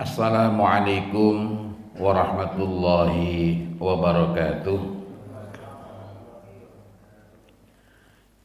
Assalamualaikum 0.00 1.60
warahmatullahi 2.00 3.68
wabarakatuh. 3.76 4.80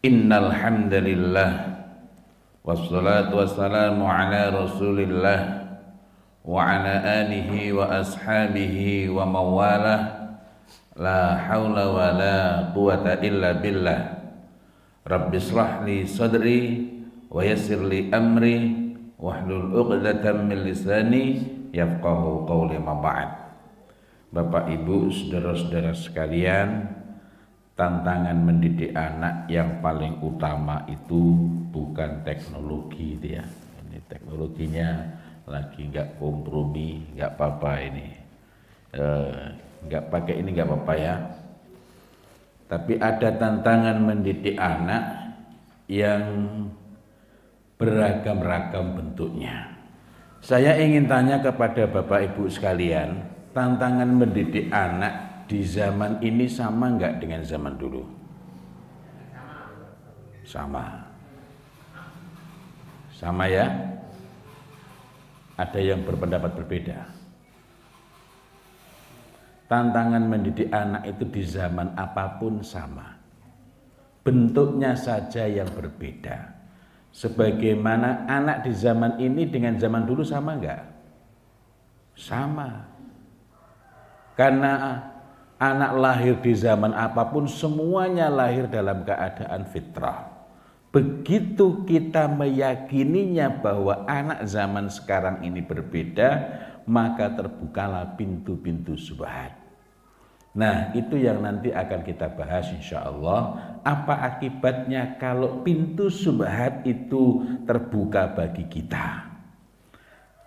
Innal 0.03 0.51
hamdalillah 0.51 1.79
wassalatu 2.59 3.39
wassalamu 3.39 4.03
ala 4.03 4.51
Rasulillah 4.51 5.63
wa 6.43 6.59
ala 6.59 7.23
alihi 7.23 7.71
wa 7.71 8.03
ashabihi 8.03 9.07
wa 9.15 9.23
mawalah 9.23 10.35
la 10.99 11.39
haula 11.39 11.87
wa 11.87 12.07
la 12.19 12.37
quwata 12.75 13.23
illa 13.23 13.55
billah. 13.63 14.01
Rabbi 15.07 15.39
li 15.87 16.03
sadri 16.03 16.83
wa 17.31 17.39
yassir 17.47 17.79
li 17.79 18.11
amri 18.11 18.83
wahlul 19.15 19.71
'uqdatam 19.71 20.51
min 20.51 20.67
lisani 20.67 21.39
yafqahu 21.75 22.47
qawli 22.47 22.79
ma 22.79 22.95
ba'd. 22.95 23.29
Bapak 24.31 24.71
Ibu, 24.71 25.11
saudara-saudara 25.11 25.91
sekalian, 25.95 26.87
tantangan 27.75 28.35
mendidik 28.39 28.95
anak 28.95 29.51
yang 29.51 29.83
paling 29.83 30.19
utama 30.23 30.87
itu 30.87 31.35
bukan 31.71 32.23
teknologi 32.23 33.19
dia. 33.19 33.43
Ini 33.83 33.99
teknologinya 34.07 34.89
lagi 35.47 35.87
nggak 35.91 36.19
kompromi, 36.19 37.15
nggak 37.15 37.31
apa-apa 37.35 37.71
ini. 37.83 38.07
Eh, 38.95 39.43
nggak 39.87 40.03
e, 40.03 40.09
pakai 40.11 40.35
ini 40.39 40.49
nggak 40.55 40.67
apa-apa 40.67 40.93
ya. 40.95 41.15
Tapi 42.65 42.97
ada 42.97 43.29
tantangan 43.39 43.97
mendidik 44.03 44.57
anak 44.57 45.03
yang 45.85 46.23
beragam-ragam 47.77 48.97
bentuknya. 48.97 49.74
Saya 50.45 50.77
ingin 50.77 51.09
tanya 51.09 51.41
kepada 51.41 51.89
Bapak 51.89 52.21
Ibu 52.29 52.45
sekalian, 52.53 53.17
tantangan 53.49 54.05
mendidik 54.05 54.69
anak 54.69 55.41
di 55.49 55.65
zaman 55.65 56.21
ini 56.21 56.45
sama 56.45 56.93
enggak 56.93 57.17
dengan 57.17 57.41
zaman 57.41 57.73
dulu? 57.73 58.05
Sama. 60.45 61.01
Sama 63.09 63.49
ya? 63.49 63.65
Ada 65.57 65.81
yang 65.81 66.05
berpendapat 66.05 66.53
berbeda. 66.61 67.09
Tantangan 69.65 70.29
mendidik 70.29 70.69
anak 70.69 71.09
itu 71.09 71.25
di 71.25 71.41
zaman 71.41 71.97
apa 71.97 72.37
pun 72.37 72.61
sama. 72.61 73.17
Bentuknya 74.21 74.93
saja 74.93 75.49
yang 75.49 75.73
berbeda 75.73 76.54
Sebagaimana 77.15 78.27
anak 78.27 78.67
di 78.67 78.75
zaman 78.75 79.15
ini 79.23 79.47
dengan 79.47 79.79
zaman 79.79 80.03
dulu 80.03 80.27
sama 80.27 80.59
enggak? 80.59 80.83
Sama. 82.11 82.91
Karena 84.35 84.99
anak 85.55 85.91
lahir 85.95 86.35
di 86.43 86.51
zaman 86.51 86.91
apa 86.91 87.23
pun 87.31 87.47
semuanya 87.47 88.27
lahir 88.27 88.67
dalam 88.67 89.07
keadaan 89.07 89.63
fitrah. 89.63 90.27
Begitu 90.91 91.87
kita 91.87 92.27
meyakininya 92.27 93.63
bahwa 93.63 94.03
anak 94.11 94.43
zaman 94.43 94.91
sekarang 94.91 95.39
ini 95.39 95.63
berbeda, 95.63 96.29
maka 96.83 97.31
terbukalah 97.31 98.19
pintu-pintu 98.19 98.99
subhat. 98.99 99.64
Nah, 100.55 100.95
itu 100.95 101.19
yang 101.19 101.43
nanti 101.43 101.75
akan 101.75 101.99
kita 102.07 102.31
bahas 102.31 102.71
insya 102.71 103.03
Allah. 103.03 103.59
Apa 103.83 104.23
akibatnya 104.23 105.19
kalau 105.19 105.59
pintu 105.67 106.07
subhat 106.07 106.87
itu 106.87 107.43
terbuka 107.67 108.31
bagi 108.31 108.63
kita? 108.71 109.35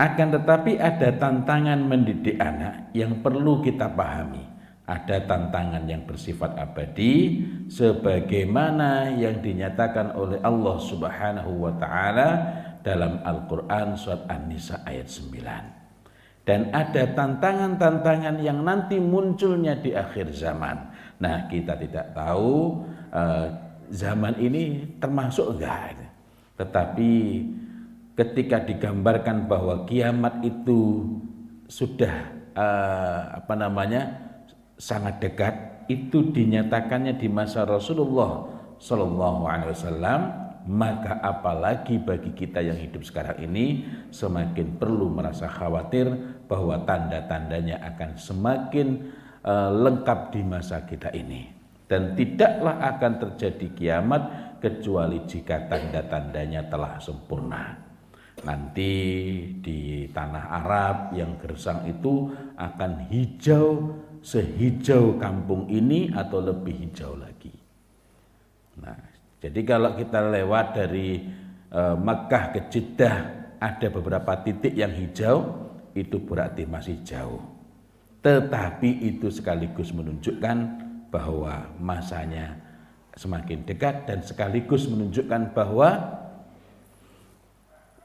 Akan 0.01 0.33
tetapi 0.33 0.81
ada 0.81 1.13
tantangan 1.13 1.77
mendidik 1.85 2.41
anak 2.41 2.89
yang 2.97 3.21
perlu 3.21 3.61
kita 3.61 3.93
pahami. 3.93 4.49
Ada 4.89 5.29
tantangan 5.29 5.85
yang 5.85 6.09
bersifat 6.09 6.57
abadi 6.57 7.45
sebagaimana 7.69 9.13
yang 9.13 9.45
dinyatakan 9.45 10.17
oleh 10.17 10.41
Allah 10.41 10.81
Subhanahu 10.81 11.69
wa 11.69 11.77
taala 11.77 12.29
dalam 12.81 13.21
Al-Qur'an 13.21 13.93
surat 14.01 14.25
An-Nisa 14.33 14.81
ayat 14.89 15.13
9 15.13 15.78
dan 16.49 16.73
ada 16.73 17.05
tantangan-tantangan 17.13 18.41
yang 18.41 18.65
nanti 18.65 18.97
munculnya 18.97 19.77
di 19.77 19.93
akhir 19.93 20.33
zaman. 20.33 20.81
Nah, 21.21 21.45
kita 21.45 21.77
tidak 21.77 22.17
tahu 22.17 22.89
uh, 23.13 23.53
zaman 23.93 24.33
ini 24.41 24.97
termasuk 24.97 25.53
enggak. 25.53 26.09
Tetapi 26.57 27.13
ketika 28.17 28.65
digambarkan 28.65 29.45
bahwa 29.45 29.85
kiamat 29.85 30.41
itu 30.41 31.05
sudah 31.69 32.33
uh, 32.57 33.45
apa 33.45 33.53
namanya 33.53 34.17
sangat 34.81 35.21
dekat, 35.21 35.53
itu 35.93 36.33
dinyatakannya 36.33 37.21
di 37.21 37.29
masa 37.29 37.69
Rasulullah 37.69 38.49
Shallallahu 38.81 39.45
Alaihi 39.45 39.77
Wasallam 39.77 40.49
maka 40.69 41.17
apalagi 41.25 41.97
bagi 41.97 42.37
kita 42.37 42.61
yang 42.61 42.77
hidup 42.77 43.01
sekarang 43.01 43.41
ini 43.41 43.89
semakin 44.13 44.77
perlu 44.77 45.09
merasa 45.09 45.49
khawatir 45.49 46.13
bahwa 46.49 46.81
tanda-tandanya 46.83 47.85
akan 47.95 48.17
semakin 48.17 49.13
uh, 49.45 49.71
lengkap 49.71 50.33
di 50.33 50.41
masa 50.43 50.83
kita 50.89 51.13
ini 51.13 51.53
dan 51.89 52.17
tidaklah 52.17 52.81
akan 52.97 53.13
terjadi 53.21 53.67
kiamat 53.77 54.23
kecuali 54.59 55.23
jika 55.25 55.69
tanda-tandanya 55.71 56.67
telah 56.67 56.99
sempurna. 56.99 57.87
Nanti 58.39 58.93
di 59.59 60.07
tanah 60.15 60.45
Arab 60.63 60.97
yang 61.17 61.43
gersang 61.43 61.91
itu 61.91 62.31
akan 62.55 63.11
hijau 63.11 63.99
sehijau 64.23 65.19
kampung 65.19 65.67
ini 65.71 66.11
atau 66.15 66.43
lebih 66.43 66.87
hijau 66.87 67.19
lagi. 67.19 67.55
Nah, 68.79 68.99
jadi 69.43 69.61
kalau 69.67 69.95
kita 69.99 70.23
lewat 70.23 70.67
dari 70.75 71.19
e, 71.71 71.83
Mekah 71.99 72.45
ke 72.55 72.61
Jeddah 72.71 73.17
ada 73.59 73.87
beberapa 73.91 74.39
titik 74.43 74.75
yang 74.75 74.95
hijau 74.95 75.68
itu 75.99 76.23
berarti 76.23 76.65
masih 76.65 77.03
jauh. 77.03 77.43
Tetapi 78.23 79.07
itu 79.07 79.31
sekaligus 79.31 79.91
menunjukkan 79.91 80.57
bahwa 81.11 81.71
masanya 81.79 82.59
semakin 83.19 83.67
dekat 83.67 84.07
dan 84.07 84.23
sekaligus 84.23 84.87
menunjukkan 84.87 85.55
bahwa 85.55 86.19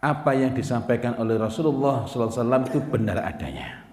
apa 0.03 0.31
yang 0.35 0.51
disampaikan 0.51 1.15
oleh 1.21 1.37
Rasulullah 1.37 2.09
SAW 2.09 2.67
itu 2.67 2.81
benar 2.89 3.23
adanya. 3.23 3.85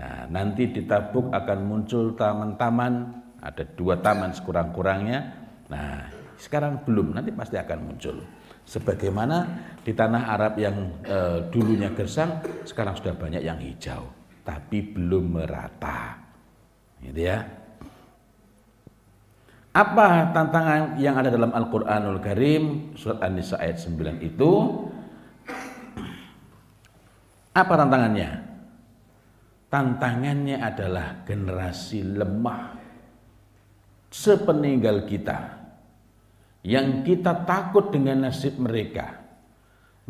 Nah, 0.00 0.26
nanti 0.32 0.72
di 0.72 0.82
Tabuk 0.88 1.30
akan 1.30 1.58
muncul 1.62 2.16
taman-taman, 2.16 2.92
ada 3.44 3.62
dua 3.76 4.00
taman 4.00 4.32
sekurang-kurangnya 4.32 5.40
Nah, 5.70 6.10
sekarang 6.34 6.82
belum, 6.82 7.14
nanti 7.14 7.30
pasti 7.30 7.54
akan 7.54 7.78
muncul. 7.86 8.18
Sebagaimana 8.66 9.36
di 9.80 9.92
tanah 9.96 10.22
Arab 10.30 10.54
yang 10.60 10.76
e, 11.02 11.18
dulunya 11.50 11.90
gersang, 11.92 12.40
sekarang 12.62 12.94
sudah 12.96 13.16
banyak 13.16 13.42
yang 13.42 13.58
hijau, 13.58 14.06
tapi 14.46 14.84
belum 14.84 15.40
merata. 15.40 16.20
Gitu 17.00 17.20
ya. 17.20 17.40
Apa 19.70 20.34
tantangan 20.34 20.98
yang 20.98 21.14
ada 21.14 21.30
dalam 21.30 21.54
Al-Qur'anul 21.54 22.18
Karim 22.18 22.94
surat 22.98 23.22
An-Nisa 23.22 23.58
ayat 23.62 23.78
9 23.78 24.18
itu? 24.18 24.50
Apa 27.54 27.72
tantangannya? 27.78 28.50
Tantangannya 29.70 30.58
adalah 30.58 31.22
generasi 31.22 32.02
lemah 32.02 32.74
sepeninggal 34.10 35.06
kita 35.06 35.59
yang 36.60 37.02
kita 37.06 37.46
takut 37.48 37.88
dengan 37.88 38.28
nasib 38.28 38.60
mereka 38.60 39.20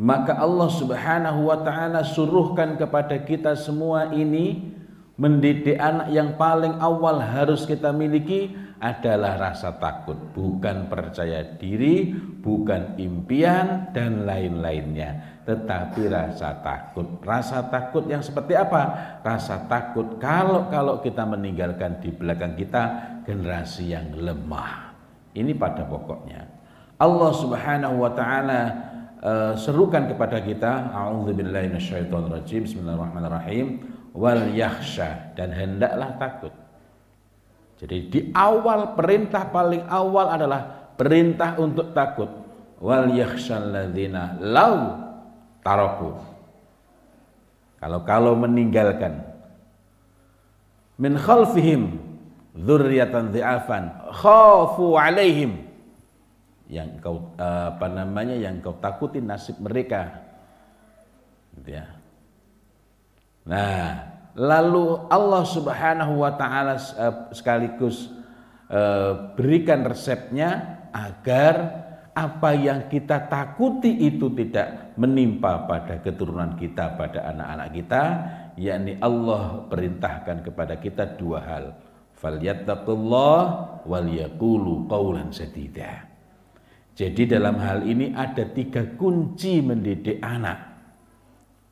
maka 0.00 0.32
Allah 0.40 0.70
Subhanahu 0.72 1.52
wa 1.52 1.60
taala 1.60 2.00
suruhkan 2.00 2.80
kepada 2.80 3.20
kita 3.20 3.52
semua 3.52 4.08
ini 4.16 4.72
mendidik 5.20 5.76
anak 5.76 6.08
yang 6.08 6.40
paling 6.40 6.80
awal 6.80 7.20
harus 7.20 7.68
kita 7.68 7.92
miliki 7.92 8.56
adalah 8.80 9.36
rasa 9.36 9.76
takut, 9.76 10.16
bukan 10.32 10.88
percaya 10.88 11.44
diri, 11.60 12.16
bukan 12.16 12.96
impian 12.96 13.92
dan 13.92 14.24
lain-lainnya, 14.24 15.44
tetapi 15.44 16.08
rasa 16.08 16.64
takut. 16.64 17.20
Rasa 17.20 17.68
takut 17.68 18.08
yang 18.08 18.24
seperti 18.24 18.56
apa? 18.56 19.20
Rasa 19.20 19.68
takut 19.68 20.16
kalau 20.16 20.72
kalau 20.72 21.04
kita 21.04 21.28
meninggalkan 21.28 22.00
di 22.00 22.08
belakang 22.08 22.56
kita 22.56 22.82
generasi 23.28 23.92
yang 23.92 24.16
lemah. 24.16 24.89
Ini 25.30 25.54
pada 25.54 25.86
pokoknya. 25.86 26.46
Allah 27.00 27.32
Subhanahu 27.32 27.96
wa 28.02 28.10
taala 28.12 28.60
uh, 29.22 29.52
serukan 29.56 30.10
kepada 30.10 30.42
kita, 30.42 30.90
a'udzubillahi 30.90 31.70
minasyaitonirrajim, 31.70 32.66
bismillahirrahmanirrahim, 32.66 33.66
wal 34.12 34.50
yakhsha 34.52 35.32
dan 35.38 35.54
hendaklah 35.54 36.18
takut. 36.18 36.54
Jadi 37.80 37.96
di 38.12 38.20
awal 38.36 38.92
perintah 38.92 39.48
paling 39.48 39.88
awal 39.88 40.28
adalah 40.28 40.92
perintah 41.00 41.56
untuk 41.56 41.96
takut. 41.96 42.28
Wal 42.80 43.16
yakhshal 43.16 43.72
ladzina 43.72 44.36
lau 44.36 45.00
taraku. 45.64 46.12
Kalau-kalau 47.80 48.36
meninggalkan 48.36 49.24
min 51.00 51.16
khalfihim 51.16 52.09
dzurriatan 52.54 53.34
dhi'afan. 53.34 54.14
Khafu 54.14 54.98
alaihim. 54.98 55.68
Yang 56.70 57.02
kau 57.02 57.34
apa 57.38 57.86
namanya 57.90 58.38
yang 58.38 58.62
kau 58.62 58.78
takuti 58.78 59.18
nasib 59.18 59.58
mereka. 59.58 60.22
Gitu 61.58 61.74
ya. 61.74 61.86
Nah 63.50 64.10
lalu 64.38 65.10
Allah 65.10 65.42
Subhanahu 65.42 66.22
wa 66.22 66.32
taala 66.38 66.78
eh, 66.78 67.14
sekaligus 67.34 68.10
eh, 68.70 69.12
berikan 69.34 69.82
resepnya 69.82 70.78
agar 70.94 71.54
apa 72.10 72.50
yang 72.52 72.90
kita 72.90 73.30
takuti 73.30 73.90
itu 74.06 74.30
tidak 74.34 74.94
menimpa 74.98 75.64
pada 75.64 76.02
keturunan 76.02 76.58
kita, 76.58 76.98
pada 76.98 77.30
anak-anak 77.32 77.68
kita, 77.70 78.02
yakni 78.58 78.98
Allah 78.98 79.64
perintahkan 79.70 80.42
kepada 80.42 80.74
kita 80.76 81.06
dua 81.16 81.38
hal. 81.40 81.64
Falyattaqullah 82.20 83.40
wal 83.88 84.08
yaqulu 84.12 84.84
qawlan 84.84 85.32
sadida. 85.32 86.04
Jadi 86.92 87.24
dalam 87.24 87.56
hal 87.56 87.88
ini 87.88 88.12
ada 88.12 88.44
tiga 88.44 88.84
kunci 89.00 89.64
mendidik 89.64 90.20
anak. 90.20 90.58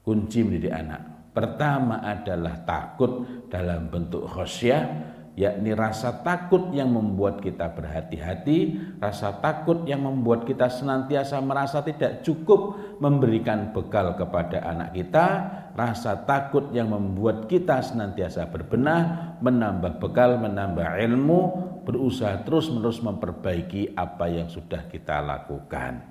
Kunci 0.00 0.40
mendidik 0.40 0.72
anak. 0.72 1.30
Pertama 1.36 2.00
adalah 2.00 2.64
takut 2.64 3.44
dalam 3.52 3.92
bentuk 3.92 4.24
khosyah, 4.24 4.88
yakni 5.36 5.76
rasa 5.76 6.24
takut 6.24 6.72
yang 6.72 6.96
membuat 6.96 7.44
kita 7.44 7.68
berhati-hati, 7.76 8.80
rasa 8.98 9.36
takut 9.38 9.84
yang 9.84 10.02
membuat 10.02 10.48
kita 10.48 10.72
senantiasa 10.72 11.38
merasa 11.44 11.84
tidak 11.84 12.24
cukup 12.24 12.74
memberikan 12.98 13.70
bekal 13.70 14.16
kepada 14.16 14.64
anak 14.64 14.96
kita, 14.96 15.26
rasa 15.76 16.16
takut 16.24 16.70
yang 16.72 16.92
membuat 16.92 17.50
kita 17.50 17.80
senantiasa 17.84 18.48
berbenah, 18.48 19.36
menambah 19.42 20.00
bekal, 20.00 20.40
menambah 20.40 20.98
ilmu, 21.04 21.40
berusaha 21.88 22.44
terus-menerus 22.44 23.00
memperbaiki 23.00 23.96
apa 23.96 24.28
yang 24.28 24.48
sudah 24.52 24.88
kita 24.88 25.24
lakukan. 25.24 26.04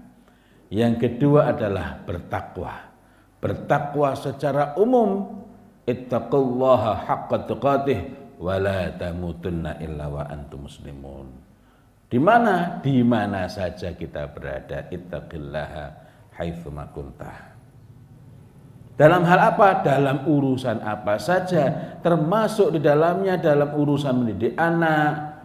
Yang 0.67 0.93
kedua 1.07 1.53
adalah 1.55 2.01
bertakwa. 2.03 2.91
Bertakwa 3.37 4.17
secara 4.17 4.73
umum, 4.75 5.41
ittaqullaha 5.85 7.07
haqqa 7.07 7.37
tuqatih 7.47 7.99
wala 8.41 8.91
tamutunna 8.97 9.79
illa 9.79 10.11
wa 10.11 10.25
antum 10.27 10.65
muslimun. 10.67 11.27
Di 12.07 12.19
mana? 12.19 12.79
Di 12.79 13.03
mana 13.03 13.51
saja 13.51 13.91
kita 13.91 14.31
berada. 14.31 14.87
Ittaqillaha 14.87 15.85
haitsu 16.39 16.71
kuntah. 16.71 17.56
Dalam 18.97 19.21
hal 19.29 19.53
apa? 19.53 19.85
Dalam 19.85 20.25
urusan 20.25 20.81
apa 20.81 21.21
saja, 21.21 21.95
termasuk 22.01 22.73
di 22.73 22.79
dalamnya 22.81 23.37
dalam 23.37 23.77
urusan 23.77 24.25
mendidik 24.25 24.57
anak, 24.57 25.37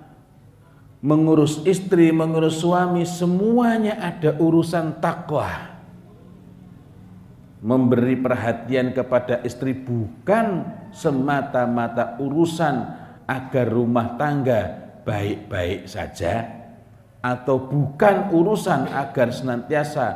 mengurus 1.05 1.61
istri, 1.69 2.09
mengurus 2.17 2.65
suami, 2.65 3.05
semuanya 3.05 4.01
ada 4.01 4.41
urusan 4.41 4.97
takwa 5.05 5.73
memberi 7.63 8.19
perhatian 8.19 8.91
kepada 8.91 9.39
istri 9.47 9.71
bukan 9.71 10.67
semata-mata 10.91 12.19
urusan 12.19 12.75
agar 13.31 13.67
rumah 13.71 14.19
tangga 14.19 14.83
baik-baik 15.07 15.87
saja 15.87 16.43
atau 17.23 17.63
bukan 17.71 18.35
urusan 18.35 18.91
agar 18.91 19.31
senantiasa 19.31 20.07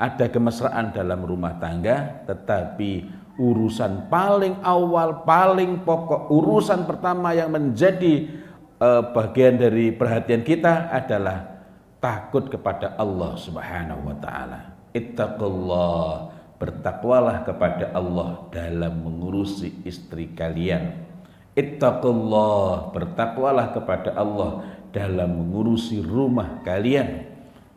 ada 0.00 0.32
kemesraan 0.32 0.96
dalam 0.96 1.20
rumah 1.20 1.60
tangga 1.60 2.24
tetapi 2.24 3.12
urusan 3.36 4.08
paling 4.08 4.64
awal 4.64 5.20
paling 5.28 5.84
pokok 5.84 6.32
urusan 6.32 6.88
pertama 6.88 7.36
yang 7.36 7.52
menjadi 7.52 8.32
uh, 8.80 9.12
bagian 9.12 9.60
dari 9.60 9.92
perhatian 9.92 10.40
kita 10.40 10.88
adalah 10.88 11.60
takut 12.00 12.48
kepada 12.48 12.96
Allah 12.96 13.36
Subhanahu 13.36 14.08
wa 14.08 14.16
taala 14.16 14.72
ittaqullah 14.96 16.40
bertakwalah 16.60 17.48
kepada 17.48 17.88
Allah 17.96 18.44
dalam 18.52 19.00
mengurusi 19.00 19.80
istri 19.88 20.36
kalian. 20.36 21.08
Ittaqullah, 21.56 22.92
bertakwalah 22.92 23.72
kepada 23.72 24.12
Allah 24.12 24.68
dalam 24.92 25.40
mengurusi 25.40 26.04
rumah 26.04 26.60
kalian. 26.60 27.29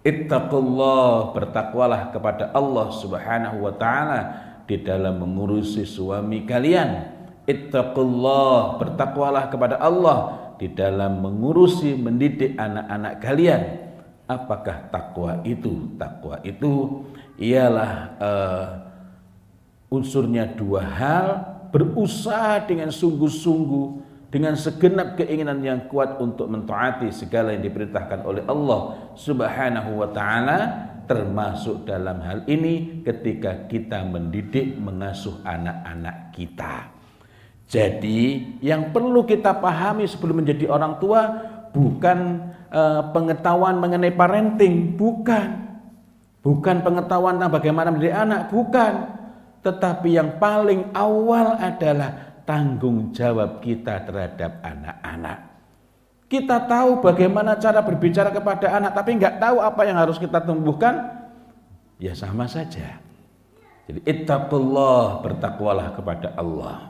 Ittaqullah, 0.03 1.31
bertakwalah 1.31 2.11
kepada 2.11 2.51
Allah 2.51 2.91
Subhanahu 2.91 3.63
wa 3.63 3.73
taala 3.79 4.21
di 4.67 4.83
dalam 4.83 5.23
mengurusi 5.23 5.88
suami 5.88 6.44
kalian. 6.44 7.07
Ittaqullah, 7.47 8.83
bertakwalah 8.83 9.47
kepada 9.47 9.79
Allah 9.79 10.51
di 10.59 10.67
dalam 10.75 11.23
mengurusi 11.23 11.95
mendidik 11.95 12.59
anak-anak 12.59 13.13
kalian. 13.23 13.61
Apakah 14.27 14.91
takwa 14.91 15.39
itu? 15.47 15.95
Takwa 15.95 16.39
itu 16.44 17.03
ialah 17.39 17.91
uh, 18.19 18.65
unsurnya 19.88 20.51
dua 20.51 20.83
hal 20.83 21.27
berusaha 21.71 22.59
dengan 22.67 22.91
sungguh-sungguh 22.91 24.02
dengan 24.33 24.57
segenap 24.57 25.13
keinginan 25.13 25.62
yang 25.62 25.85
kuat 25.85 26.18
untuk 26.18 26.50
mentaati 26.50 27.13
segala 27.13 27.53
yang 27.53 27.62
diperintahkan 27.62 28.25
oleh 28.25 28.41
Allah 28.50 29.13
Subhanahu 29.13 30.01
wa 30.01 30.09
taala 30.09 30.59
termasuk 31.06 31.85
dalam 31.85 32.18
hal 32.25 32.41
ini 32.50 33.06
ketika 33.06 33.69
kita 33.69 34.01
mendidik 34.01 34.74
mengasuh 34.81 35.38
anak-anak 35.45 36.33
kita. 36.33 36.89
Jadi 37.69 38.57
yang 38.65 38.89
perlu 38.89 39.21
kita 39.21 39.53
pahami 39.53 40.09
sebelum 40.09 40.41
menjadi 40.41 40.65
orang 40.65 40.97
tua 40.97 41.21
bukan 41.69 42.50
uh, 42.74 43.13
pengetahuan 43.13 43.77
mengenai 43.77 44.18
parenting, 44.18 44.97
bukan 44.97 45.63
Bukan 46.44 46.83
pengetahuan 46.83 47.39
tentang 47.39 47.56
bagaimana 47.56 47.88
mendidik 47.88 48.19
anak, 48.19 48.51
bukan. 48.51 48.94
Tetapi 49.63 50.09
yang 50.12 50.35
paling 50.44 50.91
awal 50.91 51.56
adalah 51.56 52.32
tanggung 52.44 53.12
jawab 53.16 53.59
kita 53.64 54.04
terhadap 54.07 54.59
anak-anak. 54.64 55.40
Kita 56.28 56.66
tahu 56.66 57.04
bagaimana 57.04 57.59
cara 57.59 57.85
berbicara 57.85 58.33
kepada 58.33 58.73
anak, 58.73 58.92
tapi 58.97 59.19
nggak 59.19 59.38
tahu 59.38 59.62
apa 59.62 59.81
yang 59.85 59.97
harus 60.02 60.18
kita 60.18 60.42
tumbuhkan, 60.42 61.23
ya 62.02 62.18
sama 62.18 62.50
saja. 62.50 62.97
Jadi 63.85 64.00
ittaqullah, 64.07 65.21
bertakwalah 65.21 65.94
kepada 65.94 66.33
Allah. 66.33 66.90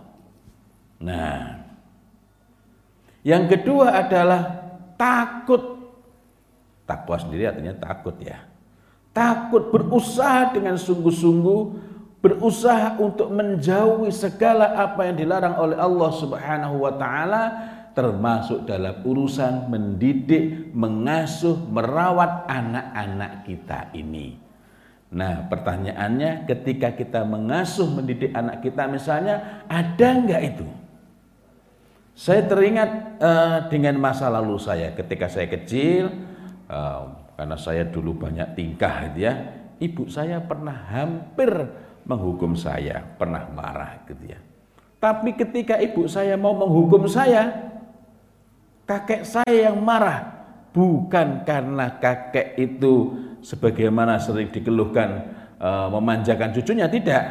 Nah, 1.03 1.59
yang 3.25 3.49
kedua 3.51 3.99
adalah 3.99 4.63
takut. 4.95 5.91
Takwa 6.87 7.15
sendiri 7.19 7.47
artinya 7.47 7.75
takut 7.79 8.15
ya 8.19 8.53
takut 9.13 9.69
berusaha 9.69 10.51
dengan 10.51 10.75
sungguh-sungguh 10.75 11.61
berusaha 12.23 12.95
untuk 13.03 13.35
menjauhi 13.35 14.07
segala 14.15 14.79
apa 14.79 15.11
yang 15.11 15.19
dilarang 15.19 15.59
oleh 15.59 15.75
Allah 15.75 16.11
Subhanahu 16.15 16.75
wa 16.79 16.95
taala 16.95 17.43
termasuk 17.93 18.65
dalam 18.65 19.03
urusan 19.05 19.69
mendidik, 19.69 20.71
mengasuh, 20.73 21.59
merawat 21.69 22.47
anak-anak 22.49 23.45
kita 23.45 23.91
ini. 23.93 24.39
Nah, 25.13 25.45
pertanyaannya 25.45 26.49
ketika 26.49 26.97
kita 26.97 27.21
mengasuh 27.21 27.85
mendidik 27.85 28.33
anak 28.33 28.65
kita 28.65 28.89
misalnya 28.89 29.67
ada 29.69 30.07
enggak 30.09 30.41
itu? 30.41 30.65
Saya 32.17 32.49
teringat 32.49 32.89
uh, 33.21 33.57
dengan 33.69 33.99
masa 34.01 34.31
lalu 34.31 34.57
saya 34.57 34.95
ketika 34.97 35.29
saya 35.29 35.45
kecil 35.51 36.09
uh, 36.71 37.13
karena 37.37 37.57
saya 37.57 37.83
dulu 37.85 38.15
banyak 38.15 38.57
tingkah 38.57 39.09
gitu 39.11 39.25
ya 39.25 39.33
ibu 39.81 40.05
saya 40.05 40.37
pernah 40.39 40.77
hampir 40.93 41.49
menghukum 42.03 42.55
saya 42.55 43.03
pernah 43.15 43.47
marah 43.51 44.03
gitu 44.07 44.35
ya. 44.35 44.39
Tapi 45.03 45.35
ketika 45.35 45.75
ibu 45.83 46.07
saya 46.07 46.39
mau 46.39 46.55
menghukum 46.55 47.11
saya 47.11 47.51
kakek 48.87 49.23
saya 49.27 49.71
yang 49.71 49.83
marah. 49.83 50.31
Bukan 50.73 51.45
karena 51.45 52.01
kakek 52.01 52.57
itu 52.57 53.13
sebagaimana 53.45 54.17
sering 54.17 54.49
dikeluhkan 54.49 55.09
e, 55.61 55.69
memanjakan 55.93 56.49
cucunya 56.49 56.89
tidak. 56.89 57.23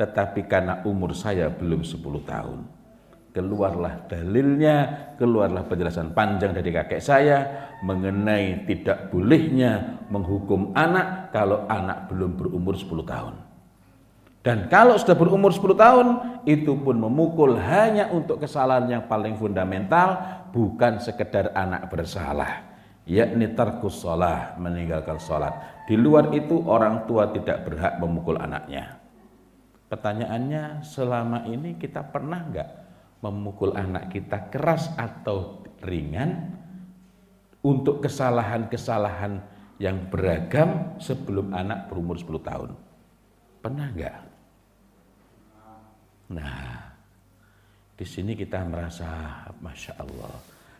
Tetapi 0.00 0.48
karena 0.48 0.80
umur 0.86 1.12
saya 1.12 1.52
belum 1.52 1.84
10 1.84 2.00
tahun. 2.24 2.60
Keluarlah 3.36 4.08
dalilnya, 4.08 4.76
keluarlah 5.20 5.68
penjelasan 5.68 6.16
panjang 6.16 6.56
dari 6.56 6.72
kakek 6.72 7.04
saya 7.04 7.68
mengenai 7.84 8.64
tidak 8.64 9.12
bolehnya 9.12 10.00
menghukum 10.08 10.72
anak 10.72 11.36
kalau 11.36 11.68
anak 11.68 12.08
belum 12.08 12.32
berumur 12.32 12.72
10 12.72 13.04
tahun. 13.04 13.45
Dan 14.46 14.70
kalau 14.70 14.94
sudah 14.94 15.18
berumur 15.18 15.50
10 15.50 15.74
tahun, 15.74 16.06
itu 16.46 16.78
pun 16.78 16.94
memukul 16.94 17.58
hanya 17.58 18.14
untuk 18.14 18.38
kesalahan 18.38 18.86
yang 18.86 19.02
paling 19.10 19.34
fundamental, 19.34 20.22
bukan 20.54 21.02
sekedar 21.02 21.50
anak 21.50 21.90
bersalah, 21.90 22.62
yakni 23.10 23.50
tarkus 23.58 24.06
sholah, 24.06 24.54
meninggalkan 24.62 25.18
sholat. 25.18 25.82
Di 25.90 25.98
luar 25.98 26.30
itu 26.30 26.62
orang 26.62 27.10
tua 27.10 27.26
tidak 27.34 27.66
berhak 27.66 27.98
memukul 27.98 28.38
anaknya. 28.38 29.02
Pertanyaannya, 29.90 30.86
selama 30.86 31.42
ini 31.50 31.74
kita 31.74 32.06
pernah 32.06 32.46
nggak 32.46 32.70
memukul 33.26 33.74
anak 33.74 34.14
kita 34.14 34.46
keras 34.46 34.94
atau 34.94 35.66
ringan 35.82 36.54
untuk 37.66 37.98
kesalahan-kesalahan 37.98 39.42
yang 39.82 40.06
beragam 40.06 40.94
sebelum 41.02 41.50
anak 41.50 41.90
berumur 41.90 42.14
10 42.14 42.30
tahun? 42.46 42.70
Pernah 43.58 43.90
nggak? 43.90 44.25
Nah, 46.32 46.90
di 47.94 48.06
sini 48.06 48.34
kita 48.34 48.66
merasa 48.66 49.06
Masya 49.62 49.92
Allah. 50.02 50.34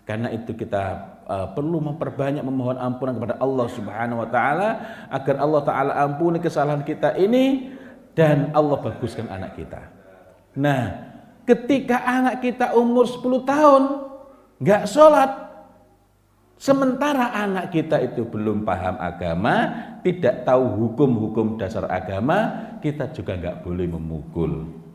Karena 0.06 0.30
itu 0.30 0.54
kita 0.54 0.84
uh, 1.26 1.50
perlu 1.50 1.82
memperbanyak 1.82 2.46
memohon 2.46 2.78
ampunan 2.78 3.18
kepada 3.18 3.42
Allah 3.42 3.66
Subhanahu 3.74 4.22
wa 4.22 4.28
taala 4.30 4.70
agar 5.10 5.34
Allah 5.42 5.62
taala 5.66 5.92
ampuni 5.98 6.38
kesalahan 6.38 6.86
kita 6.86 7.18
ini 7.18 7.74
dan 8.14 8.54
Allah 8.54 8.78
baguskan 8.78 9.26
anak 9.26 9.58
kita. 9.58 9.82
Nah, 10.62 10.82
ketika 11.42 12.06
anak 12.06 12.38
kita 12.38 12.78
umur 12.78 13.10
10 13.10 13.42
tahun 13.42 13.82
nggak 14.62 14.82
sholat, 14.86 15.30
sementara 16.54 17.34
anak 17.34 17.74
kita 17.74 17.98
itu 17.98 18.22
belum 18.30 18.62
paham 18.62 19.02
agama, 19.02 19.74
tidak 20.06 20.46
tahu 20.46 20.86
hukum-hukum 20.86 21.58
dasar 21.58 21.90
agama, 21.90 22.70
kita 22.78 23.10
juga 23.10 23.34
nggak 23.34 23.66
boleh 23.66 23.90
memukul. 23.90 24.85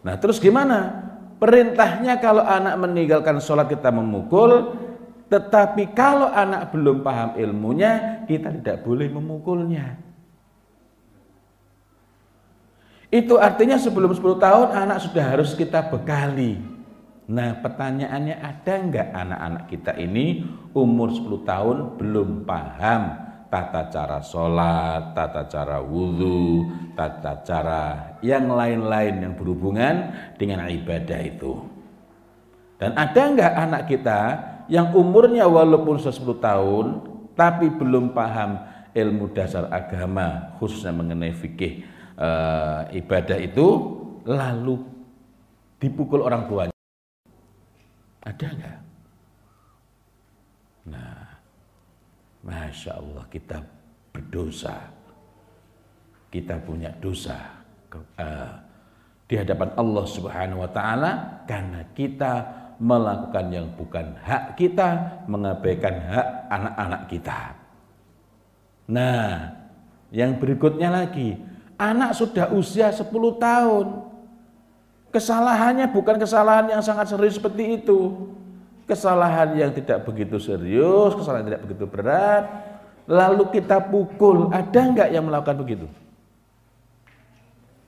Nah, 0.00 0.14
terus 0.16 0.40
gimana? 0.40 1.08
Perintahnya 1.40 2.20
kalau 2.20 2.44
anak 2.44 2.76
meninggalkan 2.76 3.40
sholat 3.40 3.68
kita 3.68 3.88
memukul, 3.88 4.76
tetapi 5.32 5.96
kalau 5.96 6.28
anak 6.28 6.68
belum 6.74 7.00
paham 7.00 7.36
ilmunya, 7.40 8.24
kita 8.28 8.52
tidak 8.60 8.84
boleh 8.84 9.08
memukulnya. 9.08 9.96
Itu 13.10 13.42
artinya 13.42 13.74
sebelum 13.74 14.14
10 14.14 14.38
tahun 14.38 14.68
anak 14.70 14.98
sudah 15.02 15.24
harus 15.34 15.56
kita 15.58 15.90
bekali. 15.90 16.62
Nah 17.30 17.58
pertanyaannya 17.62 18.36
ada 18.42 18.72
enggak 18.74 19.08
anak-anak 19.14 19.64
kita 19.70 19.92
ini 19.98 20.46
umur 20.74 21.14
10 21.14 21.46
tahun 21.46 21.76
belum 21.98 22.42
paham 22.42 23.29
tata 23.50 23.90
cara 23.90 24.22
sholat, 24.22 25.12
tata 25.12 25.42
cara 25.50 25.82
wudhu, 25.82 26.70
tata 26.94 27.42
cara 27.42 28.16
yang 28.22 28.46
lain-lain 28.46 29.26
yang 29.26 29.34
berhubungan 29.34 30.14
dengan 30.38 30.70
ibadah 30.70 31.20
itu. 31.20 31.58
Dan 32.78 32.96
ada 32.96 33.20
enggak 33.20 33.52
anak 33.52 33.82
kita 33.90 34.20
yang 34.70 34.94
umurnya 34.94 35.44
walaupun 35.50 35.98
10 36.00 36.14
tahun 36.40 36.86
tapi 37.34 37.68
belum 37.74 38.14
paham 38.14 38.62
ilmu 38.94 39.34
dasar 39.34 39.66
agama 39.68 40.56
khususnya 40.56 40.94
mengenai 40.94 41.34
fikih 41.34 41.84
uh, 42.16 42.86
ibadah 42.94 43.36
itu 43.36 43.66
lalu 44.24 44.80
dipukul 45.82 46.22
orang 46.22 46.46
tuanya. 46.46 46.76
Ada 48.20 48.46
nggak? 48.52 48.78
Nah, 50.92 51.19
masya 52.40 52.96
Allah 52.96 53.24
kita 53.28 53.60
berdosa, 54.10 54.76
kita 56.32 56.58
punya 56.60 56.90
dosa 56.98 57.38
uh, 57.94 58.52
di 59.28 59.34
hadapan 59.38 59.70
Allah 59.76 60.04
Subhanahu 60.08 60.64
Wa 60.66 60.70
Taala 60.72 61.12
karena 61.46 61.80
kita 61.94 62.32
melakukan 62.80 63.46
yang 63.52 63.68
bukan 63.76 64.16
hak 64.24 64.56
kita, 64.56 65.20
mengabaikan 65.28 65.94
hak 66.00 66.26
anak-anak 66.48 67.02
kita. 67.12 67.40
Nah, 68.90 69.54
yang 70.10 70.40
berikutnya 70.40 70.88
lagi, 70.88 71.36
Anak 71.80 72.12
sudah 72.12 72.52
usia 72.52 72.92
10 72.92 73.08
tahun. 73.40 73.86
Kesalahannya 75.16 75.88
bukan 75.88 76.20
kesalahan 76.20 76.68
yang 76.68 76.84
sangat 76.84 77.08
serius 77.08 77.40
seperti 77.40 77.80
itu. 77.80 78.28
Kesalahan 78.90 79.54
yang 79.54 79.70
tidak 79.70 80.02
begitu 80.02 80.42
serius, 80.42 81.14
kesalahan 81.14 81.46
yang 81.46 81.50
tidak 81.54 81.64
begitu 81.70 81.86
berat. 81.86 82.44
Lalu 83.06 83.54
kita 83.54 83.78
pukul, 83.86 84.50
ada 84.50 84.80
nggak 84.82 85.14
yang 85.14 85.30
melakukan 85.30 85.62
begitu? 85.62 85.86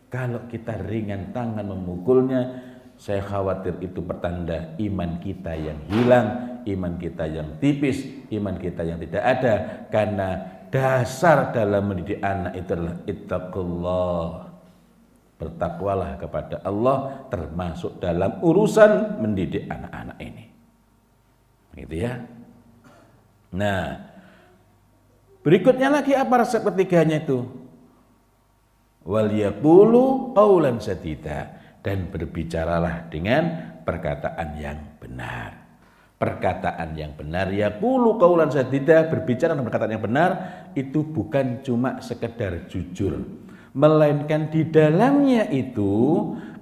Kalau 0.07 0.47
kita 0.47 0.79
ringan 0.79 1.35
tangan 1.35 1.67
memukulnya, 1.67 2.63
saya 2.95 3.19
khawatir 3.19 3.83
itu 3.83 3.99
pertanda 3.99 4.79
iman 4.79 5.19
kita 5.19 5.59
yang 5.59 5.83
hilang, 5.91 6.63
iman 6.71 6.95
kita 7.03 7.27
yang 7.27 7.59
tipis, 7.59 8.07
iman 8.31 8.55
kita 8.63 8.87
yang 8.87 9.03
tidak 9.03 9.27
ada. 9.27 9.55
Karena 9.91 10.29
dasar 10.71 11.51
dalam 11.51 11.91
mendidik 11.91 12.23
anak 12.23 12.63
itu 12.63 12.71
adalah 12.79 12.97
ittaqullah. 13.11 14.31
Bertakwalah 15.35 16.11
kepada 16.23 16.63
Allah 16.63 17.27
termasuk 17.27 17.99
dalam 17.99 18.39
urusan 18.39 19.19
mendidik 19.19 19.67
anak-anak 19.67 20.19
ini. 20.23 20.52
Gitu 21.77 21.95
ya. 22.05 22.25
Nah, 23.53 24.01
berikutnya 25.45 25.89
lagi 25.89 26.13
apa 26.17 26.45
resep 26.45 26.65
ketiganya 26.65 27.21
itu? 27.21 27.45
Wal 29.03 29.33
yaqulu 29.35 30.37
qaulan 30.37 30.79
sadida 30.79 31.59
dan 31.83 32.09
berbicaralah 32.09 33.11
dengan 33.11 33.75
perkataan 33.83 34.49
yang 34.57 34.79
benar 35.03 35.63
perkataan 36.23 36.95
yang 36.95 37.19
benar 37.19 37.51
ya 37.51 37.75
pulu 37.75 38.15
kaulan 38.15 38.47
sadida 38.47 39.11
berbicara 39.11 39.59
dengan 39.59 39.67
perkataan 39.67 39.95
yang 39.99 40.07
benar 40.07 40.31
itu 40.79 41.03
bukan 41.03 41.67
cuma 41.67 41.99
sekedar 41.99 42.71
jujur 42.71 43.27
melainkan 43.75 44.47
di 44.47 44.63
dalamnya 44.71 45.51
itu 45.51 45.91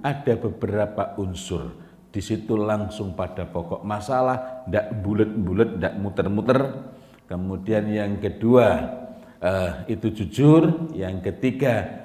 ada 0.01 0.33
beberapa 0.33 1.13
unsur 1.21 1.77
di 2.11 2.19
situ 2.19 2.59
langsung 2.59 3.15
pada 3.15 3.47
pokok 3.47 3.87
masalah 3.87 4.67
tidak 4.67 4.91
bulat-bulat 4.99 5.79
tidak 5.79 5.93
muter-muter 5.97 6.59
kemudian 7.25 7.87
yang 7.87 8.19
kedua 8.19 8.67
uh, 9.39 9.71
itu 9.87 10.11
jujur 10.11 10.91
yang 10.91 11.23
ketiga 11.23 12.03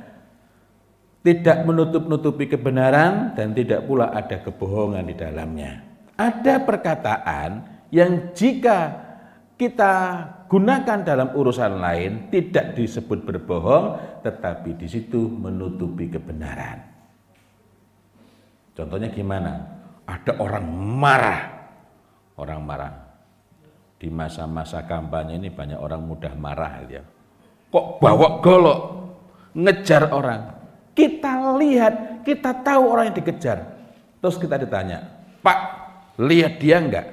tidak 1.27 1.67
menutup-nutupi 1.67 2.47
kebenaran 2.47 3.35
dan 3.35 3.51
tidak 3.51 3.83
pula 3.83 4.15
ada 4.15 4.39
kebohongan 4.47 5.11
di 5.11 5.15
dalamnya 5.19 5.83
ada 6.15 6.63
perkataan 6.63 7.51
yang 7.91 8.31
jika 8.31 9.07
kita 9.57 9.95
gunakan 10.47 11.01
dalam 11.03 11.33
urusan 11.33 11.81
lain 11.81 12.29
tidak 12.29 12.77
disebut 12.77 13.25
berbohong, 13.25 14.21
tetapi 14.21 14.77
di 14.77 14.87
situ 14.87 15.27
menutupi 15.27 16.13
kebenaran. 16.13 16.85
Contohnya 18.77 19.09
gimana? 19.09 19.76
Ada 20.07 20.39
orang 20.39 20.67
marah, 20.71 21.41
orang 22.39 22.61
marah. 22.63 22.93
Di 23.97 24.07
masa-masa 24.13 24.87
kampanye 24.87 25.41
ini 25.41 25.51
banyak 25.51 25.81
orang 25.81 26.01
mudah 26.05 26.33
marah 26.39 26.73
ya. 26.87 27.03
Kok 27.73 27.99
bawa 27.99 28.39
golok, 28.39 28.81
ngejar 29.57 30.15
orang. 30.15 30.55
Kita 30.95 31.59
lihat, 31.59 32.25
kita 32.25 32.63
tahu 32.63 32.83
orang 32.87 33.13
yang 33.13 33.19
dikejar. 33.19 33.59
Terus 34.23 34.37
kita 34.41 34.57
ditanya, 34.57 35.05
Pak, 35.45 35.87
Lihat 36.17 36.57
dia 36.57 36.81
enggak? 36.81 37.07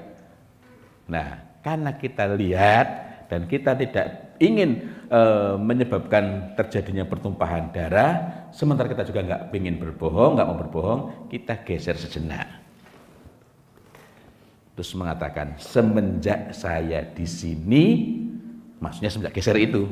Nah, 1.11 1.59
karena 1.59 1.91
kita 1.99 2.23
lihat 2.39 2.87
dan 3.27 3.43
kita 3.51 3.75
tidak 3.75 4.35
ingin 4.39 4.87
e, 5.11 5.21
menyebabkan 5.59 6.55
terjadinya 6.55 7.03
pertumpahan 7.03 7.75
darah, 7.75 8.47
sementara 8.55 8.87
kita 8.87 9.03
juga 9.03 9.27
enggak 9.27 9.41
ingin 9.51 9.75
berbohong, 9.75 10.39
enggak 10.39 10.47
mau 10.47 10.59
berbohong, 10.59 11.01
kita 11.27 11.67
geser 11.67 11.99
sejenak. 11.99 12.62
Terus 14.73 14.91
mengatakan, 14.97 15.53
semenjak 15.61 16.49
saya 16.49 17.05
di 17.05 17.29
sini, 17.29 17.85
maksudnya 18.81 19.13
semenjak 19.13 19.37
geser 19.37 19.57
itu, 19.61 19.85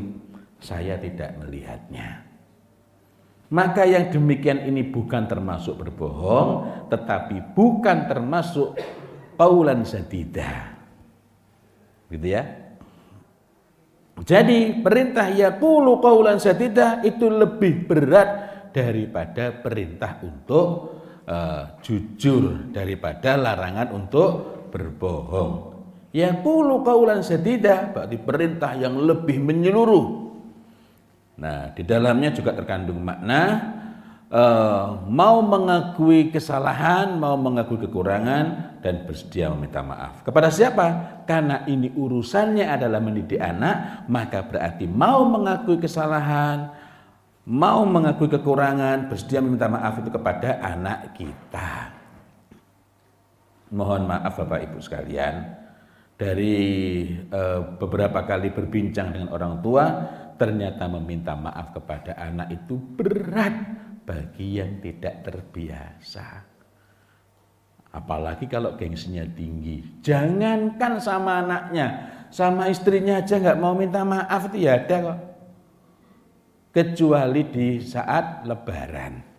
saya 0.57 0.97
tidak 0.97 1.37
melihatnya. 1.37 2.25
Maka 3.51 3.83
yang 3.83 4.09
demikian 4.09 4.63
ini 4.63 4.81
bukan 4.87 5.27
termasuk 5.27 5.75
berbohong, 5.75 6.87
tetapi 6.87 7.53
bukan 7.53 8.07
termasuk 8.07 8.79
paulan 9.35 9.83
sadida. 9.83 10.79
Gitu 12.07 12.27
ya. 12.31 12.43
Jadi 14.21 14.79
perintah 14.79 15.33
yaqulu 15.33 15.97
qaulan 15.97 16.37
sadida 16.37 17.01
itu 17.01 17.25
lebih 17.25 17.89
berat 17.89 18.29
daripada 18.69 19.49
perintah 19.49 20.21
untuk 20.21 20.67
uh, 21.25 21.75
jujur 21.81 22.69
daripada 22.69 23.33
larangan 23.35 23.89
untuk 23.97 24.60
berbohong. 24.71 25.75
Yaqulu 26.15 26.83
qaulan 26.87 27.23
sadida 27.23 27.91
berarti 27.91 28.17
perintah 28.19 28.75
yang 28.75 28.95
lebih 28.99 29.39
menyeluruh 29.39 30.21
Nah, 31.41 31.73
di 31.73 31.81
dalamnya 31.81 32.29
juga 32.29 32.53
terkandung 32.53 33.01
makna 33.01 33.73
uh, 34.29 35.01
mau 35.09 35.41
mengakui 35.41 36.29
kesalahan, 36.29 37.17
mau 37.17 37.33
mengakui 37.33 37.81
kekurangan 37.81 38.77
dan 38.85 39.09
bersedia 39.09 39.49
meminta 39.49 39.81
maaf. 39.81 40.21
Kepada 40.21 40.53
siapa? 40.53 41.17
Karena 41.25 41.65
ini 41.65 41.89
urusannya 41.89 42.69
adalah 42.69 43.01
mendidik 43.01 43.41
anak, 43.41 44.05
maka 44.05 44.45
berarti 44.45 44.85
mau 44.85 45.25
mengakui 45.25 45.81
kesalahan, 45.81 46.69
mau 47.49 47.89
mengakui 47.89 48.29
kekurangan, 48.29 49.09
bersedia 49.09 49.41
meminta 49.41 49.65
maaf 49.65 49.97
itu 49.97 50.13
kepada 50.13 50.61
anak 50.61 51.17
kita. 51.17 52.00
Mohon 53.71 54.11
maaf 54.11 54.35
Bapak 54.35 54.67
Ibu 54.67 54.79
sekalian, 54.83 55.47
dari 56.19 56.55
e, 57.17 57.41
beberapa 57.79 58.27
kali 58.27 58.51
berbincang 58.51 59.15
dengan 59.15 59.31
orang 59.31 59.63
tua, 59.63 59.85
ternyata 60.35 60.91
meminta 60.91 61.33
maaf 61.39 61.71
kepada 61.71 62.19
anak 62.19 62.51
itu 62.51 62.75
berat 62.75 63.55
bagi 64.03 64.59
yang 64.59 64.83
tidak 64.83 65.23
terbiasa. 65.23 66.27
Apalagi 67.91 68.47
kalau 68.47 68.75
gengsinya 68.75 69.23
tinggi. 69.31 70.03
Jangankan 70.03 70.99
sama 70.99 71.43
anaknya, 71.43 71.87
sama 72.31 72.67
istrinya 72.67 73.19
aja 73.19 73.39
nggak 73.39 73.59
mau 73.59 73.75
minta 73.75 74.03
maaf 74.03 74.51
itu 74.51 74.67
ya 74.67 74.79
ada 74.79 74.97
kok 75.11 75.19
kecuali 76.71 77.41
di 77.51 77.67
saat 77.83 78.47
lebaran. 78.47 79.30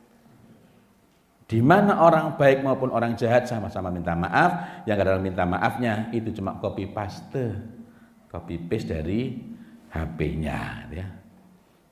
Di 1.53 1.61
mana 1.61 2.01
orang 2.01 2.41
baik 2.41 2.65
maupun 2.65 2.89
orang 2.89 3.13
jahat 3.13 3.45
sama-sama 3.45 3.93
minta 3.93 4.17
maaf, 4.17 4.81
yang 4.89 4.97
kadang 4.97 5.21
minta 5.21 5.45
maafnya 5.45 6.09
itu 6.09 6.33
cuma 6.33 6.57
copy 6.57 6.89
paste, 6.89 7.53
copy 8.33 8.57
paste 8.57 8.89
dari 8.89 9.37
HP-nya 9.93 10.89
ya. 10.89 11.07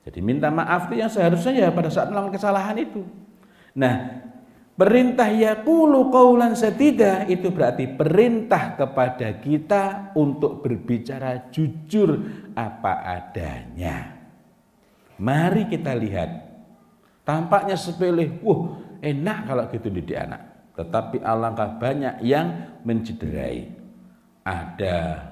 Jadi 0.01 0.17
minta 0.25 0.49
maaf 0.49 0.89
itu 0.89 0.97
yang 0.97 1.13
seharusnya 1.13 1.53
ya 1.53 1.69
pada 1.69 1.93
saat 1.93 2.09
melakukan 2.09 2.41
kesalahan 2.41 2.73
itu. 2.81 3.05
Nah, 3.77 4.25
perintah 4.73 5.29
yaqulu 5.29 6.09
qaulan 6.09 6.57
sadida 6.57 7.29
itu 7.29 7.53
berarti 7.53 7.85
perintah 7.85 8.73
kepada 8.73 9.29
kita 9.37 10.09
untuk 10.17 10.65
berbicara 10.65 11.53
jujur 11.53 12.17
apa 12.57 13.05
adanya. 13.05 14.25
Mari 15.21 15.69
kita 15.69 15.93
lihat. 15.93 16.49
Tampaknya 17.21 17.77
sepele, 17.77 18.41
wah 18.41 18.80
enak 19.01 19.37
kalau 19.49 19.63
gitu 19.73 19.89
didik 19.89 20.17
anak. 20.17 20.41
Tetapi 20.77 21.19
alangkah 21.25 21.75
banyak 21.75 22.23
yang 22.23 22.79
mencederai. 22.87 23.67
Ada 24.41 25.29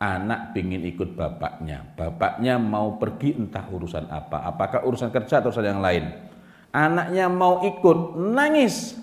anak 0.00 0.56
ingin 0.56 0.82
ikut 0.88 1.14
bapaknya. 1.14 1.84
Bapaknya 1.94 2.56
mau 2.56 2.96
pergi 2.96 3.36
entah 3.36 3.66
urusan 3.68 4.08
apa. 4.08 4.48
Apakah 4.48 4.86
urusan 4.88 5.12
kerja 5.12 5.44
atau 5.44 5.52
urusan 5.52 5.68
yang 5.68 5.82
lain. 5.84 6.08
Anaknya 6.70 7.26
mau 7.26 7.60
ikut, 7.66 8.16
nangis. 8.16 8.94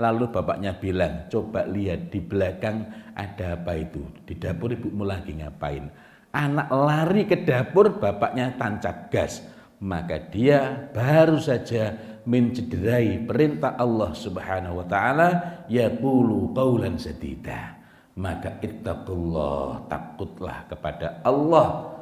Lalu 0.00 0.32
bapaknya 0.32 0.72
bilang, 0.80 1.28
coba 1.28 1.68
lihat 1.68 2.08
di 2.08 2.20
belakang 2.24 2.88
ada 3.12 3.60
apa 3.60 3.76
itu. 3.76 4.00
Di 4.24 4.40
dapur 4.40 4.72
ibumu 4.72 5.04
lagi 5.04 5.36
ngapain. 5.36 5.92
Anak 6.32 6.72
lari 6.72 7.28
ke 7.28 7.44
dapur, 7.44 8.00
bapaknya 8.00 8.56
tancap 8.56 9.12
gas 9.12 9.44
maka 9.80 10.20
dia 10.28 10.92
baru 10.92 11.40
saja 11.40 11.96
mencederai 12.30 13.26
perintah 13.26 13.74
Allah 13.74 14.14
Subhanahu 14.14 14.78
wa 14.78 14.86
taala 14.86 15.28
yaqulu 15.66 16.54
qaulan 16.54 16.94
sadida. 16.94 17.82
Maka 18.14 18.62
ittaqullah 18.62 19.90
takutlah 19.90 20.70
kepada 20.70 21.18
Allah. 21.26 21.98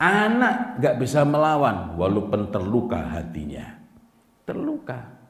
Anak 0.00 0.80
nggak 0.80 0.96
bisa 1.00 1.24
melawan 1.24 1.96
walaupun 1.96 2.52
terluka 2.52 3.00
hatinya. 3.00 3.80
Terluka. 4.44 5.20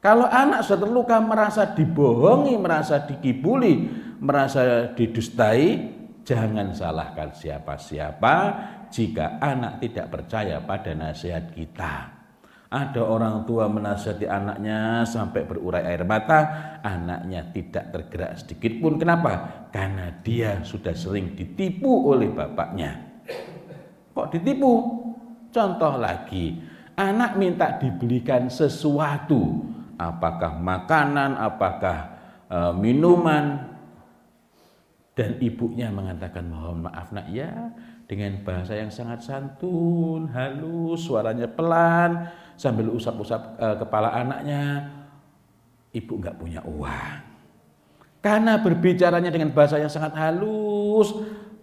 Kalau 0.00 0.28
anak 0.28 0.64
sudah 0.64 0.88
terluka 0.88 1.16
merasa 1.22 1.62
dibohongi 1.64 2.58
merasa 2.58 3.06
dikibuli 3.06 3.86
merasa 4.18 4.90
didustai 4.92 5.94
jangan 6.26 6.74
salahkan 6.74 7.30
siapa-siapa 7.34 8.34
jika 8.90 9.38
anak 9.38 9.82
tidak 9.82 10.06
percaya 10.10 10.58
pada 10.62 10.92
nasihat 10.94 11.50
kita. 11.54 12.21
Ada 12.72 13.04
orang 13.04 13.44
tua 13.44 13.68
menasihati 13.68 14.24
anaknya 14.24 15.04
sampai 15.04 15.44
berurai 15.44 15.84
air 15.84 16.08
mata, 16.08 16.40
anaknya 16.80 17.52
tidak 17.52 17.92
tergerak 17.92 18.40
sedikit 18.40 18.80
pun. 18.80 18.96
Kenapa? 18.96 19.68
Karena 19.68 20.08
dia 20.24 20.64
sudah 20.64 20.96
sering 20.96 21.36
ditipu 21.36 22.08
oleh 22.08 22.32
bapaknya. 22.32 22.96
Kok 24.16 24.28
ditipu? 24.32 24.72
Contoh 25.52 26.00
lagi, 26.00 26.64
anak 26.96 27.36
minta 27.36 27.76
dibelikan 27.76 28.48
sesuatu, 28.48 29.68
apakah 30.00 30.56
makanan, 30.56 31.36
apakah 31.36 31.98
e, 32.48 32.58
minuman, 32.72 33.68
dan 35.12 35.36
ibunya 35.44 35.92
mengatakan 35.92 36.48
mohon 36.48 36.88
maaf 36.88 37.12
nak 37.12 37.28
ya 37.28 37.68
dengan 38.08 38.40
bahasa 38.40 38.80
yang 38.80 38.88
sangat 38.88 39.20
santun, 39.20 40.32
halus, 40.32 41.04
suaranya 41.04 41.52
pelan, 41.52 42.32
sambil 42.62 42.86
usap-usap 42.94 43.58
e, 43.58 43.66
kepala 43.82 44.14
anaknya. 44.14 44.86
Ibu 45.90 46.12
nggak 46.22 46.38
punya 46.38 46.62
uang. 46.62 47.18
Karena 48.22 48.62
berbicaranya 48.62 49.34
dengan 49.34 49.50
bahasa 49.50 49.82
yang 49.82 49.90
sangat 49.90 50.14
halus, 50.14 51.10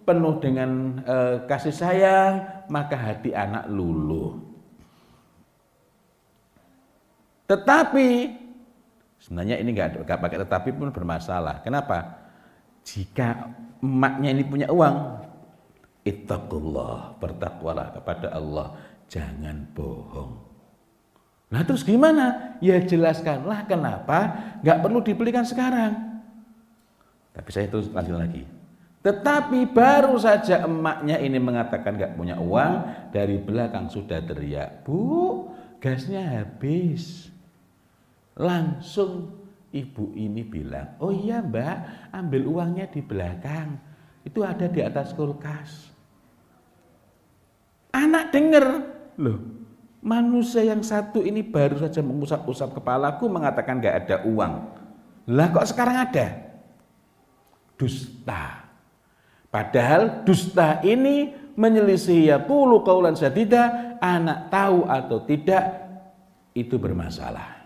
penuh 0.04 0.36
dengan 0.44 1.00
e, 1.00 1.16
kasih 1.48 1.72
sayang, 1.72 2.44
maka 2.68 3.00
hati 3.00 3.32
anak 3.32 3.64
luluh. 3.72 4.36
Tetapi 7.48 8.08
sebenarnya 9.16 9.56
ini 9.56 9.72
nggak 9.72 10.04
pakai 10.04 10.38
tetapi 10.44 10.70
pun 10.76 10.92
bermasalah. 10.92 11.64
Kenapa? 11.64 12.28
Jika 12.84 13.50
emaknya 13.80 14.36
ini 14.36 14.44
punya 14.44 14.68
uang, 14.68 15.26
Ittaqullah, 16.04 17.16
bertakwalah 17.20 17.92
kepada 17.96 18.36
Allah, 18.36 18.76
jangan 19.08 19.68
bohong. 19.74 20.49
Nah 21.50 21.66
terus 21.66 21.82
gimana? 21.82 22.56
Ya 22.62 22.78
jelaskanlah 22.78 23.66
kenapa 23.66 24.18
nggak 24.62 24.80
perlu 24.86 25.02
dibelikan 25.02 25.42
sekarang. 25.42 26.22
Tapi 27.34 27.48
saya 27.50 27.66
terus 27.66 27.90
lanjut 27.90 28.16
lagi. 28.16 28.46
Tetapi 29.00 29.66
baru 29.74 30.14
saja 30.20 30.62
emaknya 30.68 31.18
ini 31.18 31.42
mengatakan 31.42 31.98
nggak 31.98 32.14
punya 32.14 32.36
uang, 32.38 32.72
dari 33.10 33.40
belakang 33.40 33.88
sudah 33.88 34.20
teriak, 34.22 34.84
Bu, 34.84 35.48
gasnya 35.80 36.38
habis. 36.38 37.32
Langsung 38.36 39.32
ibu 39.72 40.12
ini 40.14 40.44
bilang, 40.44 41.00
oh 41.00 41.10
iya 41.10 41.40
mbak, 41.40 42.12
ambil 42.12 42.44
uangnya 42.46 42.92
di 42.92 43.00
belakang. 43.00 43.80
Itu 44.20 44.44
ada 44.44 44.68
di 44.68 44.84
atas 44.84 45.16
kulkas. 45.16 45.88
Anak 47.96 48.36
dengar, 48.36 48.84
loh 49.16 49.49
manusia 50.00 50.64
yang 50.64 50.80
satu 50.80 51.20
ini 51.20 51.44
baru 51.44 51.80
saja 51.80 52.00
mengusap-usap 52.00 52.80
kepalaku 52.80 53.28
mengatakan 53.28 53.80
gak 53.80 54.08
ada 54.08 54.16
uang. 54.24 54.54
Lah 55.30 55.48
kok 55.52 55.68
sekarang 55.68 55.96
ada? 56.08 56.26
Dusta. 57.76 58.66
Padahal 59.50 60.24
dusta 60.24 60.80
ini 60.84 61.32
menyelisihi 61.58 62.30
ya 62.30 62.38
puluh 62.38 62.80
kaulan 62.86 63.18
tidak 63.18 63.98
anak 64.00 64.48
tahu 64.48 64.86
atau 64.86 65.18
tidak 65.26 65.64
itu 66.54 66.78
bermasalah. 66.78 67.60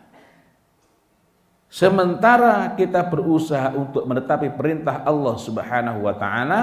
Sementara 1.69 2.71
kita 2.79 3.03
berusaha 3.03 3.75
untuk 3.75 4.07
menetapi 4.07 4.55
perintah 4.55 5.03
Allah 5.03 5.35
Subhanahu 5.35 6.07
wa 6.07 6.15
taala, 6.15 6.63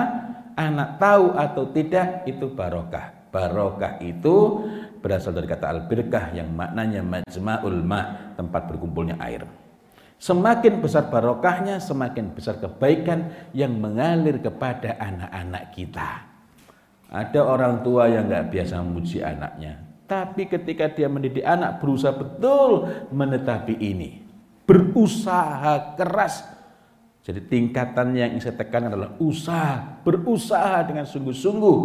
anak 0.55 0.95
tahu 0.97 1.35
atau 1.35 1.63
tidak 1.67 2.23
itu 2.23 2.47
barokah. 2.47 3.27
Barokah 3.27 3.99
itu 3.99 4.63
berasal 5.01 5.33
dari 5.33 5.49
kata 5.49 5.65
al-birkah 5.67 6.31
yang 6.31 6.53
maknanya 6.53 7.01
majma'ul 7.01 7.81
ma, 7.81 8.33
tempat 8.37 8.69
berkumpulnya 8.69 9.17
air. 9.17 9.43
Semakin 10.21 10.85
besar 10.85 11.09
barokahnya, 11.09 11.81
semakin 11.81 12.37
besar 12.37 12.61
kebaikan 12.61 13.33
yang 13.57 13.73
mengalir 13.73 14.37
kepada 14.37 14.93
anak-anak 15.01 15.73
kita. 15.73 16.29
Ada 17.09 17.41
orang 17.41 17.81
tua 17.81 18.05
yang 18.07 18.29
nggak 18.29 18.53
biasa 18.53 18.79
memuji 18.85 19.19
anaknya, 19.25 19.81
tapi 20.05 20.43
ketika 20.47 20.91
dia 20.91 21.07
mendidik 21.07 21.43
anak 21.43 21.79
berusaha 21.79 22.11
betul 22.11 22.87
menetapi 23.15 23.79
ini, 23.79 24.19
berusaha 24.67 25.95
keras. 25.95 26.43
Jadi 27.21 27.47
tingkatan 27.47 28.11
yang 28.17 28.35
saya 28.43 28.57
tekan 28.59 28.91
adalah 28.91 29.15
usaha, 29.23 30.01
berusaha 30.03 30.83
dengan 30.83 31.07
sungguh-sungguh 31.07 31.77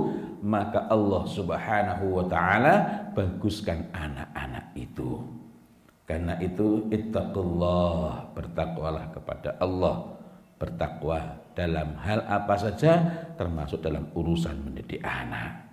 maka 0.42 0.88
Allah 0.90 1.22
Subhanahu 1.28 2.04
wa 2.20 2.24
taala 2.28 2.74
baguskan 3.16 3.88
anak-anak 3.92 4.72
itu. 4.76 5.24
Karena 6.06 6.38
itu 6.38 6.86
ittaqullah, 6.92 8.30
bertakwalah 8.30 9.10
kepada 9.10 9.58
Allah, 9.58 10.16
bertakwa 10.54 11.42
dalam 11.56 11.98
hal 11.98 12.22
apa 12.28 12.54
saja 12.54 12.92
termasuk 13.34 13.82
dalam 13.82 14.06
urusan 14.14 14.54
mendidik 14.60 15.02
anak. 15.02 15.66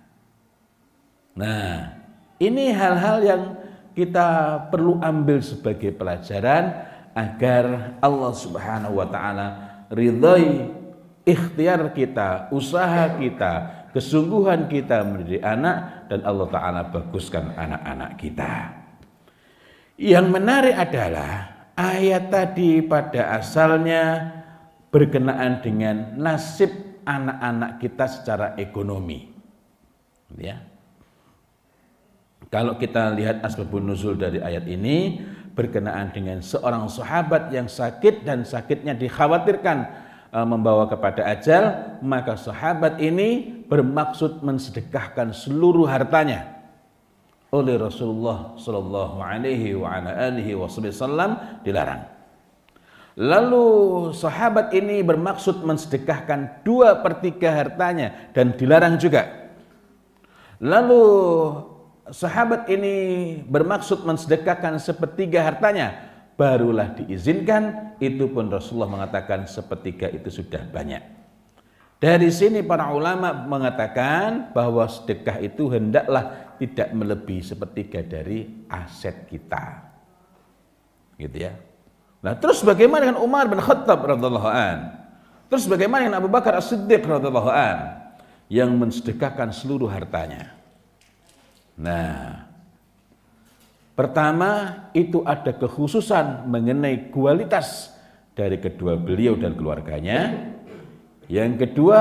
Nah, 1.38 1.94
ini 2.42 2.74
hal-hal 2.74 3.18
yang 3.22 3.42
kita 3.94 4.58
perlu 4.74 4.98
ambil 4.98 5.38
sebagai 5.38 5.94
pelajaran 5.94 6.82
agar 7.14 7.94
Allah 8.02 8.32
Subhanahu 8.34 8.98
wa 8.98 9.06
taala 9.06 9.46
ridhoi 9.94 10.66
ikhtiar 11.24 11.94
kita, 11.94 12.50
usaha 12.52 13.16
kita, 13.16 13.83
kesungguhan 13.94 14.66
kita 14.66 15.06
mendidik 15.06 15.40
anak 15.46 16.10
dan 16.10 16.26
Allah 16.26 16.48
Ta'ala 16.50 16.80
baguskan 16.90 17.54
anak-anak 17.54 18.10
kita. 18.18 18.54
Yang 19.94 20.26
menarik 20.34 20.74
adalah 20.74 21.34
ayat 21.78 22.26
tadi 22.26 22.82
pada 22.82 23.38
asalnya 23.38 24.34
berkenaan 24.90 25.62
dengan 25.62 26.18
nasib 26.18 26.74
anak-anak 27.06 27.78
kita 27.78 28.04
secara 28.10 28.46
ekonomi. 28.58 29.30
Ya. 30.34 30.58
Kalau 32.50 32.74
kita 32.74 33.14
lihat 33.14 33.46
asbabun 33.46 33.86
nuzul 33.86 34.18
dari 34.18 34.42
ayat 34.42 34.66
ini 34.66 35.22
berkenaan 35.54 36.10
dengan 36.10 36.42
seorang 36.42 36.90
sahabat 36.90 37.54
yang 37.54 37.70
sakit 37.70 38.26
dan 38.26 38.42
sakitnya 38.42 38.98
dikhawatirkan 38.98 40.03
membawa 40.42 40.90
kepada 40.90 41.22
ajal, 41.30 41.94
maka 42.02 42.34
sahabat 42.34 42.98
ini 42.98 43.62
bermaksud 43.70 44.42
mensedekahkan 44.42 45.30
seluruh 45.30 45.86
hartanya 45.86 46.58
oleh 47.54 47.78
Rasulullah 47.78 48.58
Shallallahu 48.58 49.22
Alaihi 49.22 49.78
Wasallam 50.58 51.62
dilarang. 51.62 52.10
Lalu 53.14 53.66
sahabat 54.10 54.74
ini 54.74 54.98
bermaksud 55.06 55.62
mensedekahkan 55.62 56.66
dua 56.66 56.98
per 56.98 57.22
tiga 57.22 57.54
hartanya 57.54 58.34
dan 58.34 58.58
dilarang 58.58 58.98
juga. 58.98 59.54
Lalu 60.58 61.02
sahabat 62.10 62.66
ini 62.66 63.38
bermaksud 63.46 64.02
mensedekahkan 64.02 64.82
sepertiga 64.82 65.46
hartanya, 65.46 66.03
barulah 66.34 66.94
diizinkan. 66.94 67.96
Itu 68.02 68.30
pun 68.30 68.50
Rasulullah 68.50 68.90
mengatakan 68.90 69.46
sepertiga 69.46 70.10
itu 70.10 70.30
sudah 70.30 70.62
banyak. 70.68 71.02
Dari 72.02 72.28
sini 72.28 72.60
para 72.60 72.92
ulama 72.92 73.32
mengatakan 73.32 74.52
bahwa 74.52 74.84
sedekah 74.84 75.40
itu 75.40 75.72
hendaklah 75.72 76.52
tidak 76.60 76.92
melebihi 76.92 77.40
sepertiga 77.40 78.04
dari 78.04 78.66
aset 78.68 79.24
kita. 79.24 79.88
Gitu 81.16 81.48
ya. 81.48 81.56
Nah, 82.20 82.36
terus 82.36 82.60
bagaimana 82.60 83.08
dengan 83.08 83.20
Umar 83.24 83.48
bin 83.48 83.60
Khattab 83.60 84.04
radhiyallahu 84.04 84.48
an? 84.48 85.00
Terus 85.48 85.64
bagaimana 85.68 86.08
dengan 86.08 86.18
Abu 86.24 86.28
Bakar 86.32 86.56
As-Siddiq 86.56 87.04
an 87.08 87.78
yang 88.48 88.72
mensedekahkan 88.74 89.52
seluruh 89.52 89.88
hartanya? 89.88 90.56
Nah, 91.76 92.43
pertama 93.94 94.84
itu 94.92 95.22
ada 95.22 95.54
kekhususan 95.54 96.50
mengenai 96.50 97.14
kualitas 97.14 97.94
dari 98.34 98.58
kedua 98.58 98.98
beliau 98.98 99.38
dan 99.38 99.54
keluarganya 99.54 100.50
yang 101.28 101.56
kedua, 101.56 102.00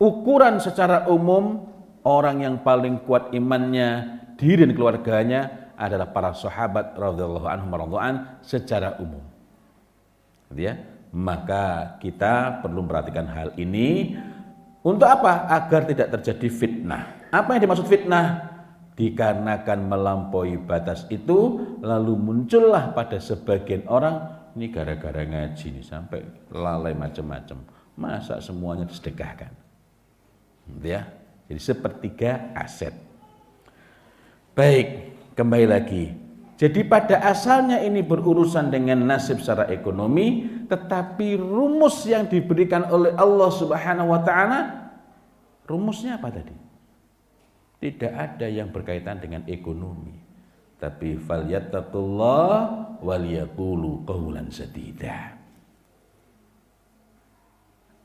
ukuran 0.00 0.56
secara 0.56 1.04
umum 1.12 1.68
orang 2.00 2.40
yang 2.48 2.56
paling 2.64 3.04
kuat 3.04 3.32
imannya 3.36 4.20
diri 4.40 4.64
dan 4.64 4.72
keluarganya 4.72 5.40
adalah 5.76 6.08
para 6.08 6.32
sahabat 6.32 6.96
radhiyallahu 6.96 7.48
anhum 7.48 7.68
radhiyallahu 7.72 8.40
secara 8.40 8.96
umum. 9.00 9.20
Gitu 10.52 10.64
ya. 10.64 10.74
Maka 11.10 11.98
kita 11.98 12.62
perlu 12.62 12.86
memperhatikan 12.86 13.26
hal 13.26 13.50
ini 13.58 14.14
untuk 14.80 15.10
apa? 15.10 15.50
Agar 15.50 15.84
tidak 15.90 16.08
terjadi 16.16 16.48
fitnah. 16.48 17.28
Apa 17.34 17.58
yang 17.58 17.68
dimaksud 17.68 17.84
fitnah? 17.90 18.49
Dikarenakan 18.98 19.88
melampaui 19.88 20.60
batas 20.60 21.08
itu 21.08 21.62
lalu 21.80 22.18
muncullah 22.20 22.92
pada 22.92 23.16
sebagian 23.16 23.88
orang 23.88 24.40
ini 24.58 24.68
gara-gara 24.68 25.24
ngaji 25.24 25.78
nih 25.78 25.84
sampai 25.86 26.20
lalai 26.52 26.92
macam-macam. 26.92 27.64
Masa 27.96 28.42
semuanya 28.42 28.84
disedekahkan 28.84 29.52
ya. 30.84 31.02
Jadi 31.50 31.60
sepertiga 31.60 32.54
aset. 32.54 32.94
Baik 34.54 35.18
kembali 35.34 35.66
lagi. 35.66 36.04
Jadi 36.60 36.84
pada 36.84 37.24
asalnya 37.24 37.80
ini 37.80 38.04
berurusan 38.04 38.68
dengan 38.68 39.00
nasib 39.08 39.40
secara 39.40 39.72
ekonomi 39.72 40.44
tetapi 40.68 41.40
rumus 41.40 42.04
yang 42.04 42.28
diberikan 42.28 42.84
oleh 42.92 43.16
Allah 43.16 43.48
Subhanahu 43.48 44.12
wa 44.12 44.20
taala 44.20 44.92
rumusnya 45.64 46.20
apa 46.20 46.28
tadi 46.28 46.52
tidak 47.80 48.12
ada 48.12 48.46
yang 48.46 48.68
berkaitan 48.68 49.18
dengan 49.18 49.42
ekonomi. 49.48 50.12
Tapi 50.76 51.16
falyattaqullah 51.16 52.52
waliyaqulu 53.00 54.04
qawlan 54.04 54.52
sadida. 54.52 55.36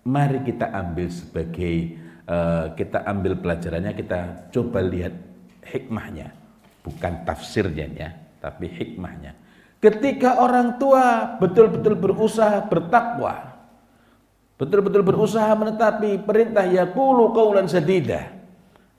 Mari 0.07 0.43
kita 0.47 0.71
ambil 0.71 1.07
sebagai 1.11 1.75
uh, 2.27 2.71
kita 2.75 3.03
ambil 3.03 3.35
pelajarannya 3.39 3.91
kita 3.95 4.19
coba 4.51 4.79
lihat 4.83 5.15
hikmahnya. 5.67 6.31
Bukan 6.83 7.27
tafsirnya 7.27 7.87
ya 7.91 8.09
tapi 8.39 8.71
hikmahnya. 8.71 9.35
Ketika 9.79 10.39
orang 10.39 10.79
tua 10.79 11.35
betul-betul 11.39 11.99
berusaha 11.99 12.63
bertakwa 12.67 13.55
betul-betul 14.55 15.03
berusaha 15.03 15.51
menetapi 15.51 16.23
perintah 16.23 16.63
yaqulu 16.63 17.35
qaulan 17.35 17.67
sadida 17.67 18.34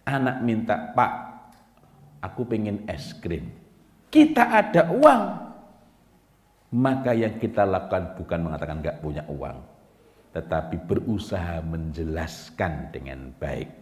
anak 0.07 0.41
minta 0.41 0.95
pak 0.95 1.13
aku 2.23 2.47
pengen 2.47 2.87
es 2.87 3.13
krim 3.19 3.51
kita 4.09 4.47
ada 4.47 4.89
uang 4.95 5.25
maka 6.79 7.13
yang 7.13 7.37
kita 7.37 7.67
lakukan 7.67 8.15
bukan 8.15 8.41
mengatakan 8.47 8.81
nggak 8.81 9.03
punya 9.03 9.27
uang 9.27 9.77
tetapi 10.37 10.85
berusaha 10.85 11.65
menjelaskan 11.65 12.93
dengan 12.93 13.33
baik. 13.41 13.73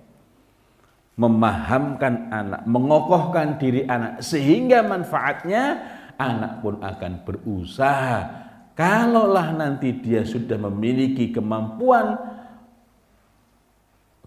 Memahamkan 1.18 2.30
anak, 2.30 2.62
mengokohkan 2.70 3.58
diri 3.58 3.82
anak 3.90 4.22
sehingga 4.22 4.86
manfaatnya 4.86 5.82
anak 6.14 6.62
pun 6.62 6.78
akan 6.78 7.26
berusaha. 7.26 8.46
Kalaulah 8.78 9.50
nanti 9.54 9.98
dia 9.98 10.22
sudah 10.22 10.58
memiliki 10.70 11.34
kemampuan 11.34 12.18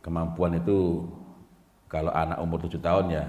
kemampuan 0.03 0.55
itu 0.55 1.03
kalau 1.87 2.11
anak 2.11 2.37
umur 2.39 2.63
tujuh 2.67 2.79
tahun 2.79 3.05
ya 3.11 3.25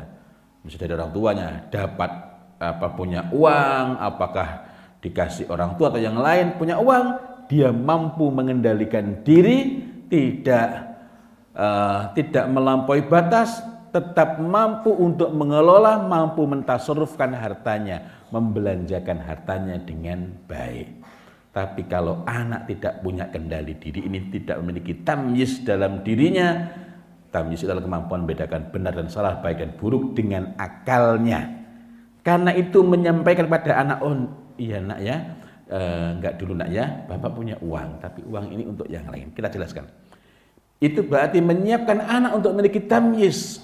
mesti 0.63 0.77
dari 0.79 0.93
orang 0.95 1.11
tuanya 1.15 1.49
dapat 1.71 2.11
apa 2.59 2.87
punya 2.99 3.31
uang 3.31 3.87
apakah 4.03 4.67
dikasih 4.99 5.47
orang 5.47 5.79
tua 5.79 5.95
atau 5.95 6.03
yang 6.03 6.19
lain 6.19 6.59
punya 6.59 6.79
uang 6.83 7.29
dia 7.49 7.73
mampu 7.73 8.29
mengendalikan 8.29 9.25
diri, 9.25 9.81
tidak 10.13 10.69
uh, 11.57 12.13
tidak 12.13 12.45
melampaui 12.53 13.09
batas, 13.09 13.65
tetap 13.89 14.37
mampu 14.37 14.93
untuk 14.93 15.33
mengelola, 15.33 16.05
mampu 16.05 16.45
mentasarufkan 16.45 17.33
hartanya, 17.33 18.29
membelanjakan 18.29 19.19
hartanya 19.25 19.81
dengan 19.81 20.29
baik. 20.45 21.01
Tapi 21.49 21.89
kalau 21.89 22.23
anak 22.29 22.69
tidak 22.69 23.01
punya 23.01 23.27
kendali 23.33 23.75
diri 23.81 24.05
ini 24.05 24.29
tidak 24.29 24.61
memiliki 24.61 25.01
tamyiz 25.01 25.65
dalam 25.65 26.05
dirinya, 26.05 26.69
tamyiz 27.29 27.65
adalah 27.65 27.85
kemampuan 27.85 28.25
membedakan 28.25 28.73
benar 28.73 28.97
dan 28.97 29.09
salah, 29.13 29.41
baik 29.41 29.61
dan 29.61 29.71
buruk 29.77 30.17
dengan 30.17 30.57
akalnya. 30.57 31.61
Karena 32.25 32.53
itu 32.53 32.85
menyampaikan 32.85 33.49
pada 33.49 33.81
anak, 33.81 33.99
oh 34.05 34.15
iya 34.61 34.81
nak 34.85 35.01
ya, 35.01 35.17
enggak 36.17 36.33
eh, 36.35 36.39
dulu 36.41 36.53
nak 36.57 36.69
ya, 36.73 36.85
Bapak 37.09 37.31
punya 37.33 37.57
uang, 37.61 38.01
tapi 38.01 38.21
uang 38.25 38.47
ini 38.53 38.65
untuk 38.69 38.89
yang 38.89 39.05
lain. 39.09 39.33
Kita 39.33 39.49
jelaskan. 39.49 39.89
Itu 40.79 41.05
berarti 41.05 41.43
menyiapkan 41.43 41.99
anak 42.05 42.33
untuk 42.39 42.55
memiliki 42.55 42.85
tamyiz. 42.85 43.61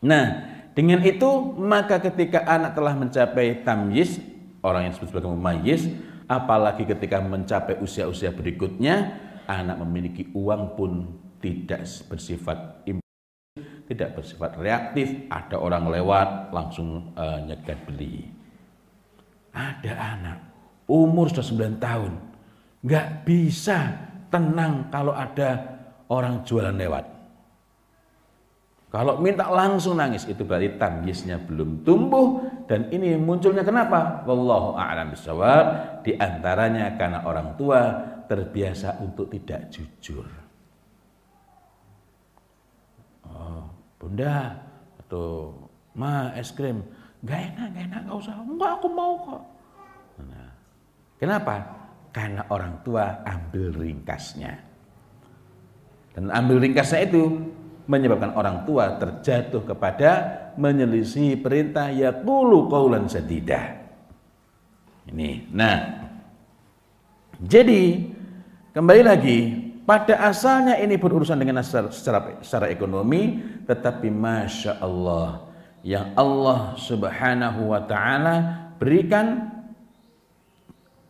Nah, 0.00 0.48
dengan 0.76 1.02
itu 1.02 1.28
maka 1.58 2.00
ketika 2.00 2.44
anak 2.46 2.76
telah 2.76 2.94
mencapai 2.96 3.62
tamyiz, 3.66 4.20
orang 4.62 4.88
yang 4.88 4.92
disebut 4.94 5.08
sebagai 5.12 5.32
mumayyiz, 5.32 5.88
apalagi 6.30 6.86
ketika 6.86 7.18
mencapai 7.18 7.80
usia-usia 7.82 8.30
berikutnya, 8.30 9.16
anak 9.50 9.82
memiliki 9.82 10.30
uang 10.36 10.78
pun 10.78 10.92
tidak 11.40 11.82
bersifat 12.06 12.84
tidak 13.90 14.22
bersifat 14.22 14.54
reaktif, 14.54 15.26
ada 15.26 15.58
orang 15.58 15.90
lewat 15.90 16.54
langsung 16.54 17.10
uh, 17.18 17.42
nyegat 17.42 17.74
beli. 17.90 18.22
Ada 19.50 19.92
anak 19.98 20.38
umur 20.86 21.26
sudah 21.26 21.74
9 21.74 21.82
tahun, 21.82 22.12
nggak 22.86 23.26
bisa 23.26 23.90
tenang 24.30 24.86
kalau 24.94 25.10
ada 25.10 25.82
orang 26.06 26.46
jualan 26.46 26.70
lewat. 26.70 27.02
Kalau 28.94 29.18
minta 29.22 29.46
langsung 29.46 29.98
nangis 29.98 30.26
itu 30.26 30.42
berarti 30.42 30.74
tangisnya 30.74 31.38
belum 31.42 31.86
tumbuh 31.86 32.42
dan 32.70 32.90
ini 32.94 33.18
munculnya 33.18 33.62
kenapa? 33.62 34.22
Wallahu 34.26 34.74
a'lam 34.74 35.14
bishawab 35.14 35.66
di 36.02 36.14
antaranya 36.18 36.94
karena 36.98 37.22
orang 37.26 37.54
tua 37.54 37.82
terbiasa 38.26 39.02
untuk 39.02 39.30
tidak 39.30 39.70
jujur. 39.70 40.39
Oh, 43.40 43.64
bunda 43.96 44.60
atau 45.00 45.56
ma 45.96 46.36
es 46.36 46.52
krim, 46.52 46.84
gak 47.24 47.56
enak, 47.56 47.66
gak 47.72 47.84
enak, 47.88 48.00
gak 48.04 48.18
usah, 48.20 48.36
enggak 48.44 48.72
aku 48.76 48.88
mau 48.92 49.12
kok. 49.24 49.42
Nah, 50.20 50.50
Kenapa? 51.20 51.54
Karena 52.10 52.48
orang 52.48 52.80
tua 52.80 53.20
ambil 53.28 53.76
ringkasnya. 53.76 54.56
Dan 56.16 56.32
ambil 56.32 56.64
ringkasnya 56.64 57.04
itu 57.04 57.28
menyebabkan 57.84 58.32
orang 58.32 58.64
tua 58.64 58.96
terjatuh 58.96 59.62
kepada 59.68 60.10
menyelisih 60.56 61.36
perintah 61.44 61.92
yaqulu 61.92 62.72
qaulan 62.72 63.04
sadidah. 63.04 63.84
Ini. 65.12 65.52
Nah, 65.52 65.78
jadi 67.36 68.00
kembali 68.72 69.02
lagi 69.04 69.38
pada 69.90 70.22
asalnya 70.22 70.78
ini 70.78 70.94
berurusan 70.94 71.34
dengan 71.34 71.58
secara, 71.66 71.90
secara, 71.90 72.18
secara 72.46 72.66
ekonomi, 72.70 73.42
tetapi 73.66 74.06
masya 74.06 74.78
Allah 74.78 75.50
yang 75.82 76.14
Allah 76.14 76.78
Subhanahu 76.78 77.74
wa 77.74 77.82
taala 77.90 78.70
berikan 78.78 79.50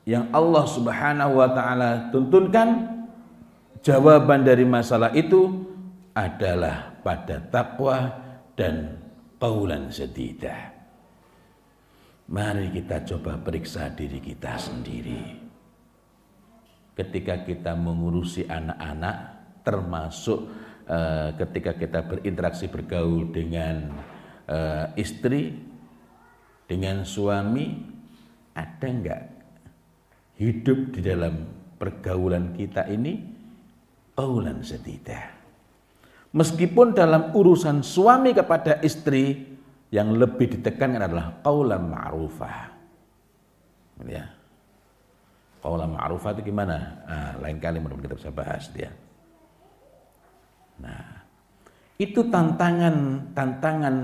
yang 0.09 0.33
Allah 0.33 0.65
Subhanahu 0.65 1.45
wa 1.45 1.49
taala 1.53 2.09
tuntunkan 2.09 2.89
jawaban 3.85 4.49
dari 4.49 4.65
masalah 4.65 5.13
itu 5.13 5.61
adalah 6.17 6.97
pada 7.05 7.37
takwa 7.53 8.17
dan 8.57 8.97
paulan 9.37 9.93
sedidah. 9.93 10.73
Mari 12.33 12.73
kita 12.73 13.05
coba 13.05 13.37
periksa 13.45 13.93
diri 13.93 14.25
kita 14.25 14.57
sendiri. 14.57 15.40
Ketika 17.01 17.49
kita 17.49 17.73
mengurusi 17.73 18.45
anak-anak, 18.45 19.17
termasuk 19.65 20.53
uh, 20.85 21.33
ketika 21.41 21.73
kita 21.81 22.05
berinteraksi 22.05 22.69
bergaul 22.69 23.33
dengan 23.33 23.89
uh, 24.45 24.93
istri, 25.01 25.57
dengan 26.69 27.09
suami, 27.09 27.73
ada 28.53 28.85
enggak 28.85 29.23
hidup 30.37 30.93
di 30.93 31.01
dalam 31.01 31.35
pergaulan 31.81 32.53
kita 32.53 32.85
ini 32.93 33.17
paulan 34.13 34.61
sedidah. 34.61 35.41
Meskipun 36.37 36.93
dalam 36.93 37.33
urusan 37.33 37.81
suami 37.81 38.37
kepada 38.37 38.79
istri 38.85 39.51
yang 39.91 40.15
lebih 40.15 40.61
ditekankan 40.61 41.11
adalah 41.11 41.43
qaulan 41.43 41.83
ma'rufah. 41.91 42.59
Ya. 44.07 44.40
Qaulan 45.61 45.93
ma'rufah 45.93 46.33
itu 46.37 46.49
gimana? 46.49 46.77
Nah, 47.05 47.33
lain 47.45 47.61
kali 47.61 47.77
mudah 47.81 48.01
kita 48.01 48.17
bisa 48.17 48.33
bahas 48.33 48.65
dia. 48.73 48.89
Nah, 50.81 51.21
itu 52.01 52.25
tantangan 52.33 53.29
tantangan 53.37 53.95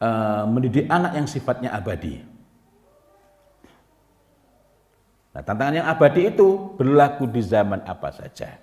uh, 0.00 0.44
mendidik 0.48 0.88
anak 0.88 1.12
yang 1.12 1.28
sifatnya 1.28 1.76
abadi. 1.76 2.24
Nah, 5.36 5.42
tantangan 5.44 5.84
yang 5.84 5.88
abadi 5.92 6.32
itu 6.32 6.72
berlaku 6.80 7.28
di 7.28 7.44
zaman 7.44 7.84
apa 7.84 8.08
saja. 8.08 8.56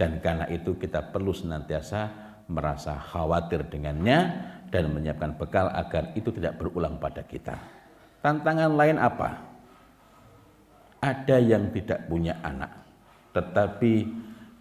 Dan 0.00 0.24
karena 0.24 0.48
itu 0.48 0.80
kita 0.80 1.12
perlu 1.12 1.36
senantiasa 1.36 2.08
merasa 2.48 2.96
khawatir 2.96 3.68
dengannya 3.68 4.18
dan 4.72 4.88
menyiapkan 4.88 5.36
bekal 5.36 5.68
agar 5.68 6.16
itu 6.16 6.32
tidak 6.32 6.56
berulang 6.56 6.96
pada 6.96 7.20
kita. 7.20 7.60
Tantangan 8.24 8.72
lain 8.72 8.96
apa? 8.96 9.57
Ada 10.98 11.38
yang 11.38 11.70
tidak 11.70 12.10
punya 12.10 12.38
anak, 12.42 12.74
tetapi 13.30 14.06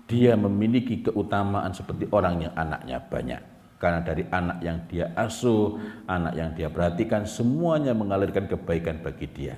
dia 0.06 0.38
memiliki 0.38 1.02
keutamaan 1.02 1.74
seperti 1.74 2.08
orang 2.14 2.46
yang 2.46 2.54
anaknya 2.54 2.98
banyak. 3.02 3.42
Karena 3.78 4.02
dari 4.02 4.26
anak 4.30 4.58
yang 4.66 4.78
dia 4.90 5.14
asuh, 5.14 5.78
anak 6.10 6.34
yang 6.34 6.50
dia 6.58 6.70
perhatikan, 6.70 7.30
semuanya 7.30 7.94
mengalirkan 7.94 8.50
kebaikan 8.50 9.02
bagi 9.02 9.30
dia. 9.30 9.54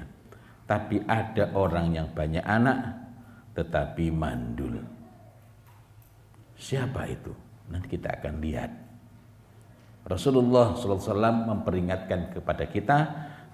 Tapi 0.67 1.03
ada 1.07 1.55
orang 1.55 1.95
yang 1.95 2.07
banyak 2.11 2.43
anak, 2.43 2.95
tetapi 3.55 4.11
mandul 4.11 4.99
Siapa 6.59 7.07
itu? 7.07 7.31
Nanti 7.71 7.87
kita 7.87 8.19
akan 8.19 8.43
lihat. 8.43 8.71
Rasulullah 10.03 10.75
SAW 10.75 11.47
memperingatkan 11.47 12.35
kepada 12.35 12.67
kita 12.67 12.97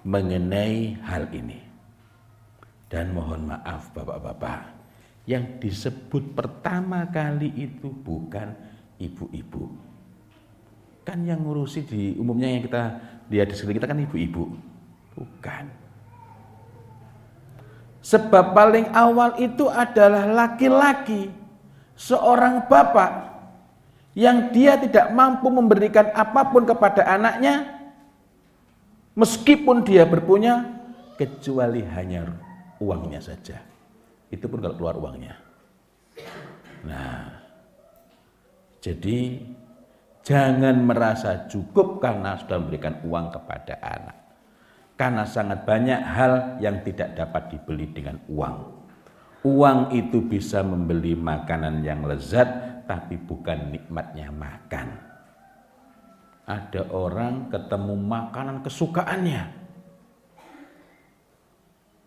mengenai 0.02 0.98
hal 1.06 1.30
ini. 1.30 1.65
Dan 2.86 3.10
mohon 3.10 3.50
maaf 3.50 3.90
bapak-bapak, 3.90 4.76
yang 5.26 5.58
disebut 5.58 6.38
pertama 6.38 7.02
kali 7.10 7.50
itu 7.58 7.90
bukan 7.90 8.54
ibu-ibu. 9.02 9.74
Kan 11.02 11.26
yang 11.26 11.42
ngurusi 11.42 11.82
di 11.82 12.02
umumnya 12.14 12.46
yang 12.46 12.62
kita 12.62 12.84
lihat 13.26 13.50
di 13.50 13.54
sekeliling 13.58 13.78
kita 13.82 13.90
kan 13.90 14.00
ibu-ibu. 14.06 14.42
Bukan. 15.18 15.64
Sebab 18.06 18.54
paling 18.54 18.86
awal 18.94 19.34
itu 19.42 19.66
adalah 19.66 20.30
laki-laki 20.30 21.26
seorang 21.98 22.70
bapak 22.70 23.34
yang 24.14 24.54
dia 24.54 24.78
tidak 24.78 25.10
mampu 25.10 25.50
memberikan 25.50 26.14
apa 26.14 26.46
pun 26.54 26.62
kepada 26.62 27.02
anaknya 27.02 27.66
meskipun 29.18 29.82
dia 29.82 30.06
berpunya 30.06 30.70
kecuali 31.18 31.82
hanya 31.82 32.45
uangnya 32.80 33.20
saja. 33.22 33.58
Itu 34.28 34.50
pun 34.50 34.60
kalau 34.60 34.76
keluar 34.76 34.96
uangnya. 34.98 35.34
Nah, 36.86 37.30
jadi 38.82 39.42
jangan 40.22 40.76
merasa 40.82 41.50
cukup 41.50 41.98
karena 41.98 42.38
sudah 42.38 42.58
memberikan 42.62 43.02
uang 43.06 43.26
kepada 43.34 43.74
anak. 43.82 44.16
Karena 44.96 45.28
sangat 45.28 45.68
banyak 45.68 46.00
hal 46.00 46.32
yang 46.62 46.80
tidak 46.80 47.12
dapat 47.18 47.52
dibeli 47.52 47.92
dengan 47.92 48.16
uang. 48.32 48.56
Uang 49.44 49.92
itu 49.92 50.24
bisa 50.24 50.64
membeli 50.64 51.12
makanan 51.12 51.84
yang 51.84 52.02
lezat, 52.08 52.48
tapi 52.88 53.20
bukan 53.20 53.76
nikmatnya 53.76 54.32
makan. 54.32 54.88
Ada 56.46 56.94
orang 56.94 57.50
ketemu 57.50 57.94
makanan 57.94 58.62
kesukaannya. 58.62 59.65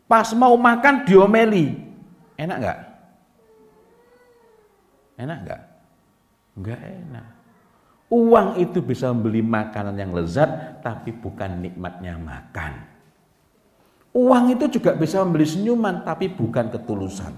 Pas 0.10 0.34
mau 0.34 0.58
makan 0.58 1.06
diomeli. 1.06 1.70
Enak 2.34 2.58
nggak? 2.58 2.80
Enak 5.22 5.38
nggak? 5.46 5.62
Nggak 6.58 6.82
enak. 6.82 7.28
Uang 8.10 8.58
itu 8.58 8.82
bisa 8.82 9.14
membeli 9.14 9.46
makanan 9.46 9.94
yang 9.94 10.10
lezat, 10.18 10.82
tapi 10.82 11.14
bukan 11.14 11.62
nikmatnya 11.62 12.18
makan. 12.18 12.90
Uang 14.18 14.50
itu 14.50 14.82
juga 14.82 14.98
bisa 14.98 15.22
membeli 15.22 15.46
senyuman, 15.46 16.02
tapi 16.02 16.34
bukan 16.34 16.74
ketulusan. 16.74 17.30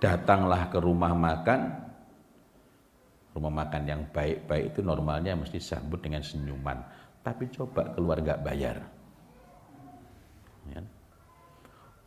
Datanglah 0.00 0.72
ke 0.72 0.80
rumah 0.80 1.12
makan, 1.12 1.60
rumah 3.36 3.52
makan 3.52 3.82
yang 3.84 4.02
baik-baik 4.08 4.72
itu 4.72 4.80
normalnya 4.80 5.36
mesti 5.36 5.60
sambut 5.60 6.00
dengan 6.00 6.24
senyuman. 6.24 6.80
Tapi 7.20 7.52
coba 7.52 7.92
keluar 7.92 8.24
nggak 8.24 8.40
bayar. 8.40 8.97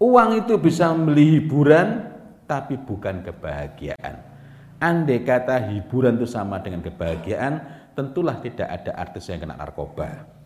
Uang 0.01 0.41
itu 0.41 0.57
bisa 0.57 0.89
membeli 0.89 1.37
hiburan, 1.37 2.09
tapi 2.49 2.73
bukan 2.73 3.21
kebahagiaan. 3.21 4.17
Andai 4.81 5.21
kata 5.21 5.69
hiburan 5.69 6.17
itu 6.17 6.25
sama 6.25 6.57
dengan 6.57 6.81
kebahagiaan, 6.81 7.61
tentulah 7.93 8.41
tidak 8.41 8.65
ada 8.65 8.97
artis 8.97 9.29
yang 9.29 9.45
kena 9.45 9.53
narkoba 9.53 10.41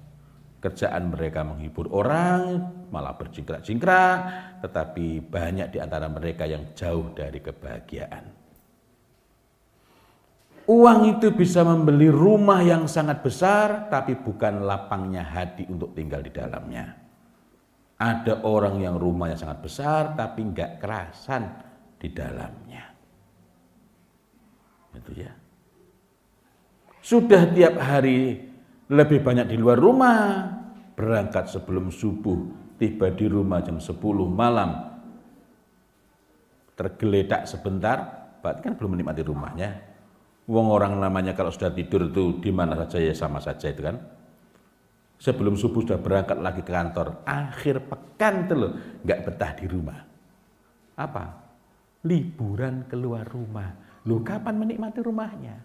kerjaan 0.65 1.13
mereka 1.13 1.45
menghibur 1.45 1.85
orang, 1.93 2.57
malah 2.89 3.13
berjingkrak-jingkrak, 3.13 4.17
tetapi 4.65 5.21
banyak 5.21 5.69
di 5.69 5.77
antara 5.77 6.09
mereka 6.09 6.49
yang 6.49 6.73
jauh 6.73 7.13
dari 7.13 7.37
kebahagiaan. 7.37 8.25
Uang 10.65 10.99
itu 11.05 11.29
bisa 11.29 11.61
membeli 11.61 12.09
rumah 12.09 12.65
yang 12.65 12.89
sangat 12.89 13.21
besar, 13.21 13.85
tapi 13.93 14.17
bukan 14.17 14.65
lapangnya 14.65 15.21
hati 15.21 15.69
untuk 15.69 15.93
tinggal 15.93 16.25
di 16.25 16.33
dalamnya. 16.33 17.04
Ada 17.95 18.43
orang 18.43 18.83
yang 18.83 18.99
rumahnya 18.99 19.39
sangat 19.39 19.63
besar, 19.63 20.01
tapi 20.19 20.43
nggak 20.43 20.83
kerasan 20.83 21.47
di 21.95 22.11
dalamnya. 22.11 22.83
Itu 24.95 25.11
ya. 25.15 25.31
Sudah 26.99 27.47
tiap 27.55 27.79
hari 27.79 28.41
lebih 28.91 29.23
banyak 29.23 29.47
di 29.47 29.55
luar 29.55 29.79
rumah, 29.79 30.49
berangkat 30.97 31.47
sebelum 31.51 31.93
subuh, 31.93 32.39
tiba 32.75 33.13
di 33.13 33.25
rumah 33.29 33.63
jam 33.63 33.79
10 33.79 33.95
malam, 34.27 34.95
tergeletak 36.75 37.47
sebentar, 37.47 37.97
berarti 38.43 38.59
kan 38.59 38.73
belum 38.75 38.99
menikmati 38.99 39.21
rumahnya. 39.23 39.69
Wong 40.45 40.69
orang 40.69 41.01
namanya 41.01 41.33
kalau 41.33 41.49
sudah 41.49 41.73
tidur 41.73 42.13
itu 42.13 42.37
di 42.37 42.53
mana 42.53 42.77
saja 42.77 43.01
ya 43.01 43.13
sama 43.17 43.41
saja 43.41 43.73
itu 43.73 43.81
kan. 43.81 43.97
Sebelum 45.25 45.57
subuh 45.57 45.81
sudah 45.81 45.97
berangkat 45.97 46.37
lagi 46.37 46.61
ke 46.61 46.69
kantor, 46.69 47.25
akhir 47.25 47.81
pekan 47.89 48.45
itu 48.45 48.53
loh 48.53 48.71
nggak 49.01 49.25
betah 49.25 49.51
di 49.57 49.65
rumah. 49.65 50.05
Apa? 50.93 51.25
Liburan 52.05 52.85
keluar 52.85 53.25
rumah. 53.25 53.73
Lu 54.05 54.21
kapan 54.21 54.53
menikmati 54.53 55.01
rumahnya? 55.01 55.57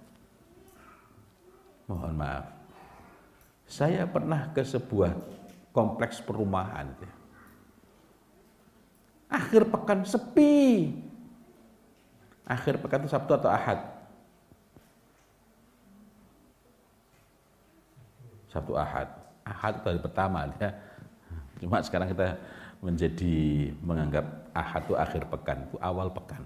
Mohon 1.93 2.15
maaf, 2.17 2.49
saya 3.69 4.09
pernah 4.09 4.49
ke 4.57 4.65
sebuah 4.65 5.13
kompleks 5.77 6.25
perumahan. 6.25 6.97
Akhir 9.29 9.69
pekan 9.69 10.09
sepi. 10.09 10.89
Akhir 12.49 12.81
pekan 12.81 13.05
itu 13.05 13.13
Sabtu 13.13 13.37
atau 13.37 13.53
Ahad? 13.53 13.85
Sabtu 18.49 18.73
Ahad. 18.73 19.20
Ahad 19.45 19.81
itu 19.81 19.87
hari 19.89 20.01
pertama 20.01 20.49
ya. 20.61 20.71
Cuma 21.61 21.81
sekarang 21.85 22.09
kita 22.13 22.41
menjadi 22.81 23.37
menganggap 23.85 24.25
Ahad 24.57 24.83
itu 24.89 24.95
akhir 24.97 25.23
pekan, 25.29 25.59
itu 25.69 25.77
awal 25.79 26.09
pekan. 26.11 26.43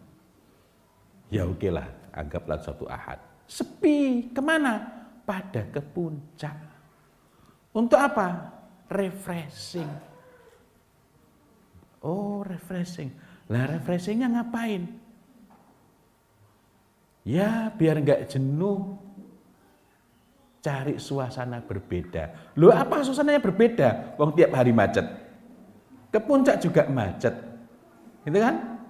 Ya 1.33 1.47
oke 1.49 1.69
lah, 1.71 1.89
anggaplah 2.13 2.61
Sabtu 2.61 2.85
Ahad. 2.91 3.19
Sepi, 3.49 4.31
ke 4.35 4.41
mana? 4.43 4.83
Pada 5.25 5.65
ke 5.73 5.81
puncak. 5.81 6.53
Untuk 7.73 7.97
apa? 7.97 8.53
Refreshing. 8.93 9.89
Oh, 12.05 12.45
refreshing. 12.45 13.09
Lah 13.49 13.65
refreshingnya 13.67 14.29
ngapain? 14.29 14.85
Ya, 17.25 17.73
biar 17.73 18.05
nggak 18.05 18.29
jenuh. 18.37 19.01
Cari 20.65 20.97
suasana 20.97 21.61
berbeda. 21.61 22.57
Loh, 22.57 22.73
apa 22.73 23.05
suasananya 23.05 23.45
berbeda? 23.45 24.17
Wong 24.17 24.33
tiap 24.33 24.57
hari 24.57 24.73
macet. 24.73 25.05
Ke 26.09 26.17
puncak 26.17 26.57
juga 26.65 26.89
macet. 26.89 27.37
Gitu 28.25 28.41
kan? 28.41 28.81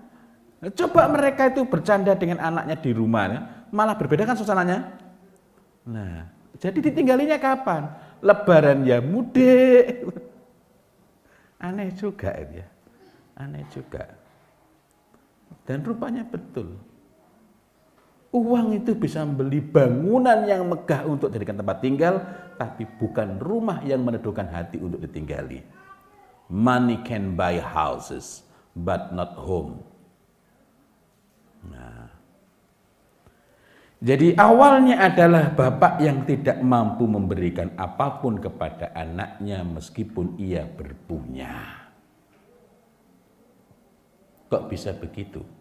Coba 0.71 1.11
mereka 1.11 1.51
itu 1.51 1.67
bercanda 1.67 2.15
dengan 2.15 2.39
anaknya 2.39 2.79
di 2.79 2.95
rumah, 2.95 3.27
ya. 3.27 3.41
malah 3.75 3.99
berbeda 3.99 4.23
kan 4.23 4.39
suasananya. 4.39 4.87
Nah, 5.91 6.31
jadi 6.63 6.79
ditinggalinya 6.79 7.43
kapan? 7.43 7.91
Lebaran 8.23 8.87
ya 8.87 9.03
mudik. 9.03 10.07
Aneh 11.67 11.91
juga 11.99 12.39
ya. 12.39 12.71
Aneh 13.35 13.67
juga. 13.75 14.15
Dan 15.67 15.83
rupanya 15.83 16.23
betul. 16.23 16.79
Uang 18.35 18.75
itu 18.75 18.99
bisa 18.99 19.23
membeli 19.23 19.63
bangunan 19.63 20.43
yang 20.43 20.67
megah 20.67 21.07
untuk 21.07 21.31
dijadikan 21.31 21.55
tempat 21.55 21.79
tinggal, 21.79 22.15
tapi 22.59 22.83
bukan 22.99 23.39
rumah 23.39 23.79
yang 23.87 24.03
meneduhkan 24.03 24.51
hati 24.51 24.83
untuk 24.83 24.99
ditinggali. 25.07 25.63
Money 26.51 26.99
can 27.07 27.39
buy 27.39 27.63
houses, 27.63 28.43
but 28.75 29.15
not 29.15 29.39
home. 29.39 29.87
Nah, 31.71 32.11
jadi 34.03 34.35
awalnya 34.35 35.01
adalah 35.01 35.55
bapak 35.55 36.03
yang 36.03 36.27
tidak 36.27 36.59
mampu 36.59 37.07
memberikan 37.07 37.71
apa 37.79 38.19
pun 38.19 38.43
kepada 38.43 38.91
anaknya 38.93 39.63
meskipun 39.63 40.37
ia 40.43 40.67
berpunya. 40.67 41.87
Kok 44.51 44.69
bisa 44.69 44.93
begitu? 44.93 45.54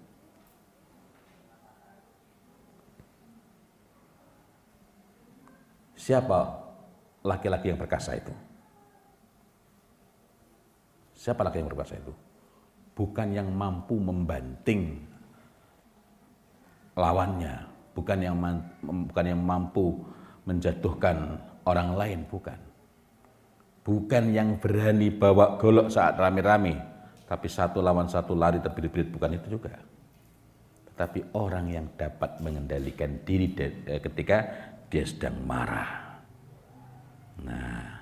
Siapa 6.04 6.39
laki-laki 7.24 7.72
yang 7.72 7.80
perkasa 7.80 8.20
itu? 8.20 8.36
Siapa 11.16 11.48
laki 11.48 11.63
yang 11.63 11.72
perkasa 11.72 11.96
itu? 11.96 12.12
Bukan 12.92 13.32
yang 13.32 13.48
mampu 13.48 13.96
membanting 13.96 15.00
lawannya, 17.00 17.56
bukan 17.96 18.20
yang 18.20 18.36
bukan 18.84 19.26
yang 19.32 19.39
mampu 19.39 19.96
menjatuhkan 20.44 21.39
orang 21.63 21.96
lain, 21.96 22.20
bukan. 22.28 22.60
Bukan 23.88 24.36
yang 24.36 24.60
berani 24.60 25.08
bawa 25.08 25.56
golok 25.56 25.88
saat 25.88 26.20
rame-rame, 26.20 26.84
tapi 27.32 27.48
satu 27.48 27.80
lawan 27.80 28.12
satu 28.12 28.36
lari 28.36 28.60
terbirit-birit, 28.60 29.08
bukan 29.08 29.39
itu 29.39 29.56
juga. 29.56 29.80
Tetapi 30.92 31.32
orang 31.39 31.72
yang 31.72 31.88
dapat 31.96 32.44
mengendalikan 32.44 33.24
diri 33.24 33.56
ketika 33.88 34.72
dia 34.93 35.10
sedang 35.10 35.41
marah. 35.41 36.21
Nah, 37.41 37.97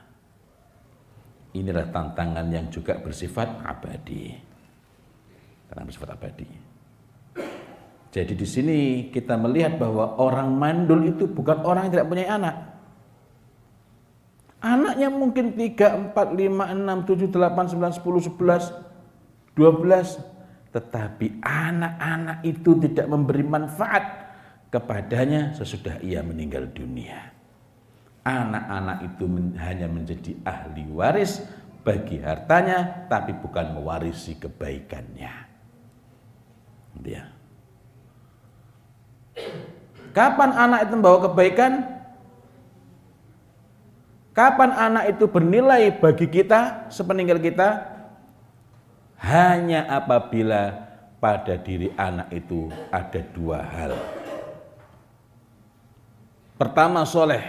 inilah 1.56 1.88
tantangan 1.88 2.51
yang 2.51 2.67
juga 2.67 2.99
bersifat 2.99 3.63
abadi. 3.63 4.36
Karena 5.71 5.88
bersifat 5.88 6.19
abadi. 6.19 6.51
Jadi 8.12 8.36
di 8.36 8.43
sini 8.43 9.08
kita 9.08 9.39
melihat 9.39 9.80
bahwa 9.80 10.19
orang 10.19 10.51
mandul 10.51 11.08
itu 11.08 11.32
bukan 11.32 11.63
orang 11.63 11.88
yang 11.88 11.93
tidak 11.95 12.12
punya 12.12 12.27
anak. 12.27 12.56
Anaknya 14.60 15.08
mungkin 15.08 15.56
3, 15.56 16.12
4, 16.12 16.36
5, 16.36 16.75
6, 16.75 17.08
7, 17.08 17.32
8, 17.32 17.71
9, 17.71 18.04
10, 18.04 18.36
11, 18.36 18.67
12. 19.56 20.75
Tetapi 20.75 21.39
anak-anak 21.39 22.43
itu 22.43 22.75
tidak 22.84 23.08
memberi 23.08 23.47
manfaat 23.47 24.21
kepadanya 24.72 25.52
sesudah 25.54 26.00
ia 26.00 26.24
meninggal 26.24 26.66
dunia. 26.72 27.36
Anak-anak 28.24 28.98
itu 29.12 29.26
hanya 29.60 29.88
menjadi 29.92 30.32
ahli 30.48 30.88
waris 30.90 31.44
bagi 31.84 32.22
hartanya, 32.24 33.10
tapi 33.12 33.36
bukan 33.36 33.76
mewarisi 33.76 34.38
kebaikannya. 34.40 35.34
Dia. 37.02 37.24
Kapan 40.14 40.52
anak 40.54 40.80
itu 40.88 40.94
membawa 40.96 41.20
kebaikan? 41.32 41.74
Kapan 44.32 44.72
anak 44.72 45.04
itu 45.18 45.26
bernilai 45.28 45.92
bagi 46.00 46.28
kita 46.30 46.88
sepeninggal 46.94 47.42
kita? 47.42 47.90
Hanya 49.18 49.90
apabila 49.90 50.88
pada 51.18 51.58
diri 51.58 51.90
anak 51.98 52.30
itu 52.34 52.70
ada 52.94 53.22
dua 53.34 53.60
hal. 53.66 54.21
Pertama 56.62 57.02
soleh. 57.10 57.41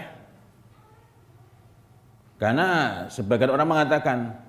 Karena 2.40 2.68
sebagian 3.12 3.52
orang 3.52 3.68
mengatakan 3.68 4.40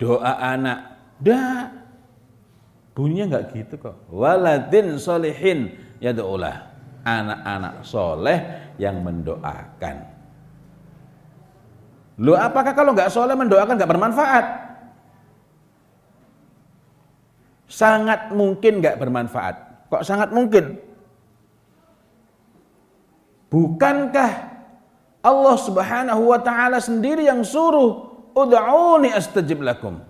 doa 0.00 0.40
anak. 0.40 0.96
Dah. 1.20 1.68
Bunyinya 2.96 3.36
nggak 3.36 3.44
gitu 3.52 3.76
kok. 3.76 4.08
Waladin 4.08 4.96
solehin 4.96 5.76
ya 6.00 6.16
doalah. 6.16 6.72
Anak-anak 7.04 7.84
soleh 7.84 8.38
yang 8.80 9.04
mendoakan. 9.04 9.96
Lu 12.24 12.32
apakah 12.32 12.72
kalau 12.72 12.96
nggak 12.96 13.12
soleh 13.12 13.36
mendoakan 13.36 13.76
nggak 13.76 13.92
bermanfaat? 13.92 14.46
Sangat 17.68 18.32
mungkin 18.32 18.80
nggak 18.80 18.96
bermanfaat. 18.96 19.56
Kok 19.92 20.04
sangat 20.08 20.32
mungkin? 20.32 20.93
Bukankah 23.54 24.32
Allah 25.22 25.56
Subhanahu 25.56 26.34
wa 26.34 26.42
taala 26.42 26.82
sendiri 26.82 27.30
yang 27.30 27.46
suruh 27.46 28.10
ud'uni 28.34 29.14
astajib 29.14 29.62
lakum. 29.62 30.02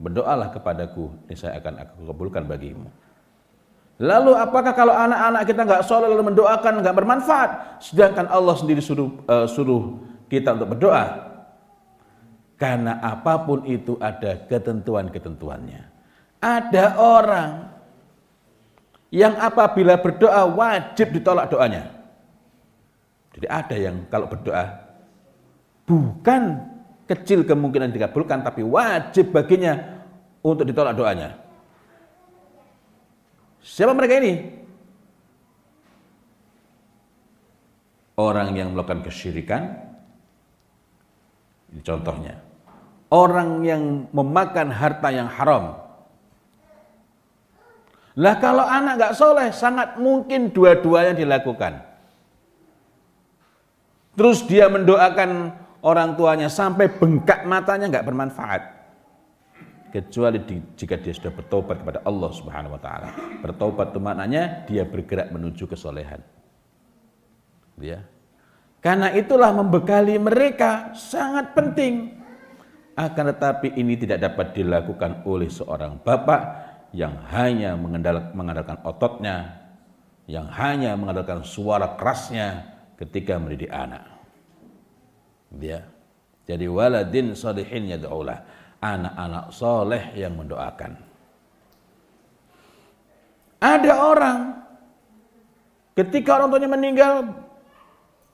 Berdoalah 0.00 0.48
kepadaku, 0.48 1.12
saya 1.36 1.60
akan 1.60 1.76
aku 1.84 2.08
kabulkan 2.08 2.48
bagimu. 2.48 2.88
Lalu 4.00 4.32
apakah 4.32 4.72
kalau 4.72 4.96
anak-anak 4.96 5.42
kita 5.44 5.60
nggak 5.68 5.84
sholat 5.84 6.08
lalu 6.08 6.32
mendoakan 6.32 6.80
nggak 6.80 6.96
bermanfaat, 6.96 7.50
sedangkan 7.84 8.32
Allah 8.32 8.56
sendiri 8.56 8.80
suruh 8.80 9.12
uh, 9.28 9.44
suruh 9.44 10.00
kita 10.32 10.56
untuk 10.56 10.72
berdoa? 10.72 11.28
Karena 12.56 12.96
apa 13.04 13.44
pun 13.44 13.68
itu 13.68 14.00
ada 14.00 14.40
ketentuan-ketentuannya. 14.48 15.84
Ada 16.40 16.96
orang 16.96 17.50
yang 19.12 19.36
apabila 19.36 20.00
berdoa 20.00 20.48
wajib 20.48 21.12
ditolak 21.12 21.52
doanya. 21.52 21.99
Jadi 23.30 23.46
ada 23.46 23.76
yang 23.78 24.06
kalau 24.10 24.26
berdoa 24.26 24.90
bukan 25.86 26.42
kecil 27.10 27.42
kemungkinan 27.42 27.90
dikabulkan 27.90 28.46
tapi 28.46 28.62
wajib 28.62 29.34
baginya 29.34 30.02
untuk 30.46 30.66
ditolak 30.66 30.94
doanya. 30.94 31.34
Siapa 33.60 33.92
mereka 33.92 34.22
ini? 34.22 34.34
Orang 38.20 38.52
yang 38.52 38.76
melakukan 38.76 39.00
kesyirikan, 39.00 39.80
ini 41.72 41.80
contohnya. 41.80 42.36
Orang 43.10 43.64
yang 43.64 44.06
memakan 44.12 44.68
harta 44.70 45.08
yang 45.08 45.26
haram. 45.26 45.80
Lah 48.20 48.36
kalau 48.38 48.62
anak 48.62 49.00
nggak 49.00 49.16
soleh, 49.16 49.48
sangat 49.50 49.96
mungkin 49.96 50.52
dua-duanya 50.52 51.16
dilakukan. 51.16 51.89
Terus 54.14 54.42
dia 54.46 54.66
mendoakan 54.66 55.54
orang 55.80 56.18
tuanya 56.18 56.50
sampai 56.50 56.90
bengkak 56.90 57.46
matanya 57.46 57.88
nggak 57.88 58.06
bermanfaat. 58.06 58.62
Kecuali 59.90 60.38
di, 60.46 60.62
jika 60.78 60.94
dia 61.02 61.10
sudah 61.10 61.34
bertobat 61.34 61.82
kepada 61.82 61.98
Allah 62.06 62.30
Subhanahu 62.30 62.78
wa 62.78 62.80
taala. 62.82 63.10
Bertobat 63.42 63.90
itu 63.90 63.98
maknanya 63.98 64.62
dia 64.70 64.86
bergerak 64.86 65.34
menuju 65.34 65.66
kesolehan. 65.66 66.22
Ya. 67.82 68.06
Karena 68.78 69.10
itulah 69.12 69.50
membekali 69.50 70.14
mereka 70.16 70.94
sangat 70.94 71.52
penting. 71.58 72.22
Akan 72.94 73.34
tetapi 73.34 73.74
ini 73.74 73.98
tidak 73.98 74.30
dapat 74.30 74.54
dilakukan 74.54 75.26
oleh 75.26 75.50
seorang 75.50 75.98
bapak 76.00 76.70
yang 76.94 77.14
hanya 77.30 77.74
mengandalkan 77.78 78.78
ototnya 78.82 79.60
yang 80.30 80.46
hanya 80.46 80.94
mengandalkan 80.94 81.42
suara 81.42 81.98
kerasnya 81.98 82.62
ketika 83.00 83.40
mendidik 83.40 83.72
anak. 83.72 84.04
Dia 85.50 85.82
jadi 86.44 86.66
waladin 86.68 87.32
salihin 87.32 87.90
yad'ulah, 87.96 88.44
anak-anak 88.82 89.44
soleh 89.50 90.04
yang 90.14 90.36
mendoakan. 90.36 90.98
Ada 93.60 93.92
orang 93.92 94.40
ketika 95.96 96.40
orang 96.40 96.48
tuanya 96.48 96.70
meninggal 96.70 97.14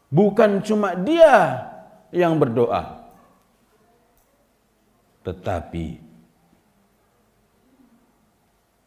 bukan 0.07 0.63
cuma 0.63 0.95
dia 0.95 1.67
yang 2.15 2.39
berdoa 2.39 3.03
tetapi 5.27 5.99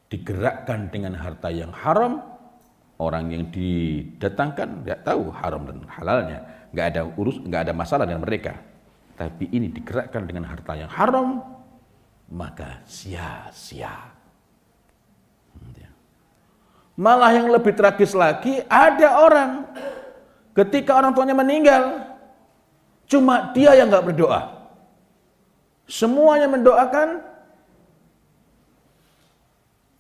digerakkan 0.08 0.88
dengan 0.88 1.20
harta 1.20 1.52
yang 1.52 1.76
haram 1.76 2.24
orang 3.00 3.32
yang 3.32 3.44
didatangkan 3.50 4.84
nggak 4.86 5.00
tahu 5.08 5.32
haram 5.32 5.64
dan 5.66 5.78
halalnya. 5.88 6.40
Nggak 6.76 6.86
ada 6.94 7.02
urus 7.18 7.40
nggak 7.42 7.62
ada 7.66 7.74
masalah 7.74 8.06
dengan 8.06 8.22
mereka. 8.28 8.60
Tapi 9.16 9.50
ini 9.52 9.72
digerakkan 9.72 10.28
dengan 10.28 10.48
harta 10.48 10.76
yang 10.76 10.92
haram 10.92 11.42
maka 12.30 12.86
sia-sia. 12.86 14.20
Malah 17.00 17.32
yang 17.32 17.48
lebih 17.48 17.72
tragis 17.80 18.12
lagi 18.12 18.60
ada 18.68 19.24
orang. 19.24 19.52
Ketika 20.52 21.00
orang 21.00 21.16
tuanya 21.16 21.32
meninggal 21.32 22.04
cuma 23.08 23.56
dia 23.56 23.72
yang 23.72 23.88
nggak 23.88 24.12
berdoa. 24.12 24.60
Semuanya 25.88 26.46
mendoakan, 26.52 27.24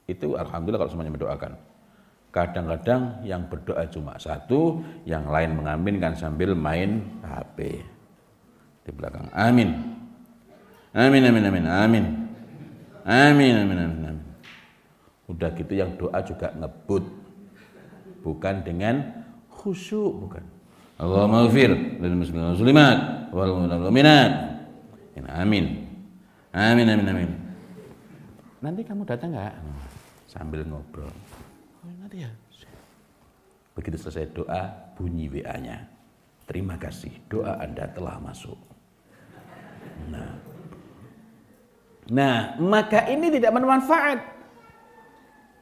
itu 0.05 0.37
alhamdulillah 0.37 0.85
kalau 0.85 0.91
semuanya 0.91 1.15
mendoakan. 1.15 1.51
Kadang-kadang 2.29 3.25
yang 3.25 3.49
berdoa 3.49 3.89
cuma 3.89 4.13
satu, 4.21 4.85
yang 5.01 5.25
lain 5.25 5.57
mengaminkan 5.57 6.13
sambil 6.13 6.53
main 6.53 7.01
HP 7.25 7.81
di 8.85 8.91
belakang. 8.93 9.25
Amin. 9.33 9.69
Amin 10.93 11.21
amin 11.25 11.43
amin 11.45 11.65
amin. 11.65 12.05
Amin 13.05 13.53
amin 13.57 13.77
amin. 13.81 13.97
amin. 14.13 14.25
Udah 15.29 15.49
gitu 15.57 15.73
yang 15.73 15.93
doa 15.97 16.21
juga 16.21 16.53
ngebut. 16.53 17.05
Bukan 18.21 18.61
dengan 18.61 19.25
khusyuk, 19.49 20.13
bukan. 20.27 20.43
Allahumma 20.99 21.47
ghafir 21.47 21.71
lil 21.71 22.15
muslimin 22.19 22.51
muslimat 22.51 23.31
wal 23.31 23.55
mu'minat 23.55 24.49
Amin. 25.29 25.85
Amin, 26.49 26.87
amin, 26.89 27.05
amin. 27.05 27.29
Nanti 28.59 28.81
kamu 28.81 29.05
datang 29.05 29.35
nggak? 29.35 29.53
Sambil 30.25 30.65
ngobrol. 30.65 31.11
Begitu 33.77 33.95
selesai 33.95 34.35
doa, 34.35 34.91
bunyi 34.99 35.31
WA-nya. 35.31 35.87
Terima 36.49 36.75
kasih, 36.75 37.13
doa 37.29 37.61
Anda 37.61 37.87
telah 37.93 38.17
masuk. 38.19 38.57
Nah, 40.09 40.33
nah 42.09 42.37
maka 42.57 43.05
ini 43.07 43.29
tidak 43.29 43.53
bermanfaat. 43.53 44.19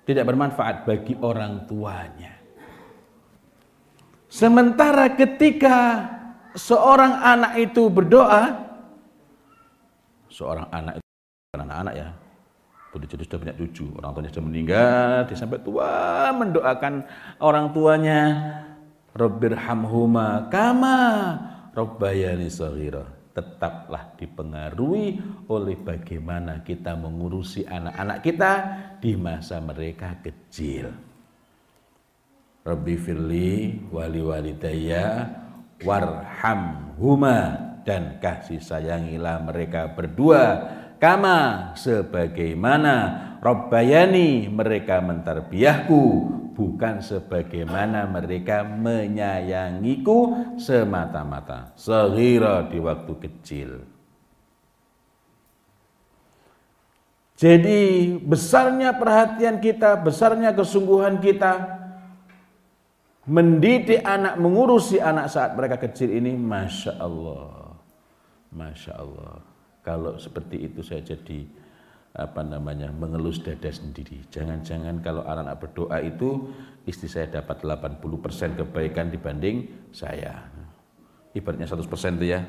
Tidak 0.08 0.24
bermanfaat 0.24 0.88
bagi 0.88 1.14
orang 1.20 1.68
tuanya. 1.68 2.34
Sementara 4.32 5.12
ketika 5.12 6.08
seorang 6.56 7.20
anak 7.20 7.60
itu 7.60 7.92
berdoa, 7.92 8.56
seorang 10.32 10.72
anak 10.72 11.04
itu 11.04 11.08
anak-anak 11.60 11.94
ya 11.96 12.10
Begitu 12.98 13.14
jadi 13.14 13.24
sudah 13.30 13.40
banyak 13.46 13.58
cucu, 13.62 13.86
orang 14.02 14.12
tuanya 14.18 14.32
sudah 14.34 14.46
meninggal, 14.50 15.14
dia 15.30 15.38
sampai 15.38 15.62
tua 15.62 15.94
mendoakan 16.34 16.94
orang 17.38 17.70
tuanya, 17.70 18.22
Rabbirhamhuma 19.14 20.50
kama 20.50 20.98
Rabbayani 21.78 22.50
saghira. 22.50 23.06
Tetaplah 23.38 24.18
dipengaruhi 24.18 25.22
oleh 25.46 25.78
bagaimana 25.78 26.66
kita 26.66 26.98
mengurusi 26.98 27.70
anak-anak 27.70 28.26
kita 28.26 28.54
di 28.98 29.14
masa 29.14 29.62
mereka 29.62 30.18
kecil. 30.26 30.90
Rabbi 32.66 32.98
firli 32.98 33.78
wali 33.94 34.26
walidayya 34.26 35.30
warhamhuma 35.86 37.62
dan 37.86 38.18
kasih 38.18 38.58
sayangilah 38.58 39.38
mereka 39.46 39.94
berdua 39.94 40.76
kama 40.98 41.72
sebagaimana 41.78 43.26
Robbayani 43.38 44.50
mereka 44.50 44.98
mentarbiahku 45.00 46.04
bukan 46.58 47.06
sebagaimana 47.06 48.10
mereka 48.10 48.66
menyayangiku 48.66 50.34
semata-mata 50.58 51.72
sehira 51.78 52.66
di 52.66 52.82
waktu 52.82 53.14
kecil 53.30 53.70
jadi 57.38 58.18
besarnya 58.18 58.98
perhatian 58.98 59.62
kita 59.62 60.02
besarnya 60.02 60.50
kesungguhan 60.58 61.22
kita 61.22 61.78
mendidik 63.30 64.02
anak 64.02 64.42
mengurusi 64.42 64.98
anak 64.98 65.30
saat 65.30 65.54
mereka 65.54 65.78
kecil 65.78 66.10
ini 66.10 66.34
Masya 66.34 66.98
Allah 66.98 67.68
Masya 68.54 68.94
Allah. 68.98 69.47
Kalau 69.88 70.20
seperti 70.20 70.68
itu 70.68 70.84
saya 70.84 71.00
jadi 71.00 71.48
apa 72.12 72.44
namanya 72.44 72.92
mengelus 72.92 73.40
dada 73.40 73.72
sendiri. 73.72 74.20
Jangan-jangan 74.28 75.00
kalau 75.00 75.24
anak-anak 75.24 75.56
berdoa 75.64 76.04
itu 76.04 76.52
istri 76.84 77.08
saya 77.08 77.32
dapat 77.40 77.64
80% 77.64 78.60
kebaikan 78.60 79.08
dibanding 79.08 79.72
saya. 79.96 80.44
Ibaratnya 81.32 81.72
100% 81.72 82.20
itu 82.20 82.36
ya. 82.36 82.44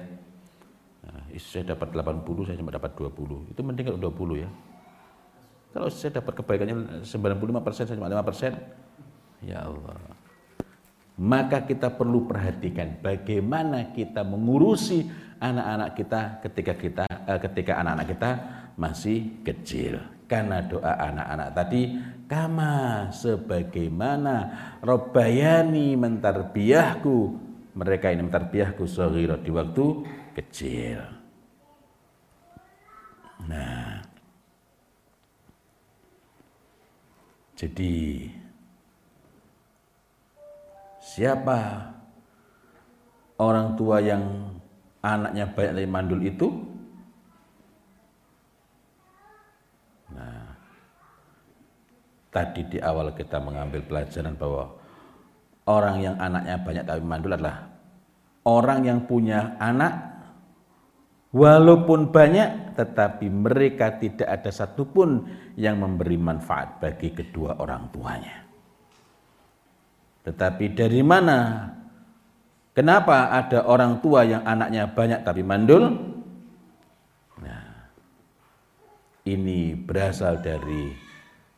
Nah, 1.07 1.31
istri 1.31 1.63
saya 1.63 1.79
dapat 1.79 1.95
80, 1.95 2.49
saya 2.49 2.57
cuma 2.59 2.75
dapat 2.75 2.91
20. 2.97 3.55
Itu 3.55 3.61
mending 3.63 3.87
kalau 3.93 4.01
20 4.11 4.43
ya. 4.43 4.51
Kalau 5.71 5.89
saya 5.95 6.17
dapat 6.19 6.33
kebaikannya 6.43 7.05
95%, 7.07 7.87
saya 7.87 7.95
cuma 7.95 8.11
5%. 8.11 9.47
Ya 9.47 9.63
Allah. 9.63 10.01
Maka 11.19 11.67
kita 11.67 11.93
perlu 11.93 12.25
perhatikan 12.25 13.03
bagaimana 13.03 13.91
kita 13.91 14.23
mengurusi 14.23 15.11
anak-anak 15.43 15.99
kita 15.99 16.21
ketika 16.47 16.75
kita 16.79 17.08
ketika 17.37 17.85
anak-anak 17.85 18.09
kita 18.09 18.31
masih 18.81 19.45
kecil. 19.45 20.01
Karena 20.25 20.65
doa 20.65 20.93
anak-anak 20.97 21.49
tadi 21.57 21.83
kama 22.29 23.09
sebagaimana 23.13 24.37
Robbayani 24.85 25.97
mentarbiyahku 25.97 27.49
mereka 27.73 28.13
ini 28.13 28.27
mentarbiyahku 28.29 28.85
sehira 28.85 29.41
di 29.41 29.51
waktu 29.55 29.87
kecil. 30.37 31.01
Nah, 33.49 34.03
jadi 37.55 38.29
siapa 40.99 41.91
orang 43.39 43.79
tua 43.79 44.03
yang 44.03 44.53
anaknya 45.01 45.47
banyak 45.49 45.73
dari 45.79 45.89
mandul 45.89 46.21
itu 46.27 46.51
tadi 52.29 52.67
di 52.69 52.79
awal 52.81 53.17
kita 53.17 53.41
mengambil 53.41 53.85
pelajaran 53.85 54.37
bahwa 54.37 54.75
orang 55.69 55.97
yang 56.01 56.17
anaknya 56.21 56.57
banyak 56.61 56.85
tapi 56.85 57.03
mandul 57.05 57.33
adalah 57.37 57.69
orang 58.45 58.81
yang 58.85 59.01
punya 59.05 59.57
anak 59.61 59.93
walaupun 61.33 62.09
banyak 62.09 62.77
tetapi 62.77 63.27
mereka 63.29 63.97
tidak 64.01 64.29
ada 64.29 64.51
satupun 64.53 65.29
yang 65.57 65.81
memberi 65.81 66.17
manfaat 66.17 66.81
bagi 66.81 67.13
kedua 67.13 67.61
orang 67.61 67.89
tuanya 67.93 68.45
tetapi 70.25 70.77
dari 70.77 71.01
mana 71.01 71.39
Kenapa 72.79 73.35
ada 73.35 73.67
orang 73.67 73.99
tua 73.99 74.23
yang 74.23 74.47
anaknya 74.47 74.87
banyak 74.87 75.27
tapi 75.27 75.43
mandul? 75.43 75.99
Nah, 77.43 77.91
ini 79.27 79.75
berasal 79.75 80.39
dari 80.39 80.95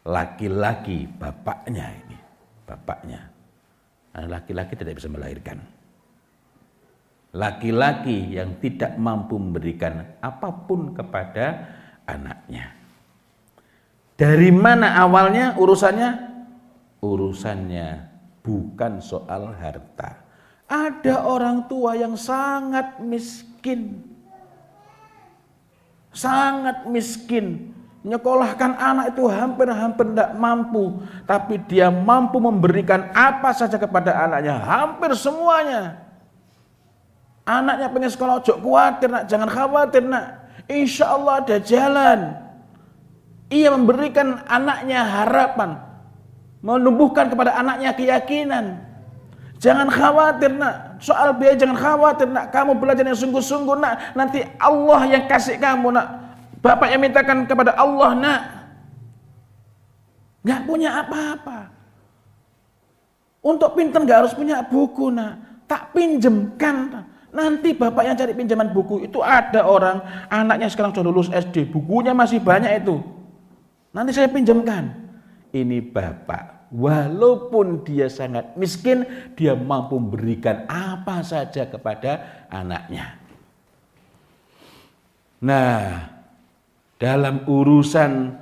laki-laki 0.07 1.05
bapaknya 1.07 1.87
ini, 2.05 2.19
bapaknya. 2.65 3.21
Nah, 4.17 4.27
laki-laki 4.27 4.75
tidak 4.75 4.99
bisa 4.99 5.09
melahirkan. 5.09 5.61
Laki-laki 7.31 8.35
yang 8.35 8.59
tidak 8.59 8.99
mampu 8.99 9.39
memberikan 9.39 10.03
apa 10.19 10.51
pun 10.67 10.91
kepada 10.91 11.71
anaknya. 12.05 12.75
Dari 14.19 14.51
mana 14.51 14.99
awalnya 14.99 15.55
urusannya? 15.55 16.11
Urusannya 17.01 17.89
bukan 18.43 18.99
soal 18.99 19.55
harta 19.57 20.31
ada 20.71 21.27
orang 21.27 21.67
tua 21.67 21.99
yang 21.99 22.15
sangat 22.15 23.03
miskin. 23.03 24.07
Sangat 26.15 26.87
miskin. 26.87 27.75
Menyekolahkan 28.01 28.81
anak 28.81 29.13
itu 29.13 29.29
hampir-hampir 29.29 30.09
tidak 30.09 30.33
mampu. 30.41 31.05
Tapi 31.29 31.61
dia 31.69 31.93
mampu 31.93 32.41
memberikan 32.41 33.13
apa 33.13 33.53
saja 33.53 33.77
kepada 33.77 34.17
anaknya. 34.17 34.57
Hampir 34.57 35.13
semuanya. 35.13 36.01
Anaknya 37.45 37.93
pengen 37.93 38.09
sekolah, 38.09 38.41
ojo 38.41 38.57
khawatir 38.57 39.09
nak, 39.11 39.25
jangan 39.29 39.49
khawatir 39.53 40.05
nak. 40.07 40.49
Insya 40.71 41.13
Allah 41.13 41.45
ada 41.45 41.57
jalan. 41.61 42.21
Ia 43.53 43.69
memberikan 43.75 44.49
anaknya 44.49 45.05
harapan. 45.05 45.83
Menumbuhkan 46.65 47.29
kepada 47.29 47.53
anaknya 47.53 47.93
keyakinan. 47.93 48.81
Jangan 49.61 49.93
khawatir 49.93 50.57
nak, 50.57 50.97
soal 51.05 51.37
biaya 51.37 51.53
jangan 51.53 51.77
khawatir 51.77 52.33
nak. 52.33 52.49
Kamu 52.49 52.81
belajar 52.81 53.05
yang 53.05 53.19
sungguh-sungguh 53.19 53.77
nak. 53.77 54.17
Nanti 54.17 54.41
Allah 54.57 55.05
yang 55.05 55.29
kasih 55.29 55.61
kamu 55.61 55.93
nak. 55.93 56.30
Bapak 56.61 56.89
yang 56.93 57.01
mintakan 57.01 57.49
kepada 57.49 57.73
Allah 57.77 58.11
nak. 58.17 58.41
Gak 60.45 60.65
punya 60.65 61.05
apa-apa. 61.05 61.73
Untuk 63.41 63.73
pinter 63.77 64.05
gak 64.05 64.21
harus 64.25 64.37
punya 64.37 64.61
buku 64.65 65.09
nak. 65.09 65.65
Tak 65.65 65.97
pinjemkan. 65.97 67.09
Nanti 67.31 67.79
bapak 67.79 68.03
yang 68.03 68.19
cari 68.19 68.35
pinjaman 68.35 68.75
buku 68.75 69.07
itu 69.07 69.23
ada 69.23 69.63
orang 69.63 70.03
anaknya 70.27 70.67
sekarang 70.67 70.91
sudah 70.91 71.07
lulus 71.07 71.31
SD, 71.31 71.71
bukunya 71.71 72.11
masih 72.11 72.43
banyak 72.43 72.83
itu. 72.83 72.99
Nanti 73.95 74.11
saya 74.11 74.27
pinjamkan. 74.27 74.91
Ini 75.55 75.79
bapak, 75.95 76.75
walaupun 76.75 77.87
dia 77.87 78.11
sangat 78.11 78.59
miskin, 78.59 79.07
dia 79.39 79.55
mampu 79.55 79.99
memberikan 79.99 80.67
apa 80.67 81.23
saja 81.23 81.71
kepada 81.71 82.47
anaknya. 82.51 83.15
Nah, 85.39 86.11
dalam 87.01 87.49
urusan 87.49 88.37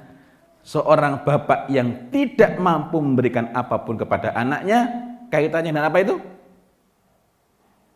seorang 0.66 1.22
bapak 1.22 1.70
yang 1.70 2.10
tidak 2.10 2.58
mampu 2.58 2.98
memberikan 2.98 3.54
apa 3.54 3.86
pun 3.86 3.94
kepada 3.94 4.34
anaknya, 4.34 4.90
kaitannya 5.30 5.70
dengan 5.70 5.86
apa 5.86 5.98
itu? 6.02 6.18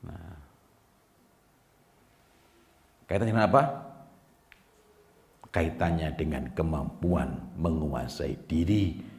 Nah, 0.07 0.39
kaitannya 3.11 3.33
dengan 3.35 3.49
apa? 3.51 3.63
Kaitannya 5.53 6.09
dengan 6.17 6.49
kemampuan 6.57 7.37
menguasai 7.61 8.41
diri 8.49 9.13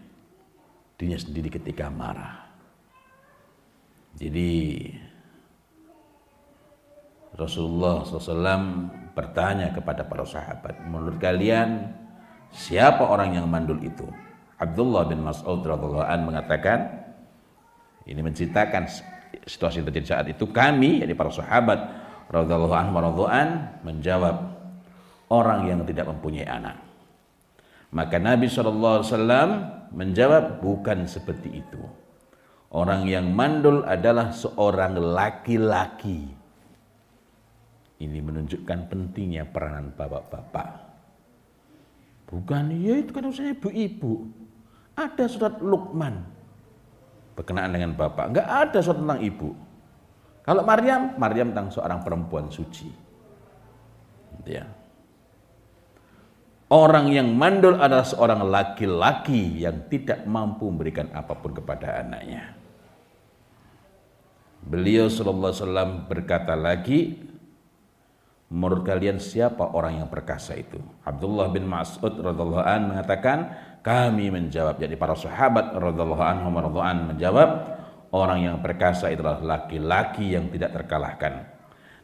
dirinya 0.97 1.19
sendiri 1.19 1.51
ketika 1.51 1.91
marah. 1.91 2.47
Jadi 4.15 4.87
Rasulullah 7.35 8.07
SAW 8.07 9.02
bertanya 9.13 9.69
kepada 9.73 10.05
para 10.05 10.25
sahabat, 10.25 10.81
menurut 10.85 11.21
kalian 11.21 11.93
siapa 12.49 13.05
orang 13.05 13.37
yang 13.37 13.45
mandul 13.45 13.77
itu? 13.81 14.05
Abdullah 14.57 15.09
bin 15.09 15.21
Mas'ud 15.21 15.61
radhiallahu 15.65 16.05
an 16.05 16.19
mengatakan 16.25 16.79
ini 18.05 18.19
menceritakan 18.19 18.85
situasi 19.47 19.81
terjadi 19.81 20.07
saat 20.19 20.27
itu 20.29 20.45
kami 20.51 21.01
yakni 21.01 21.15
para 21.15 21.31
sahabat 21.31 21.79
radhiallahu 22.31 22.75
anhu 22.75 23.25
an 23.27 23.79
menjawab 23.81 24.53
orang 25.31 25.65
yang 25.67 25.79
tidak 25.83 26.09
mempunyai 26.09 26.45
anak. 26.45 26.77
Maka 27.93 28.17
Nabi 28.17 28.49
SAW 28.49 29.05
menjawab 29.93 30.65
bukan 30.65 31.05
seperti 31.05 31.61
itu. 31.61 31.81
Orang 32.73 33.05
yang 33.05 33.29
mandul 33.29 33.85
adalah 33.85 34.33
seorang 34.33 34.97
laki-laki 34.97 36.42
ini 38.03 38.19
menunjukkan 38.19 38.91
pentingnya 38.91 39.47
peranan 39.47 39.95
bapak-bapak. 39.95 40.67
Bukan, 42.27 42.73
ya 42.81 42.97
itu 42.97 43.13
kan 43.13 43.29
urusannya 43.29 43.55
ibu-ibu. 43.55 44.25
Ada 44.93 45.25
surat 45.29 45.61
Lukman 45.61 46.21
berkenaan 47.33 47.73
dengan 47.73 47.93
bapak. 47.97 48.33
Enggak 48.33 48.47
ada 48.47 48.79
surat 48.81 48.99
tentang 49.01 49.21
ibu. 49.21 49.49
Kalau 50.43 50.61
Maryam, 50.67 51.15
Maryam 51.15 51.55
tentang 51.55 51.71
seorang 51.71 51.99
perempuan 52.03 52.51
suci. 52.51 52.89
Ya. 54.43 54.67
Orang 56.73 57.13
yang 57.13 57.29
mandul 57.37 57.77
adalah 57.77 58.03
seorang 58.03 58.49
laki-laki 58.49 59.61
yang 59.61 59.85
tidak 59.93 60.25
mampu 60.25 60.67
memberikan 60.73 61.05
apa 61.13 61.37
pun 61.37 61.53
kepada 61.53 62.01
anaknya. 62.01 62.57
Beliau 64.63 65.05
sallallahu 65.05 65.53
alaihi 65.53 65.63
wasallam 65.63 65.91
berkata 66.09 66.53
lagi, 66.57 67.19
Menurut 68.53 68.85
kalian 68.85 69.17
siapa 69.17 69.73
orang 69.73 70.05
yang 70.05 70.09
perkasa 70.13 70.53
itu? 70.53 70.77
Abdullah 71.01 71.49
bin 71.49 71.65
Mas'ud 71.65 72.13
radhiallahu 72.21 72.61
an 72.61 72.93
mengatakan, 72.93 73.49
kami 73.81 74.29
menjawab. 74.29 74.77
Jadi 74.77 74.93
para 74.93 75.17
sahabat 75.17 75.73
radhiallahu 75.73 76.21
anhum 76.21 76.53
radhiallahu 76.61 77.17
menjawab, 77.17 77.49
orang 78.13 78.45
yang 78.45 78.57
perkasa 78.61 79.09
itulah 79.09 79.41
laki-laki 79.41 80.37
yang 80.37 80.53
tidak 80.53 80.69
terkalahkan. 80.69 81.49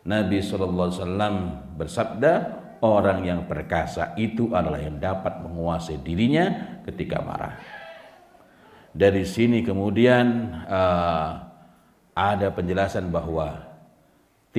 Nabi 0.10 0.42
SAW 0.42 1.70
bersabda, 1.78 2.34
orang 2.82 3.30
yang 3.30 3.46
perkasa 3.46 4.18
itu 4.18 4.50
adalah 4.50 4.82
yang 4.82 4.98
dapat 4.98 5.46
menguasai 5.46 6.02
dirinya 6.02 6.82
ketika 6.82 7.22
marah. 7.22 7.62
Dari 8.90 9.22
sini 9.22 9.62
kemudian 9.62 10.50
uh, 10.66 11.46
ada 12.18 12.48
penjelasan 12.50 13.14
bahwa 13.14 13.69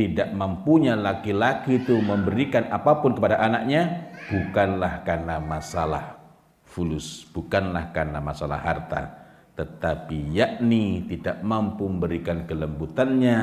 tidak 0.01 0.33
mampunya 0.33 0.97
laki-laki 0.97 1.85
itu 1.85 2.01
memberikan 2.01 2.73
apa 2.73 3.05
pun 3.05 3.13
kepada 3.13 3.37
anaknya 3.37 4.09
bukanlah 4.33 5.05
karena 5.05 5.37
masalah 5.37 6.17
fulus, 6.65 7.29
bukanlah 7.29 7.93
karena 7.93 8.17
masalah 8.25 8.65
harta, 8.65 9.13
tetapi 9.61 10.33
yakni 10.33 11.05
tidak 11.05 11.45
mampu 11.45 11.85
memberikan 11.85 12.49
kelembutannya, 12.49 13.39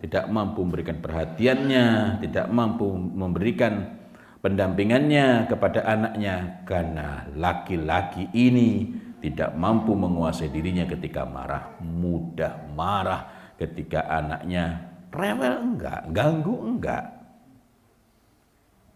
tidak 0.00 0.32
mampu 0.32 0.64
memberikan 0.64 0.96
perhatiannya, 1.04 1.86
tidak 2.24 2.48
mampu 2.48 2.88
memberikan 2.96 4.00
pendampingannya 4.40 5.44
kepada 5.44 5.84
anaknya 5.84 6.64
karena 6.64 7.28
laki-laki 7.36 8.32
ini 8.32 8.96
tidak 9.20 9.52
mampu 9.60 9.92
menguasai 9.92 10.48
dirinya 10.48 10.88
ketika 10.88 11.28
marah, 11.28 11.76
mudah 11.84 12.64
marah 12.72 13.52
ketika 13.60 14.08
anaknya 14.08 14.87
Rewel 15.08 15.54
enggak, 15.64 16.00
ganggu 16.12 16.54
enggak. 16.64 17.04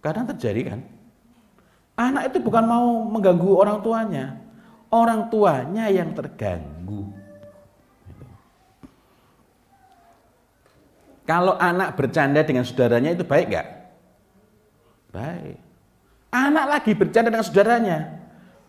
Kadang 0.02 0.28
terjadi 0.34 0.74
kan. 0.74 0.80
Anak 1.96 2.32
itu 2.32 2.38
bukan 2.42 2.64
mau 2.66 3.06
mengganggu 3.08 3.50
orang 3.54 3.78
tuanya. 3.80 4.24
Orang 4.92 5.32
tuanya 5.32 5.88
yang 5.88 6.12
terganggu. 6.12 7.08
Kalau 11.22 11.54
anak 11.56 11.94
bercanda 11.96 12.42
dengan 12.42 12.66
saudaranya 12.66 13.14
itu 13.14 13.24
baik 13.24 13.46
enggak? 13.48 13.68
Baik. 15.14 15.58
Anak 16.32 16.64
lagi 16.66 16.92
bercanda 16.92 17.28
dengan 17.30 17.46
saudaranya. 17.46 17.98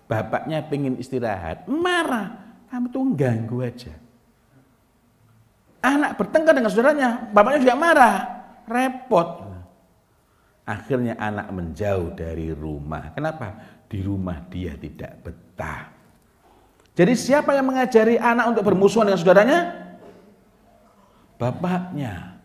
Bapaknya 0.07 0.63
pengen 0.67 0.95
istirahat. 0.99 1.65
Marah. 1.67 2.39
Kamu 2.69 2.87
tuh 2.93 3.05
ganggu 3.17 3.63
aja. 3.65 4.02
Anak 5.83 6.15
bertengkar 6.15 6.55
dengan 6.55 6.71
saudaranya, 6.71 7.27
bapaknya 7.35 7.59
juga 7.59 7.75
marah, 7.75 8.15
repot. 8.63 9.51
Akhirnya 10.63 11.19
anak 11.19 11.51
menjauh 11.51 12.15
dari 12.15 12.55
rumah. 12.55 13.11
Kenapa? 13.11 13.59
Di 13.91 13.99
rumah 13.99 14.39
dia 14.47 14.79
tidak 14.79 15.19
betah. 15.27 15.91
Jadi 16.95 17.13
siapa 17.19 17.51
yang 17.51 17.67
mengajari 17.67 18.15
anak 18.15 18.55
untuk 18.55 18.63
bermusuhan 18.63 19.11
dengan 19.11 19.19
saudaranya? 19.19 19.59
Bapaknya. 21.35 22.39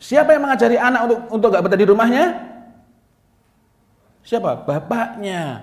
Siapa 0.00 0.32
yang 0.32 0.48
mengajari 0.48 0.80
anak 0.80 1.00
untuk 1.04 1.18
untuk 1.28 1.48
gak 1.52 1.64
betah 1.68 1.80
di 1.80 1.88
rumahnya? 1.88 2.24
Siapa? 4.24 4.64
Bapaknya. 4.64 5.60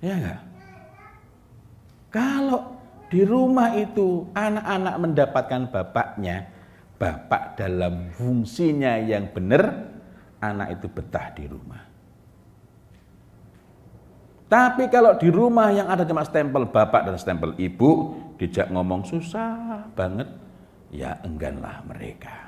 Ya 0.00 0.12
enggak? 0.16 0.40
Kalau 2.08 2.75
di 3.06 3.22
rumah 3.22 3.74
itu 3.78 4.26
anak-anak 4.34 4.94
mendapatkan 4.98 5.62
bapaknya, 5.70 6.50
bapak 6.98 7.54
dalam 7.54 8.10
fungsinya 8.16 8.98
yang 8.98 9.30
benar, 9.30 9.94
anak 10.42 10.80
itu 10.80 10.86
betah 10.90 11.30
di 11.36 11.44
rumah. 11.46 11.82
Tapi 14.46 14.86
kalau 14.90 15.18
di 15.18 15.26
rumah 15.26 15.74
yang 15.74 15.90
ada 15.90 16.06
cuma 16.06 16.22
stempel 16.22 16.70
bapak 16.70 17.06
dan 17.06 17.18
stempel 17.18 17.54
ibu, 17.58 18.14
dijak 18.38 18.70
ngomong 18.70 19.02
susah 19.02 19.90
banget, 19.94 20.30
ya 20.94 21.18
engganlah 21.26 21.82
mereka. 21.82 22.46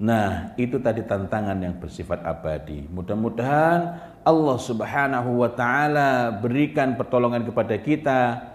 Nah, 0.00 0.56
itu 0.56 0.80
tadi 0.80 1.04
tantangan 1.04 1.60
yang 1.60 1.76
bersifat 1.76 2.24
abadi. 2.24 2.88
Mudah-mudahan 2.88 4.00
Allah 4.24 4.58
Subhanahu 4.58 5.44
wa 5.44 5.50
taala 5.52 6.40
berikan 6.40 6.96
pertolongan 6.96 7.44
kepada 7.44 7.76
kita 7.76 8.49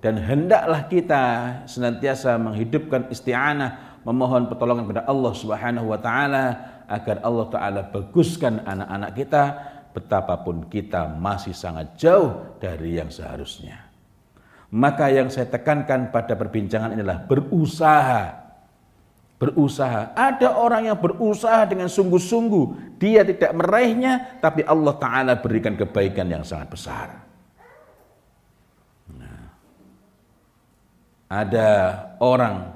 dan 0.00 0.16
hendaklah 0.16 0.88
kita 0.88 1.24
senantiasa 1.68 2.40
menghidupkan 2.40 3.12
isti'anah 3.12 4.00
memohon 4.04 4.48
pertolongan 4.48 4.88
kepada 4.88 5.04
Allah 5.04 5.32
Subhanahu 5.36 5.92
wa 5.92 6.00
taala 6.00 6.44
agar 6.88 7.20
Allah 7.20 7.46
taala 7.52 7.80
baguskan 7.92 8.64
anak-anak 8.64 9.10
kita 9.12 9.42
betapapun 9.92 10.66
kita 10.72 11.04
masih 11.20 11.52
sangat 11.52 12.00
jauh 12.00 12.56
dari 12.56 12.96
yang 12.96 13.12
seharusnya. 13.12 13.90
Maka 14.70 15.10
yang 15.10 15.28
saya 15.28 15.50
tekankan 15.50 16.14
pada 16.14 16.38
perbincangan 16.38 16.94
inilah 16.94 17.26
berusaha. 17.26 18.38
Berusaha. 19.40 20.14
Ada 20.14 20.52
orang 20.52 20.92
yang 20.92 20.98
berusaha 21.00 21.66
dengan 21.66 21.90
sungguh-sungguh. 21.90 22.96
Dia 23.00 23.24
tidak 23.24 23.56
meraihnya, 23.56 24.38
tapi 24.38 24.62
Allah 24.62 24.94
Ta'ala 25.00 25.32
berikan 25.40 25.74
kebaikan 25.74 26.28
yang 26.28 26.44
sangat 26.44 26.70
besar. 26.70 27.29
Ada 31.30 31.68
orang 32.18 32.74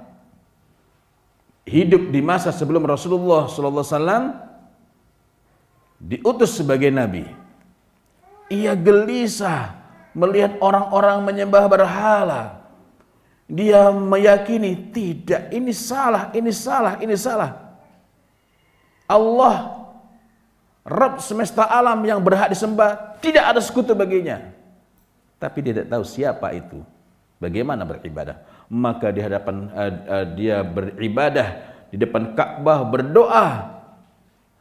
hidup 1.67 2.15
di 2.15 2.23
masa 2.23 2.55
sebelum 2.55 2.87
Rasulullah 2.87 3.51
SAW 3.51 4.39
diutus 5.99 6.55
sebagai 6.55 6.95
nabi. 6.95 7.27
Ia 8.55 8.79
gelisah 8.79 9.75
melihat 10.15 10.55
orang-orang 10.63 11.19
menyembah 11.27 11.67
berhala. 11.67 12.63
Dia 13.45 13.93
meyakini 13.93 14.89
tidak, 14.89 15.53
ini 15.53 15.75
salah, 15.75 16.33
ini 16.33 16.49
salah, 16.55 16.97
ini 17.03 17.13
salah. 17.13 17.51
Allah 19.05 19.85
Rabb 20.85 21.21
semesta 21.21 21.65
alam 21.69 22.01
yang 22.05 22.21
berhak 22.21 22.53
disembah 22.53 23.21
tidak 23.21 23.45
ada 23.57 23.61
sekutu 23.61 23.93
baginya. 23.93 24.53
Tapi 25.37 25.59
dia 25.61 25.73
tidak 25.77 25.89
tahu 25.93 26.05
siapa 26.05 26.57
itu. 26.57 26.81
Bagaimana 27.45 27.85
beribadah? 27.85 28.41
Maka 28.73 29.13
di 29.13 29.21
hadapan 29.21 29.69
uh, 29.69 29.93
uh, 30.09 30.27
dia 30.33 30.65
beribadah 30.65 31.77
di 31.93 32.01
depan 32.01 32.33
Ka'bah 32.33 32.89
berdoa 32.89 33.77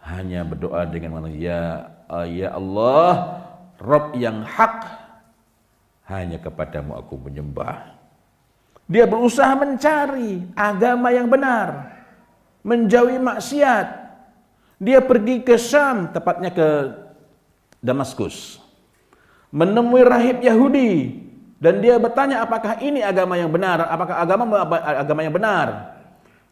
hanya 0.04 0.44
berdoa 0.44 0.84
dengan 0.92 1.16
mana 1.16 1.32
ya 1.32 1.88
uh, 2.12 2.28
ya 2.28 2.52
Allah 2.52 3.40
Rabb 3.80 4.20
yang 4.20 4.44
hak 4.44 4.84
hanya 6.12 6.44
kepadamu 6.44 7.00
aku 7.00 7.16
menyembah. 7.16 7.96
Dia 8.84 9.08
berusaha 9.08 9.56
mencari 9.56 10.44
agama 10.60 11.08
yang 11.16 11.32
benar, 11.32 11.96
menjauhi 12.68 13.16
maksiat. 13.16 14.04
Dia 14.84 15.00
pergi 15.00 15.40
ke 15.40 15.56
Syam, 15.56 16.12
tepatnya 16.12 16.52
ke 16.52 16.68
Damaskus. 17.80 18.60
Menemui 19.56 20.04
rahib 20.04 20.44
Yahudi 20.44 21.23
dan 21.64 21.80
dia 21.80 21.96
bertanya 21.96 22.44
apakah 22.44 22.76
ini 22.84 23.00
agama 23.00 23.40
yang 23.40 23.48
benar? 23.48 23.88
Apakah 23.88 24.20
agama 24.20 24.44
agama 24.84 25.22
yang 25.24 25.32
benar? 25.32 25.96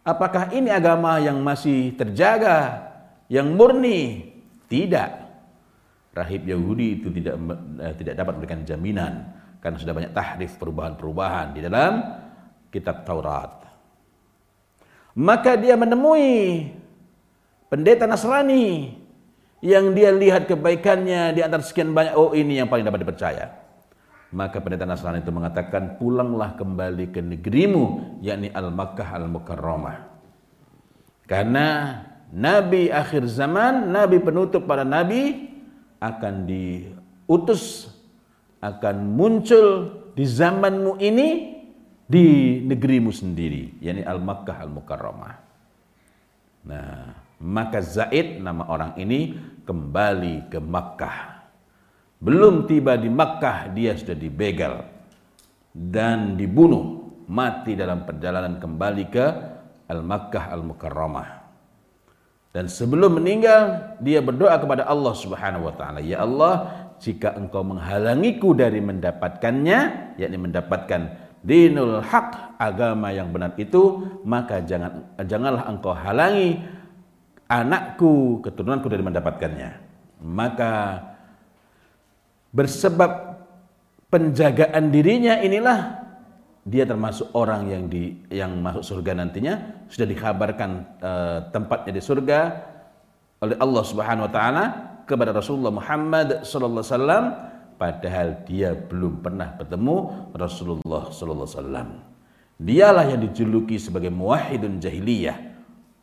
Apakah 0.07 0.55
ini 0.55 0.71
agama 0.71 1.19
yang 1.19 1.35
masih 1.43 1.91
terjaga, 1.99 2.87
yang 3.27 3.51
murni? 3.51 4.31
Tidak. 4.71 5.11
Rahib 6.15 6.47
Yahudi 6.47 7.03
itu 7.03 7.11
tidak 7.11 7.35
eh, 7.83 7.93
tidak 7.99 8.13
dapat 8.23 8.39
memberikan 8.39 8.63
jaminan 8.63 9.13
karena 9.59 9.77
sudah 9.83 9.91
banyak 9.91 10.15
tahrif 10.15 10.55
perubahan-perubahan 10.55 11.59
di 11.59 11.59
dalam 11.59 11.93
kitab 12.71 13.03
Taurat. 13.03 13.67
Maka 15.11 15.59
dia 15.59 15.75
menemui 15.75 16.71
pendeta 17.67 18.07
Nasrani 18.07 18.95
yang 19.59 19.91
dia 19.91 20.15
lihat 20.15 20.47
kebaikannya 20.47 21.35
di 21.35 21.43
antara 21.43 21.59
sekian 21.67 21.91
banyak 21.91 22.15
oh 22.15 22.31
ini 22.31 22.63
yang 22.63 22.71
paling 22.71 22.87
dapat 22.87 23.03
dipercaya. 23.03 23.70
Maka 24.31 24.63
pendeta 24.63 24.87
Nasrani 24.87 25.19
itu 25.19 25.31
mengatakan 25.31 25.99
pulanglah 25.99 26.55
kembali 26.55 27.11
ke 27.11 27.19
negerimu 27.19 28.17
yakni 28.23 28.47
Al-Makkah 28.47 29.19
Al-Mukarramah. 29.19 30.07
Karena 31.27 31.99
nabi 32.31 32.87
akhir 32.87 33.27
zaman, 33.27 33.91
nabi 33.91 34.23
penutup 34.23 34.63
para 34.63 34.87
nabi 34.87 35.51
akan 35.99 36.47
diutus 36.47 37.91
akan 38.63 38.95
muncul 39.19 39.67
di 40.13 40.23
zamanmu 40.23 41.01
ini 41.01 41.29
di 42.07 42.59
negerimu 42.67 43.11
sendiri, 43.11 43.79
yakni 43.83 44.03
Al-Makkah 44.03 44.63
Al-Mukarramah. 44.63 45.33
Nah, 46.61 47.15
maka 47.41 47.81
Zaid 47.81 48.37
nama 48.37 48.67
orang 48.67 48.93
ini 48.99 49.33
kembali 49.65 50.51
ke 50.51 50.59
Makkah. 50.61 51.30
Belum 52.21 52.69
tiba 52.69 52.93
di 53.01 53.09
Makkah 53.09 53.73
dia 53.73 53.97
sudah 53.97 54.13
dibegal 54.13 54.85
dan 55.73 56.37
dibunuh, 56.37 57.17
mati 57.25 57.73
dalam 57.73 58.05
perjalanan 58.05 58.61
kembali 58.61 59.05
ke 59.09 59.25
Al-Makkah 59.89 60.53
Al-Mukarramah. 60.53 61.29
Dan 62.53 62.69
sebelum 62.69 63.17
meninggal 63.17 63.97
dia 63.97 64.21
berdoa 64.21 64.53
kepada 64.61 64.85
Allah 64.85 65.17
Subhanahu 65.17 65.65
wa 65.65 65.73
taala, 65.73 65.97
"Ya 66.03 66.21
Allah, 66.21 66.69
jika 67.01 67.33
engkau 67.33 67.65
menghalangiku 67.65 68.53
dari 68.53 68.77
mendapatkannya, 68.85 70.13
yakni 70.21 70.37
mendapatkan 70.37 71.01
dinul 71.41 72.05
hak 72.05 72.61
agama 72.61 73.09
yang 73.09 73.33
benar 73.33 73.57
itu, 73.57 74.05
maka 74.21 74.61
jangan 74.61 75.09
janganlah 75.25 75.65
engkau 75.65 75.97
halangi 75.97 76.61
anakku, 77.49 78.45
keturunanku 78.45 78.85
dari 78.93 79.01
mendapatkannya. 79.01 79.69
Maka 80.21 80.71
bersebab 82.51 83.41
penjagaan 84.11 84.91
dirinya 84.91 85.39
inilah 85.39 86.03
dia 86.61 86.85
termasuk 86.85 87.33
orang 87.33 87.73
yang 87.73 87.83
di 87.89 88.21
yang 88.29 88.61
masuk 88.61 88.85
surga 88.85 89.17
nantinya 89.17 89.87
sudah 89.89 90.05
dikabarkan 90.05 90.71
uh, 91.01 91.37
tempatnya 91.49 91.97
di 91.97 92.03
surga 92.03 92.39
oleh 93.41 93.57
Allah 93.57 93.83
Subhanahu 93.83 94.29
wa 94.29 94.33
taala 94.33 94.63
kepada 95.09 95.33
Rasulullah 95.33 95.73
Muhammad 95.73 96.45
sallallahu 96.45 96.85
alaihi 96.85 96.93
wasallam 96.93 97.25
padahal 97.81 98.27
dia 98.45 98.77
belum 98.77 99.25
pernah 99.25 99.57
bertemu 99.57 99.95
Rasulullah 100.37 101.09
sallallahu 101.09 101.49
alaihi 101.49 101.57
wasallam. 101.57 101.89
Dialah 102.61 103.05
yang 103.09 103.25
dijuluki 103.25 103.81
sebagai 103.81 104.13
muwahhidun 104.13 104.77
jahiliyah. 104.77 105.50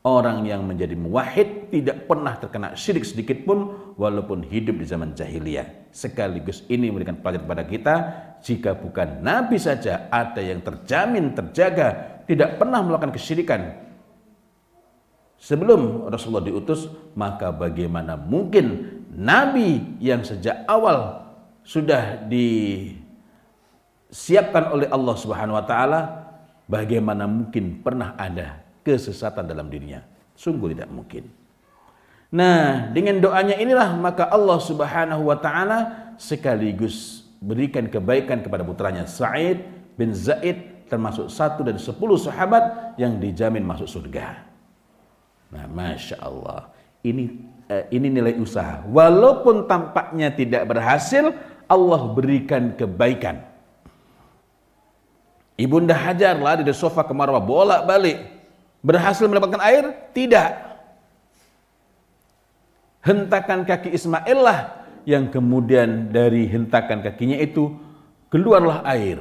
Orang 0.06 0.46
yang 0.46 0.62
menjadi 0.62 0.94
muwahhid 0.94 1.74
tidak 1.74 2.06
pernah 2.06 2.38
terkena 2.38 2.78
syirik 2.78 3.02
sedikit 3.02 3.42
pun 3.42 3.92
walaupun 3.98 4.46
hidup 4.46 4.78
di 4.78 4.86
zaman 4.86 5.12
jahiliyah. 5.12 5.90
Sekaligus 5.90 6.62
ini 6.70 6.86
memberikan 6.86 7.18
pelajaran 7.18 7.44
kepada 7.44 7.64
kita 7.66 7.94
jika 8.38 8.78
bukan 8.78 9.18
nabi 9.26 9.58
saja 9.58 10.06
ada 10.08 10.38
yang 10.38 10.62
terjamin 10.62 11.34
terjaga 11.34 12.22
tidak 12.30 12.62
pernah 12.62 12.78
melakukan 12.78 13.10
kesyirikan 13.10 13.88
sebelum 15.38 16.10
Rasulullah 16.10 16.44
diutus, 16.44 16.90
maka 17.14 17.54
bagaimana 17.54 18.18
mungkin 18.18 18.98
nabi 19.14 19.98
yang 20.02 20.26
sejak 20.26 20.66
awal 20.66 21.26
sudah 21.62 22.26
disiapkan 24.10 24.74
oleh 24.74 24.90
Allah 24.90 25.16
Subhanahu 25.16 25.56
wa 25.56 25.64
taala, 25.64 26.00
bagaimana 26.66 27.26
mungkin 27.30 27.82
pernah 27.82 28.14
ada 28.18 28.67
kesesatan 28.88 29.44
dalam 29.44 29.68
dirinya? 29.68 30.00
Sungguh 30.32 30.72
tidak 30.72 30.88
mungkin. 30.88 31.28
Nah, 32.28 32.88
dengan 32.92 33.20
doanya 33.20 33.56
inilah 33.56 33.96
maka 33.96 34.28
Allah 34.28 34.60
Subhanahu 34.60 35.28
wa 35.28 35.36
taala 35.40 36.12
sekaligus 36.20 37.24
berikan 37.40 37.88
kebaikan 37.88 38.44
kepada 38.44 38.64
putranya 38.64 39.08
Sa'id 39.08 39.64
bin 39.96 40.12
Zaid 40.12 40.88
termasuk 40.88 41.28
satu 41.28 41.64
dari 41.64 41.80
sepuluh 41.80 42.16
sahabat 42.16 42.96
yang 43.00 43.16
dijamin 43.16 43.64
masuk 43.64 43.88
surga. 43.88 44.44
Nah, 45.48 45.64
masya 45.68 46.20
Allah, 46.20 46.68
ini 47.00 47.40
eh, 47.68 47.88
ini 47.92 48.12
nilai 48.12 48.36
usaha. 48.36 48.84
Walaupun 48.84 49.64
tampaknya 49.64 50.32
tidak 50.32 50.68
berhasil, 50.68 51.32
Allah 51.64 52.00
berikan 52.12 52.76
kebaikan. 52.76 53.44
Ibunda 55.58 55.96
Hajar 55.96 56.38
lari 56.38 56.62
dari 56.62 56.76
sofa 56.76 57.02
ke 57.02 57.12
Marwah 57.16 57.42
bolak-balik. 57.42 58.37
Berhasil 58.88 59.28
mendapatkan 59.28 59.60
air? 59.60 59.84
Tidak. 60.16 60.50
Hentakan 63.04 63.68
kaki 63.68 63.92
Ismail 63.92 64.38
lah 64.40 64.88
yang 65.04 65.28
kemudian 65.28 66.08
dari 66.08 66.48
hentakan 66.48 67.04
kakinya 67.04 67.36
itu 67.36 67.76
keluarlah 68.32 68.80
air 68.88 69.20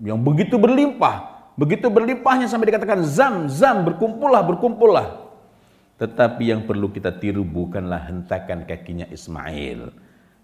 yang 0.00 0.18
begitu 0.24 0.56
berlimpah, 0.56 1.52
begitu 1.54 1.86
berlimpahnya 1.92 2.48
sampai 2.48 2.72
dikatakan 2.72 3.04
zam 3.04 3.46
zam 3.46 3.84
berkumpullah 3.84 4.40
berkumpullah. 4.40 5.08
Tetapi 6.00 6.50
yang 6.50 6.64
perlu 6.64 6.90
kita 6.90 7.12
tiru 7.14 7.44
bukanlah 7.44 8.08
hentakan 8.08 8.66
kakinya 8.66 9.06
Ismail. 9.12 9.94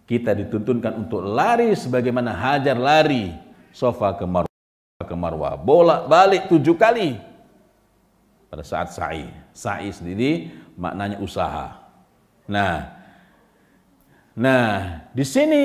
Kita 0.04 0.36
dituntunkan 0.36 1.00
untuk 1.00 1.24
lari 1.24 1.74
sebagaimana 1.74 2.30
Hajar 2.36 2.78
lari 2.78 3.34
sofa 3.74 4.14
ke 4.14 4.28
Marwah, 4.28 5.02
ke 5.02 5.16
Marwah. 5.16 5.58
Bolak 5.58 6.06
balik 6.06 6.42
tujuh 6.46 6.78
kali 6.78 7.30
pada 8.51 8.66
saat 8.66 8.90
sa'i. 8.90 9.30
Sa'i 9.55 9.94
sendiri 9.94 10.51
maknanya 10.74 11.22
usaha. 11.22 11.78
Nah, 12.51 12.90
nah 14.34 15.01
di 15.14 15.22
sini 15.22 15.64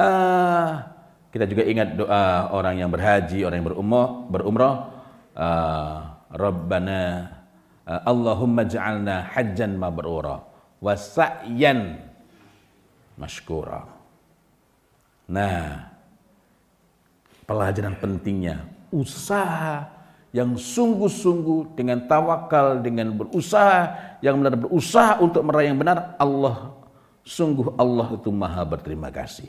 uh, 0.00 0.70
kita 1.30 1.44
juga 1.44 1.62
ingat 1.68 1.94
doa 1.94 2.50
orang 2.56 2.80
yang 2.80 2.90
berhaji, 2.90 3.44
orang 3.44 3.60
yang 3.60 3.68
berumrah, 3.68 4.08
berumrah 4.32 4.74
uh, 5.36 5.96
Rabbana 6.32 7.36
Uh, 7.86 8.02
Allahumma 8.02 8.66
ja'alna 8.66 9.30
hajjan 9.30 9.78
mabrura 9.78 10.42
wa 10.82 10.94
sa'yan 10.98 12.02
masykura. 13.14 13.86
Nah, 15.30 15.86
pelajaran 17.46 17.94
pentingnya 18.02 18.66
usaha 18.90 19.86
yang 20.36 20.52
sungguh-sungguh 20.52 21.72
dengan 21.72 22.04
tawakal, 22.04 22.84
dengan 22.84 23.08
berusaha, 23.16 23.96
yang 24.20 24.36
benar 24.36 24.60
berusaha 24.60 25.16
untuk 25.24 25.40
meraih 25.40 25.72
yang 25.72 25.80
benar, 25.80 26.12
Allah 26.20 26.76
sungguh 27.24 27.72
Allah 27.80 28.20
itu 28.20 28.28
maha 28.28 28.60
berterima 28.68 29.08
kasih. 29.08 29.48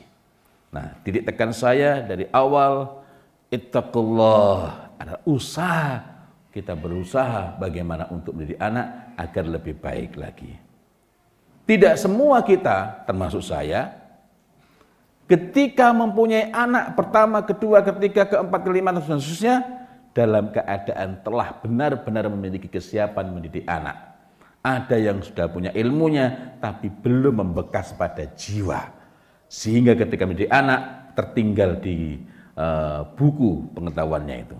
Nah, 0.72 0.96
titik 1.04 1.28
tekan 1.28 1.52
saya 1.52 2.00
dari 2.00 2.24
awal, 2.32 3.04
ittaqullah, 3.52 4.88
ada 4.96 5.20
usaha, 5.28 6.00
kita 6.56 6.72
berusaha 6.72 7.60
bagaimana 7.60 8.08
untuk 8.08 8.32
mendidik 8.32 8.56
anak 8.56 9.12
agar 9.20 9.44
lebih 9.44 9.76
baik 9.76 10.16
lagi. 10.16 10.56
Tidak 11.68 12.00
semua 12.00 12.40
kita, 12.40 13.04
termasuk 13.04 13.44
saya, 13.44 13.92
ketika 15.28 15.92
mempunyai 15.92 16.48
anak 16.48 16.96
pertama, 16.96 17.44
kedua, 17.44 17.84
ketiga, 17.84 18.24
keempat, 18.24 18.60
kelima, 18.64 18.88
dan 18.96 19.04
seterusnya, 19.04 19.56
dalam 20.12 20.50
keadaan 20.50 21.22
telah 21.22 21.56
benar-benar 21.62 22.26
memiliki 22.32 22.66
kesiapan 22.66 23.30
mendidik 23.32 23.64
anak. 23.68 24.18
Ada 24.64 24.98
yang 24.98 25.22
sudah 25.22 25.46
punya 25.48 25.70
ilmunya, 25.72 26.58
tapi 26.58 26.90
belum 26.90 27.40
membekas 27.40 27.94
pada 27.94 28.26
jiwa. 28.34 28.90
Sehingga 29.48 29.94
ketika 29.94 30.26
mendidik 30.28 30.50
anak, 30.52 31.14
tertinggal 31.14 31.78
di 31.78 32.20
uh, 32.58 33.06
buku 33.14 33.72
pengetahuannya 33.72 34.36
itu. 34.44 34.58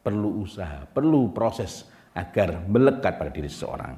Perlu 0.00 0.42
usaha, 0.42 0.84
perlu 0.90 1.30
proses 1.30 1.86
agar 2.16 2.66
melekat 2.66 3.16
pada 3.16 3.30
diri 3.30 3.46
seseorang. 3.46 3.94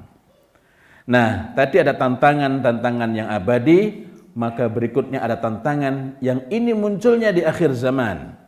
Nah, 1.03 1.51
tadi 1.57 1.83
ada 1.83 1.97
tantangan-tantangan 1.99 3.11
yang 3.11 3.27
abadi, 3.27 4.07
maka 4.33 4.71
berikutnya 4.71 5.19
ada 5.19 5.37
tantangan 5.37 6.17
yang 6.23 6.47
ini 6.47 6.71
munculnya 6.71 7.35
di 7.35 7.43
akhir 7.43 7.75
zaman. 7.75 8.42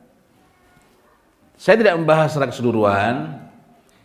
Saya 1.56 1.80
tidak 1.80 1.96
membahas 1.96 2.36
secara 2.36 2.52
keseluruhan, 2.52 3.16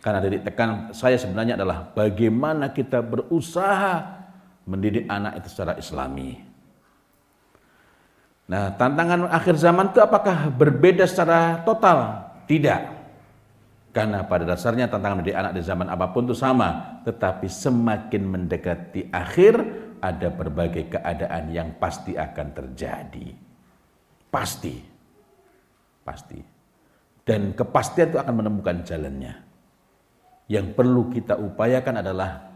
karena 0.01 0.19
titik 0.23 0.41
tekan 0.47 0.89
saya 0.95 1.19
sebenarnya 1.19 1.59
adalah 1.59 1.93
bagaimana 1.93 2.73
kita 2.73 3.05
berusaha 3.05 4.23
mendidik 4.65 5.05
anak 5.05 5.43
itu 5.43 5.47
secara 5.51 5.77
islami. 5.77 6.41
Nah, 8.49 8.73
tantangan 8.75 9.31
akhir 9.31 9.55
zaman 9.61 9.95
itu 9.95 9.99
apakah 10.03 10.51
berbeda 10.51 11.07
secara 11.07 11.63
total? 11.63 12.27
Tidak. 12.49 12.99
Karena 13.91 14.23
pada 14.23 14.43
dasarnya 14.43 14.87
tantangan 14.87 15.23
mendidik 15.23 15.39
anak 15.39 15.53
di 15.55 15.61
zaman 15.63 15.87
apa 15.87 16.11
pun 16.11 16.27
itu 16.27 16.35
sama, 16.35 16.99
tetapi 17.03 17.47
semakin 17.47 18.23
mendekati 18.27 19.11
akhir 19.11 19.55
ada 20.01 20.33
berbagai 20.33 20.97
keadaan 20.97 21.51
yang 21.53 21.77
pasti 21.77 22.17
akan 22.17 22.47
terjadi. 22.51 23.27
Pasti. 24.31 24.75
Pasti. 26.01 26.50
Dan 27.21 27.53
kepastian 27.53 28.11
itu 28.11 28.17
akan 28.17 28.35
menemukan 28.41 28.81
jalannya. 28.81 29.33
Yang 30.49 30.67
perlu 30.73 31.13
kita 31.13 31.37
upayakan 31.37 32.01
adalah 32.01 32.51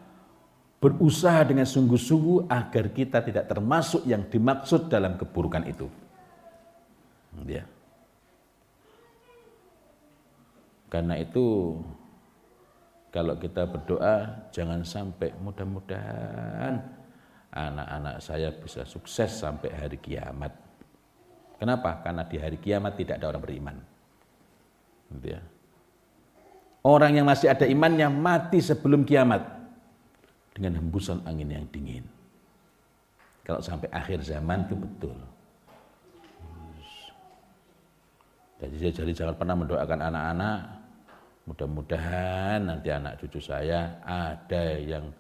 berusaha 0.82 1.42
dengan 1.48 1.66
sungguh-sungguh 1.66 2.52
agar 2.52 2.92
kita 2.92 3.24
tidak 3.24 3.50
termasuk 3.50 4.04
yang 4.06 4.28
dimaksud 4.28 4.86
dalam 4.92 5.16
keburukan 5.16 5.64
itu. 5.66 5.88
Ya. 7.46 7.64
Karena 10.92 11.18
itu 11.20 11.76
kalau 13.10 13.36
kita 13.40 13.64
berdoa 13.66 14.48
jangan 14.52 14.84
sampai 14.84 15.32
mudah-mudahan 15.40 16.84
anak-anak 17.56 18.20
saya 18.20 18.52
bisa 18.52 18.84
sukses 18.84 19.32
sampai 19.32 19.72
hari 19.72 19.98
kiamat. 19.98 20.52
Kenapa? 21.56 22.04
Karena 22.04 22.28
di 22.28 22.36
hari 22.36 22.60
kiamat 22.60 23.00
tidak 23.00 23.24
ada 23.24 23.32
orang 23.32 23.44
beriman. 23.44 23.95
Gitu 25.14 25.38
ya. 25.38 25.42
Orang 26.86 27.18
yang 27.18 27.26
masih 27.26 27.50
ada 27.50 27.66
imannya 27.66 28.10
mati 28.10 28.62
sebelum 28.62 29.06
kiamat 29.06 29.42
dengan 30.54 30.78
hembusan 30.82 31.22
angin 31.26 31.50
yang 31.50 31.66
dingin. 31.70 32.06
Kalau 33.46 33.62
sampai 33.62 33.90
akhir 33.94 34.26
zaman 34.26 34.66
itu 34.66 34.76
betul. 34.78 35.18
Jadi 38.56 38.76
jadi 38.94 39.12
jangan 39.12 39.36
pernah 39.36 39.56
mendoakan 39.60 40.00
anak-anak 40.00 40.86
Mudah-mudahan 41.46 42.58
nanti 42.58 42.90
anak 42.90 43.22
cucu 43.22 43.38
saya 43.38 44.02
ada 44.02 44.82
yang 44.82 45.14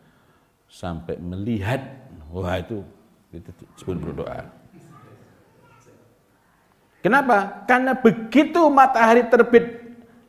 sampai 0.66 1.22
melihat 1.22 1.78
wah 2.34 2.58
itu 2.58 2.82
itu 3.30 3.54
sebelum 3.78 4.10
berdoa. 4.10 4.42
Kenapa? 7.06 7.62
Karena 7.70 7.94
begitu 7.94 8.66
matahari 8.74 9.30
terbit 9.30 9.78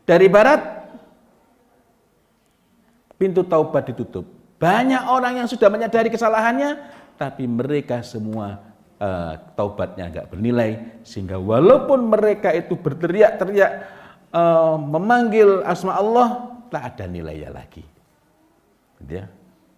dari 0.05 0.29
barat, 0.29 0.61
pintu 3.17 3.41
taubat 3.49 3.89
ditutup. 3.89 4.29
Banyak 4.61 5.09
orang 5.09 5.41
yang 5.41 5.49
sudah 5.49 5.73
menyadari 5.73 6.13
kesalahannya, 6.13 6.77
tapi 7.17 7.49
mereka 7.49 8.05
semua 8.05 8.61
uh, 9.01 9.41
taubatnya 9.57 10.13
agak 10.13 10.37
bernilai, 10.37 11.01
sehingga 11.01 11.41
walaupun 11.41 12.13
mereka 12.13 12.53
itu 12.53 12.77
berteriak-teriak 12.77 13.73
uh, 14.37 14.77
memanggil 14.77 15.65
asma 15.65 15.97
Allah 15.97 16.61
tak 16.69 16.93
ada 16.93 17.09
nilainya 17.09 17.57
lagi. 17.57 17.89
Dia 19.01 19.25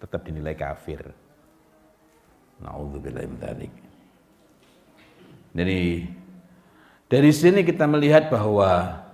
tetap 0.03 0.27
dinilai 0.27 0.59
kafir. 0.59 1.07
Nauzubillah 2.59 3.23
min 3.23 3.71
Jadi 5.55 5.79
dari 7.09 7.33
sini 7.33 7.65
kita 7.65 7.89
melihat 7.89 8.29
bahwa 8.29 9.05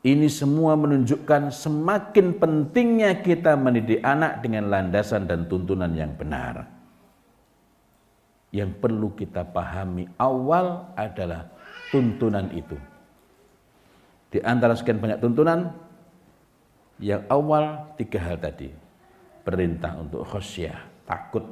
ini 0.00 0.32
semua 0.32 0.80
menunjukkan 0.80 1.52
semakin 1.52 2.40
pentingnya 2.40 3.20
kita 3.20 3.52
mendidik 3.52 4.00
anak 4.00 4.40
dengan 4.40 4.72
landasan 4.72 5.28
dan 5.28 5.44
tuntunan 5.44 5.92
yang 5.92 6.16
benar. 6.16 6.64
Yang 8.48 8.80
perlu 8.80 9.12
kita 9.12 9.44
pahami 9.44 10.08
awal 10.16 10.88
adalah 10.96 11.52
tuntunan 11.92 12.48
itu. 12.56 12.80
Di 14.32 14.40
antara 14.40 14.72
sekian 14.72 15.04
banyak 15.04 15.20
tuntunan, 15.20 15.68
yang 16.96 17.20
awal 17.28 17.92
tiga 18.00 18.24
hal 18.24 18.40
tadi. 18.40 18.72
Perintah 19.44 20.00
untuk 20.00 20.24
khosyah, 20.24 20.80
takut 21.04 21.44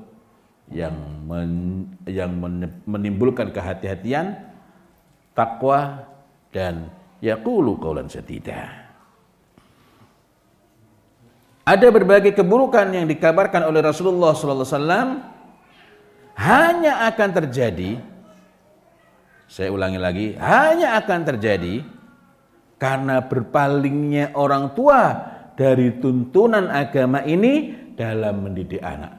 yang 0.73 0.97
men, 1.29 1.85
yang 2.09 2.33
menimbulkan 2.89 3.53
kehati-hatian, 3.53 4.48
takwa 5.39 6.03
dan 6.51 6.91
yaqulu 7.23 7.79
qaulan 7.79 8.11
sadida. 8.11 8.91
Ada 11.63 11.95
berbagai 11.95 12.35
keburukan 12.35 12.91
yang 12.91 13.07
dikabarkan 13.07 13.63
oleh 13.71 13.79
Rasulullah 13.85 14.35
wasallam 14.35 15.23
hanya 16.35 17.07
akan 17.07 17.31
terjadi 17.39 18.01
saya 19.49 19.73
ulangi 19.73 19.97
lagi, 19.97 20.27
hanya 20.37 21.01
akan 21.01 21.21
terjadi 21.25 21.81
karena 22.77 23.25
berpalingnya 23.25 24.37
orang 24.37 24.77
tua 24.77 25.17
dari 25.57 25.97
tuntunan 25.99 26.69
agama 26.69 27.25
ini 27.25 27.73
dalam 27.97 28.45
mendidik 28.45 28.85
anak. 28.85 29.17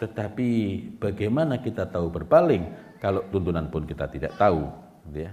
Tetapi 0.00 0.50
bagaimana 0.96 1.60
kita 1.60 1.84
tahu 1.84 2.08
berpaling 2.08 2.64
kalau 2.98 3.22
tuntunan 3.30 3.70
pun 3.70 3.86
kita 3.86 4.10
tidak 4.10 4.34
tahu, 4.34 4.66
gitu 5.10 5.30
ya. 5.30 5.32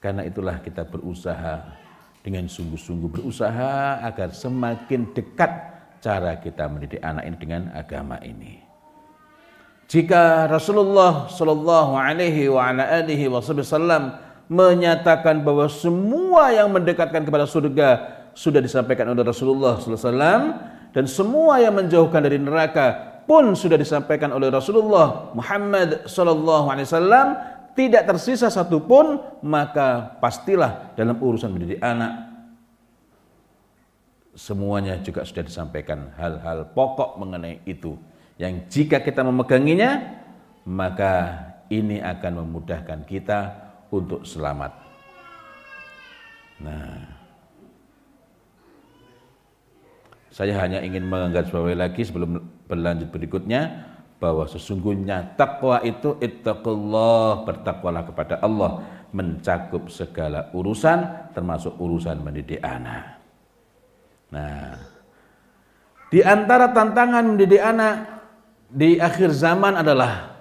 Karena 0.00 0.24
itulah 0.24 0.60
kita 0.64 0.88
berusaha 0.88 1.76
dengan 2.20 2.48
sungguh-sungguh 2.48 3.20
berusaha 3.20 4.00
agar 4.04 4.32
semakin 4.32 5.12
dekat 5.12 5.52
cara 6.00 6.36
kita 6.40 6.68
mendidik 6.68 7.00
anak 7.04 7.28
ini 7.28 7.36
dengan 7.36 7.62
agama 7.76 8.16
ini. 8.24 8.60
Jika 9.90 10.46
Rasulullah 10.46 11.26
Shallallahu 11.28 11.98
Alaihi 11.98 12.46
Wasallam 13.28 14.16
menyatakan 14.46 15.42
bahwa 15.42 15.66
semua 15.66 16.54
yang 16.54 16.70
mendekatkan 16.70 17.26
kepada 17.26 17.44
surga 17.44 17.88
sudah 18.34 18.62
disampaikan 18.62 19.10
oleh 19.10 19.26
Rasulullah 19.26 19.82
SAW 19.82 20.14
dan 20.94 21.04
semua 21.10 21.58
yang 21.58 21.74
menjauhkan 21.74 22.22
dari 22.22 22.38
neraka 22.38 23.09
pun 23.24 23.52
sudah 23.56 23.76
disampaikan 23.76 24.30
oleh 24.32 24.48
Rasulullah 24.52 25.32
Muhammad 25.36 26.06
SAW 26.08 27.36
tidak 27.74 28.06
tersisa 28.08 28.50
satupun 28.50 29.20
maka 29.44 30.18
pastilah 30.18 30.94
dalam 30.98 31.16
urusan 31.18 31.50
mendidik 31.52 31.80
anak 31.80 32.30
semuanya 34.34 34.98
juga 35.02 35.26
sudah 35.26 35.44
disampaikan 35.44 36.14
hal-hal 36.16 36.70
pokok 36.72 37.18
mengenai 37.18 37.60
itu 37.66 37.98
yang 38.40 38.64
jika 38.72 39.04
kita 39.04 39.20
memeganginya 39.20 40.20
maka 40.64 41.44
ini 41.70 42.02
akan 42.02 42.44
memudahkan 42.44 43.06
kita 43.06 43.40
untuk 43.94 44.26
selamat. 44.26 44.72
Nah, 46.60 47.19
saya 50.40 50.56
hanya 50.56 50.80
ingin 50.80 51.04
menggarisbawahi 51.04 51.76
lagi 51.76 52.00
sebelum 52.00 52.40
berlanjut 52.64 53.12
berikutnya 53.12 53.92
bahwa 54.16 54.48
sesungguhnya 54.48 55.36
takwa 55.36 55.84
itu 55.84 56.16
ittaqullah 56.16 57.44
bertakwalah 57.44 58.08
kepada 58.08 58.40
Allah 58.40 58.80
mencakup 59.12 59.92
segala 59.92 60.48
urusan 60.56 61.28
termasuk 61.36 61.76
urusan 61.76 62.24
mendidik 62.24 62.56
anak. 62.64 63.20
Nah, 64.32 64.80
di 66.08 66.24
antara 66.24 66.72
tantangan 66.72 67.36
mendidik 67.36 67.60
anak 67.60 68.24
di 68.72 68.96
akhir 68.96 69.36
zaman 69.36 69.76
adalah 69.76 70.40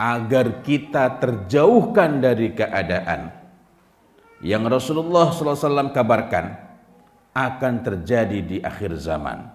agar 0.00 0.64
kita 0.64 1.20
terjauhkan 1.20 2.16
dari 2.16 2.56
keadaan 2.56 3.28
yang 4.40 4.64
Rasulullah 4.64 5.28
SAW 5.36 5.92
kabarkan 5.92 6.63
akan 7.34 7.82
terjadi 7.82 8.38
di 8.40 8.56
akhir 8.62 8.94
zaman 8.94 9.54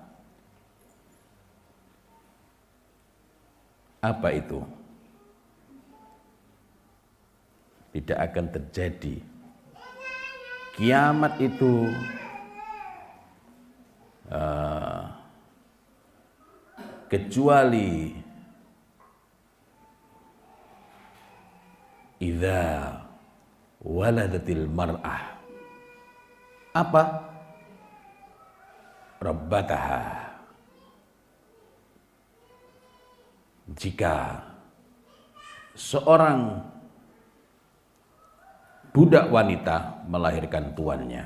Apa 4.00 4.32
itu? 4.32 4.64
Tidak 7.92 8.16
akan 8.16 8.46
terjadi. 8.48 9.16
Kiamat 10.80 11.36
itu 11.44 11.92
uh, 14.32 15.04
kecuali 17.12 18.16
idza 22.24 23.04
waladatil 23.84 24.72
mar'ah 24.72 25.36
apa 26.72 27.04
rabbataha 29.20 30.30
jika 33.76 34.42
seorang 35.76 36.60
budak 38.96 39.30
wanita 39.30 40.08
melahirkan 40.10 40.74
tuannya. 40.74 41.26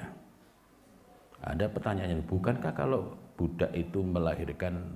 Ada 1.44 1.68
pertanyaan, 1.68 2.24
bukankah 2.24 2.72
kalau 2.72 3.20
budak 3.36 3.72
itu 3.76 4.00
melahirkan 4.00 4.96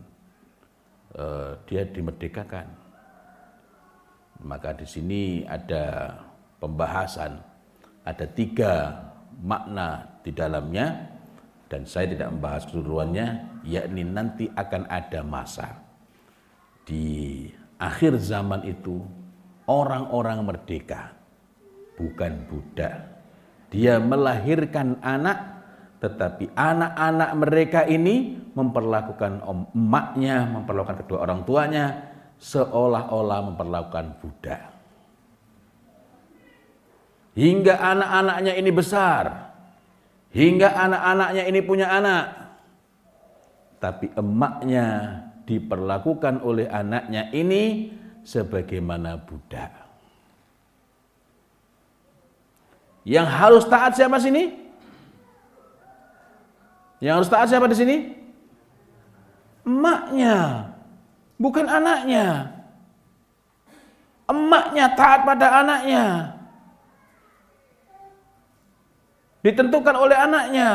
uh, 1.16 1.60
dia 1.68 1.84
dimerdekakan? 1.84 2.68
Maka 4.46 4.78
di 4.78 4.88
sini 4.88 5.22
ada 5.44 6.16
pembahasan, 6.62 7.42
ada 8.06 8.26
tiga 8.32 8.96
makna 9.44 10.08
di 10.24 10.32
dalamnya 10.32 11.17
dan 11.68 11.84
saya 11.84 12.12
tidak 12.12 12.32
membahas 12.32 12.64
keseluruhannya, 12.68 13.28
yakni 13.68 14.04
nanti 14.08 14.48
akan 14.52 14.88
ada 14.88 15.22
masa 15.24 15.88
di 16.88 17.44
akhir 17.76 18.16
zaman 18.24 18.64
itu 18.64 19.04
orang-orang 19.68 20.40
merdeka, 20.48 21.12
bukan 22.00 22.48
budak. 22.48 23.20
Dia 23.68 24.00
melahirkan 24.00 25.04
anak, 25.04 25.60
tetapi 26.00 26.56
anak-anak 26.56 27.30
mereka 27.36 27.84
ini 27.84 28.40
memperlakukan 28.56 29.44
emaknya, 29.44 30.48
memperlakukan 30.48 31.04
kedua 31.04 31.28
orang 31.28 31.44
tuanya 31.44 32.16
seolah-olah 32.40 33.52
memperlakukan 33.52 34.24
budak. 34.24 34.62
Hingga 37.38 37.76
anak-anaknya 37.78 38.54
ini 38.58 38.72
besar, 38.74 39.47
hingga 40.38 40.70
anak-anaknya 40.70 41.44
ini 41.50 41.60
punya 41.66 41.90
anak, 41.90 42.26
tapi 43.82 44.14
emaknya 44.14 45.18
diperlakukan 45.50 46.46
oleh 46.46 46.70
anaknya 46.70 47.34
ini 47.34 47.90
sebagaimana 48.22 49.18
budak. 49.18 49.74
Yang 53.02 53.28
harus 53.34 53.64
taat 53.66 53.98
siapa 53.98 54.22
sini? 54.22 54.52
Yang 57.02 57.14
harus 57.18 57.30
taat 57.34 57.48
siapa 57.50 57.66
di 57.72 57.78
sini? 57.80 57.96
Emaknya, 59.66 60.70
bukan 61.42 61.66
anaknya. 61.66 62.52
Emaknya 64.28 64.86
taat 64.94 65.24
pada 65.24 65.48
anaknya. 65.66 66.37
Ditentukan 69.42 69.96
oleh 69.96 70.18
anaknya. 70.18 70.70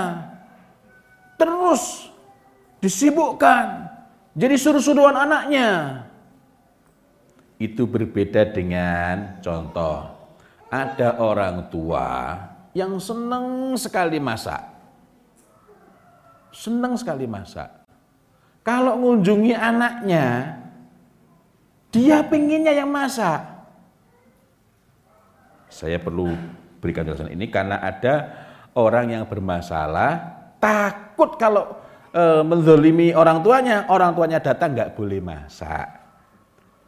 Terus 1.37 2.09
disibukkan 2.79 3.91
jadi 4.33 4.57
suruh-suruhan 4.57 5.17
anaknya. 5.17 6.03
Itu 7.61 7.87
berbeda 7.87 8.49
dengan 8.51 9.39
contoh. 9.45 10.09
Ada 10.73 11.21
orang 11.21 11.69
tua 11.69 12.41
yang 12.73 12.97
senang 12.97 13.77
sekali 13.77 14.17
masak. 14.17 14.73
Senang 16.53 16.97
sekali 16.97 17.29
masak. 17.29 17.85
Kalau 18.65 18.97
mengunjungi 18.97 19.53
anaknya, 19.53 20.57
dia 21.93 22.25
pengennya 22.25 22.73
yang 22.73 22.89
masak. 22.89 23.45
Saya 25.69 26.01
perlu 26.01 26.33
berikan 26.81 27.05
jelasan 27.05 27.33
ini 27.33 27.53
karena 27.53 27.81
ada 27.85 28.33
orang 28.77 29.12
yang 29.12 29.25
bermasalah 29.29 30.41
takut 30.62 31.37
kalau 31.37 31.81
e, 32.12 32.23
menzolimi 32.47 33.12
orang 33.12 33.43
tuanya, 33.43 33.89
orang 33.89 34.12
tuanya 34.14 34.39
datang 34.39 34.77
nggak 34.77 34.95
boleh 34.95 35.20
masak. 35.20 35.89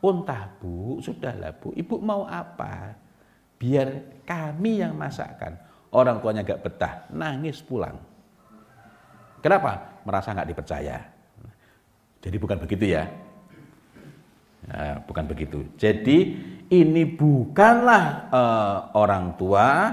Untah 0.05 0.53
bu, 0.61 1.01
sudahlah 1.01 1.57
bu, 1.57 1.73
ibu 1.73 1.97
mau 2.01 2.29
apa? 2.29 2.93
Biar 3.57 4.21
kami 4.29 4.85
yang 4.85 4.93
masakkan. 4.95 5.57
Orang 5.95 6.21
tuanya 6.21 6.43
nggak 6.43 6.61
betah, 6.61 7.07
nangis 7.15 7.63
pulang. 7.63 7.97
Kenapa? 9.41 10.03
Merasa 10.05 10.35
nggak 10.35 10.51
dipercaya. 10.51 10.99
Jadi 12.25 12.37
bukan 12.41 12.57
begitu 12.57 12.85
ya. 12.89 13.05
Nah, 14.65 14.97
bukan 15.05 15.29
begitu. 15.29 15.61
Jadi 15.77 16.41
ini 16.73 17.05
bukanlah 17.05 18.05
uh, 18.33 18.77
orang 18.97 19.37
tua 19.37 19.93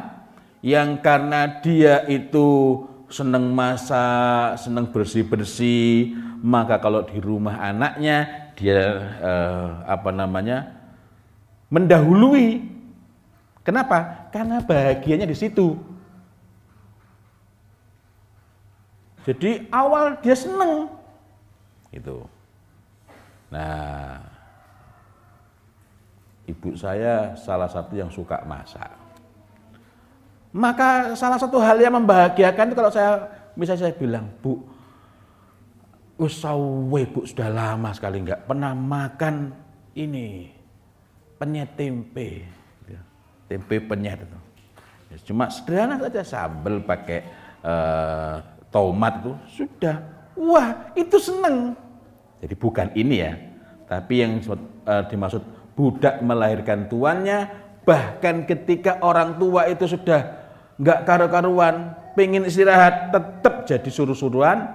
yang 0.61 1.01
karena 1.01 1.61
dia 1.61 2.05
itu 2.05 2.81
senang 3.09 3.51
masak, 3.51 4.61
senang 4.61 4.87
bersih-bersih, 4.93 6.15
maka 6.41 6.77
kalau 6.77 7.03
di 7.03 7.17
rumah 7.17 7.59
anaknya 7.59 8.49
dia 8.55 8.81
eh, 9.19 9.67
apa 9.85 10.09
namanya? 10.13 10.81
mendahului. 11.71 12.67
Kenapa? 13.63 14.27
Karena 14.29 14.59
bahagianya 14.59 15.23
di 15.23 15.37
situ. 15.37 15.79
Jadi 19.23 19.71
awal 19.71 20.19
dia 20.19 20.35
senang. 20.35 20.91
Itu. 21.93 22.27
Nah, 23.53 24.19
ibu 26.49 26.75
saya 26.75 27.37
salah 27.39 27.69
satu 27.71 27.95
yang 27.95 28.11
suka 28.11 28.43
masak. 28.43 29.00
Maka 30.51 31.15
salah 31.15 31.39
satu 31.39 31.63
hal 31.63 31.79
yang 31.79 31.95
membahagiakan 31.95 32.71
itu 32.71 32.75
kalau 32.75 32.91
saya 32.91 33.11
misalnya 33.55 33.87
saya 33.87 33.95
bilang, 33.95 34.27
Bu, 34.43 34.59
usawe 36.19 37.01
Bu 37.07 37.23
sudah 37.23 37.47
lama 37.47 37.95
sekali 37.95 38.19
nggak 38.19 38.51
pernah 38.51 38.75
makan 38.75 39.55
ini 39.95 40.51
penyet 41.39 41.71
tempe, 41.79 42.45
gitu. 42.83 42.99
tempe 43.47 43.75
penyet 43.79 44.27
itu. 44.27 44.39
Ya, 45.11 45.17
cuma 45.27 45.47
sederhana 45.47 45.99
saja 45.99 46.23
sambal 46.23 46.83
pakai 46.83 47.25
uh, 47.63 48.43
tomat 48.71 49.23
itu 49.23 49.33
sudah, 49.63 50.03
wah 50.35 50.91
itu 50.95 51.15
seneng. 51.15 51.75
Jadi 52.43 52.55
bukan 52.59 52.87
ini 52.95 53.15
ya, 53.23 53.33
tapi 53.87 54.23
yang 54.23 54.39
uh, 54.47 55.03
dimaksud 55.07 55.43
budak 55.75 56.19
melahirkan 56.23 56.87
tuannya, 56.91 57.47
bahkan 57.87 58.43
ketika 58.45 58.99
orang 58.99 59.35
tua 59.35 59.67
itu 59.67 59.87
sudah 59.89 60.40
nggak 60.81 61.05
karu-karuan, 61.05 61.93
pengen 62.17 62.49
istirahat, 62.49 63.13
tetap 63.13 63.69
jadi 63.69 63.89
suruh-suruhan 63.89 64.65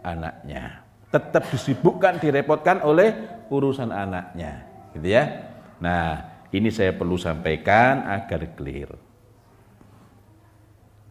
anaknya. 0.00 0.80
Tetap 1.12 1.44
disibukkan, 1.52 2.16
direpotkan 2.16 2.80
oleh 2.80 3.12
urusan 3.52 3.92
anaknya. 3.92 4.64
Gitu 4.96 5.12
ya. 5.12 5.52
Nah, 5.76 6.24
ini 6.48 6.72
saya 6.72 6.96
perlu 6.96 7.20
sampaikan 7.20 8.08
agar 8.08 8.48
clear. 8.56 8.88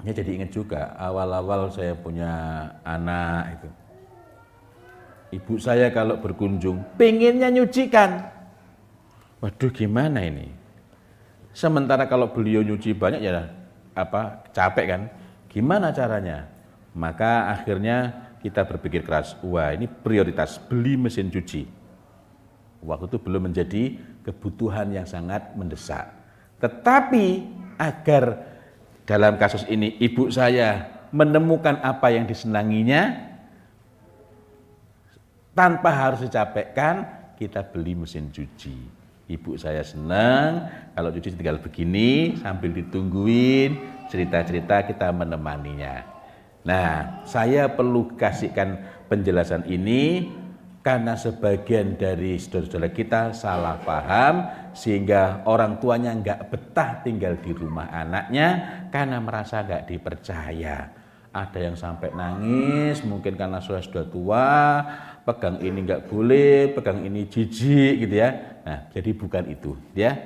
Ya 0.02 0.18
jadi 0.18 0.42
ingat 0.42 0.50
juga 0.50 0.98
awal-awal 0.98 1.70
saya 1.70 1.94
punya 1.94 2.34
anak 2.82 3.62
itu. 3.62 3.70
Ibu 5.38 5.62
saya 5.62 5.94
kalau 5.94 6.18
berkunjung 6.18 6.82
pengennya 6.98 7.54
nyucikan. 7.54 8.26
Waduh 9.38 9.70
gimana 9.70 10.26
ini? 10.26 10.50
Sementara 11.54 12.10
kalau 12.10 12.34
beliau 12.34 12.66
nyuci 12.66 12.98
banyak 12.98 13.22
ya 13.22 13.61
apa 13.94 14.48
capek 14.56 14.86
kan 14.88 15.02
gimana 15.52 15.92
caranya 15.92 16.48
maka 16.96 17.52
akhirnya 17.52 18.30
kita 18.40 18.66
berpikir 18.66 19.04
keras 19.04 19.36
wah 19.44 19.72
ini 19.76 19.86
prioritas 19.88 20.58
beli 20.58 20.96
mesin 20.96 21.28
cuci 21.28 21.82
Waktu 22.82 23.14
itu 23.14 23.18
belum 23.22 23.42
menjadi 23.50 23.84
kebutuhan 24.26 24.90
yang 24.90 25.06
sangat 25.06 25.54
mendesak. 25.54 26.10
Tetapi 26.58 27.46
agar 27.78 28.42
dalam 29.06 29.38
kasus 29.38 29.66
ini 29.70 30.02
ibu 30.02 30.34
saya 30.34 30.90
menemukan 31.14 31.78
apa 31.82 32.10
yang 32.10 32.26
disenanginya 32.26 33.30
tanpa 35.54 35.94
harus 35.94 36.26
dicapekkan, 36.26 37.06
kita 37.38 37.62
beli 37.62 37.94
mesin 37.94 38.34
cuci. 38.34 39.01
Ibu 39.32 39.56
saya 39.56 39.80
senang 39.88 40.68
kalau 40.92 41.08
cuci 41.16 41.40
tinggal 41.40 41.64
begini 41.64 42.36
sambil 42.36 42.76
ditungguin 42.76 43.80
cerita-cerita 44.12 44.84
kita 44.84 45.08
menemaninya. 45.16 46.04
Nah, 46.68 47.24
saya 47.24 47.72
perlu 47.72 48.14
kasihkan 48.20 48.84
penjelasan 49.08 49.66
ini 49.72 50.30
karena 50.82 51.14
sebagian 51.14 51.94
dari 51.96 52.42
saudara-saudara 52.42 52.90
kita 52.90 53.22
salah 53.38 53.78
paham 53.82 54.50
sehingga 54.74 55.46
orang 55.46 55.78
tuanya 55.78 56.12
nggak 56.12 56.50
betah 56.50 57.06
tinggal 57.06 57.38
di 57.38 57.54
rumah 57.54 57.90
anaknya 57.90 58.48
karena 58.90 59.18
merasa 59.22 59.62
nggak 59.64 59.88
dipercaya. 59.90 60.78
Ada 61.32 61.72
yang 61.72 61.80
sampai 61.80 62.12
nangis 62.12 63.08
mungkin 63.08 63.40
karena 63.40 63.64
sudah 63.64 63.80
sudah 63.80 64.06
tua, 64.12 64.52
pegang 65.22 65.62
ini 65.62 65.80
nggak 65.86 66.10
boleh, 66.10 66.74
pegang 66.74 67.06
ini 67.06 67.30
jijik 67.30 68.06
gitu 68.08 68.16
ya. 68.16 68.30
Nah, 68.66 68.80
jadi 68.94 69.10
bukan 69.14 69.44
itu 69.50 69.78
ya. 69.94 70.18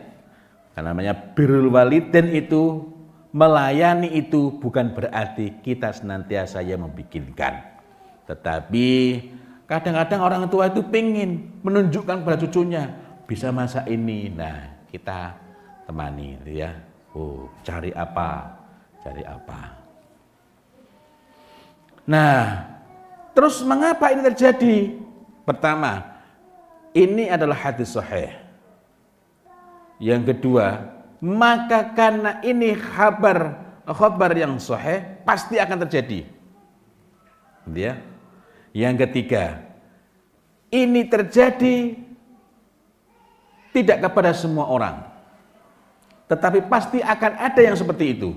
Karena 0.76 0.92
namanya 0.92 1.16
birrul 1.16 1.72
waliden 1.72 2.36
itu 2.36 2.84
melayani 3.36 4.12
itu 4.16 4.56
bukan 4.60 4.96
berarti 4.96 5.60
kita 5.64 5.92
senantiasa 5.92 6.64
yang 6.64 6.88
membikinkan. 6.88 7.64
Tetapi 8.28 8.88
kadang-kadang 9.68 10.22
orang 10.24 10.44
tua 10.48 10.72
itu 10.72 10.84
pingin 10.88 11.60
menunjukkan 11.64 12.24
pada 12.24 12.38
cucunya 12.40 12.92
bisa 13.28 13.52
masak 13.52 13.88
ini. 13.88 14.32
Nah, 14.32 14.88
kita 14.92 15.36
temani 15.88 16.40
ya. 16.48 16.72
Oh, 17.16 17.48
cari 17.64 17.96
apa? 17.96 18.52
Cari 19.00 19.24
apa? 19.24 19.60
Nah, 22.06 22.38
terus 23.36 23.60
mengapa 23.62 24.10
ini 24.16 24.24
terjadi? 24.32 24.96
Pertama, 25.46 26.18
ini 26.96 27.28
adalah 27.30 27.60
hadis 27.60 27.94
sahih. 27.94 28.32
Yang 30.00 30.34
kedua, 30.34 30.96
maka 31.20 31.94
karena 31.94 32.40
ini 32.42 32.74
kabar 32.74 33.62
kabar 33.86 34.32
yang 34.34 34.58
sahih 34.58 35.22
pasti 35.22 35.62
akan 35.62 35.86
terjadi. 35.86 36.26
Ya. 37.70 38.02
Yang 38.76 39.08
ketiga, 39.08 39.64
ini 40.74 41.08
terjadi 41.08 41.96
tidak 43.72 44.08
kepada 44.08 44.32
semua 44.36 44.68
orang. 44.68 45.04
Tetapi 46.26 46.66
pasti 46.66 47.00
akan 47.00 47.32
ada 47.38 47.62
yang 47.62 47.78
seperti 47.78 48.18
itu. 48.18 48.36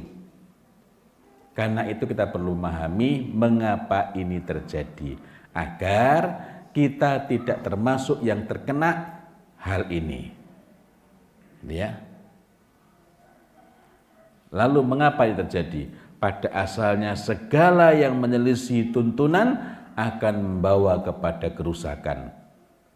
Karena 1.58 1.90
itu 1.90 2.06
kita 2.06 2.30
perlu 2.30 2.54
memahami 2.54 3.34
mengapa 3.34 4.14
ini 4.14 4.38
terjadi 4.38 5.18
agar 5.50 6.22
kita 6.70 7.26
tidak 7.26 7.66
termasuk 7.66 8.22
yang 8.22 8.46
terkena 8.46 9.26
hal 9.58 9.90
ini. 9.90 10.30
Ya. 11.66 11.98
Lalu 14.54 14.86
mengapa 14.86 15.26
ini 15.26 15.34
terjadi? 15.34 15.82
Pada 16.22 16.46
asalnya 16.54 17.18
segala 17.18 17.90
yang 17.90 18.14
menyelisih 18.22 18.94
tuntunan 18.94 19.58
akan 19.98 20.34
membawa 20.38 21.02
kepada 21.02 21.50
kerusakan 21.58 22.38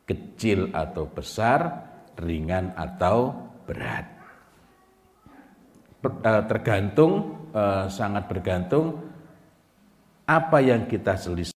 kecil 0.06 0.70
atau 0.70 1.10
besar, 1.10 1.82
ringan 2.14 2.70
atau 2.78 3.34
berat. 3.66 4.06
Eh, 6.02 6.42
tergantung 6.46 7.41
eh, 7.52 7.84
sangat 7.92 8.26
bergantung 8.26 8.98
apa 10.26 10.58
yang 10.64 10.88
kita 10.88 11.16
selisih. 11.16 11.52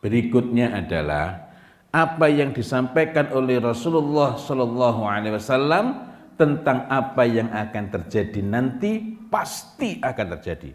Berikutnya 0.00 0.76
adalah 0.76 1.50
apa 1.90 2.26
yang 2.28 2.52
disampaikan 2.52 3.32
oleh 3.32 3.56
Rasulullah 3.56 4.36
Shallallahu 4.36 5.02
Alaihi 5.08 5.34
Wasallam 5.40 6.06
tentang 6.36 6.84
apa 6.92 7.24
yang 7.24 7.48
akan 7.48 7.84
terjadi 7.88 8.44
nanti 8.44 9.00
pasti 9.32 9.96
akan 10.04 10.36
terjadi, 10.36 10.70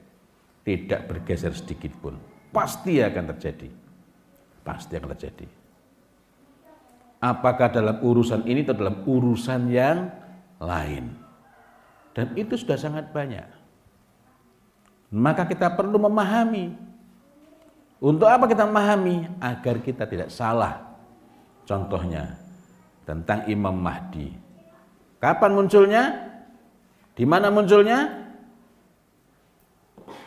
tidak 0.66 1.02
bergeser 1.06 1.54
sedikit 1.54 1.94
pun, 2.02 2.18
pasti 2.50 2.98
akan 2.98 3.24
terjadi, 3.38 3.70
pasti 4.66 4.98
akan 4.98 5.10
terjadi. 5.14 5.48
Apakah 7.22 7.70
dalam 7.70 8.02
urusan 8.02 8.50
ini 8.50 8.66
atau 8.66 8.74
dalam 8.74 9.06
urusan 9.06 9.70
yang 9.70 10.10
lain? 10.58 11.21
Dan 12.12 12.36
itu 12.36 12.60
sudah 12.60 12.76
sangat 12.76 13.12
banyak. 13.16 13.48
Maka 15.12 15.48
kita 15.48 15.72
perlu 15.76 16.00
memahami. 16.00 16.76
Untuk 18.02 18.28
apa 18.28 18.48
kita 18.48 18.68
memahami? 18.68 19.28
Agar 19.40 19.80
kita 19.80 20.08
tidak 20.08 20.32
salah 20.34 20.92
Contohnya 21.72 22.36
tentang 23.08 23.48
Imam 23.48 23.72
Mahdi. 23.72 24.28
Kapan 25.24 25.52
munculnya? 25.56 26.04
Di 27.16 27.24
mana 27.24 27.48
munculnya? 27.48 28.12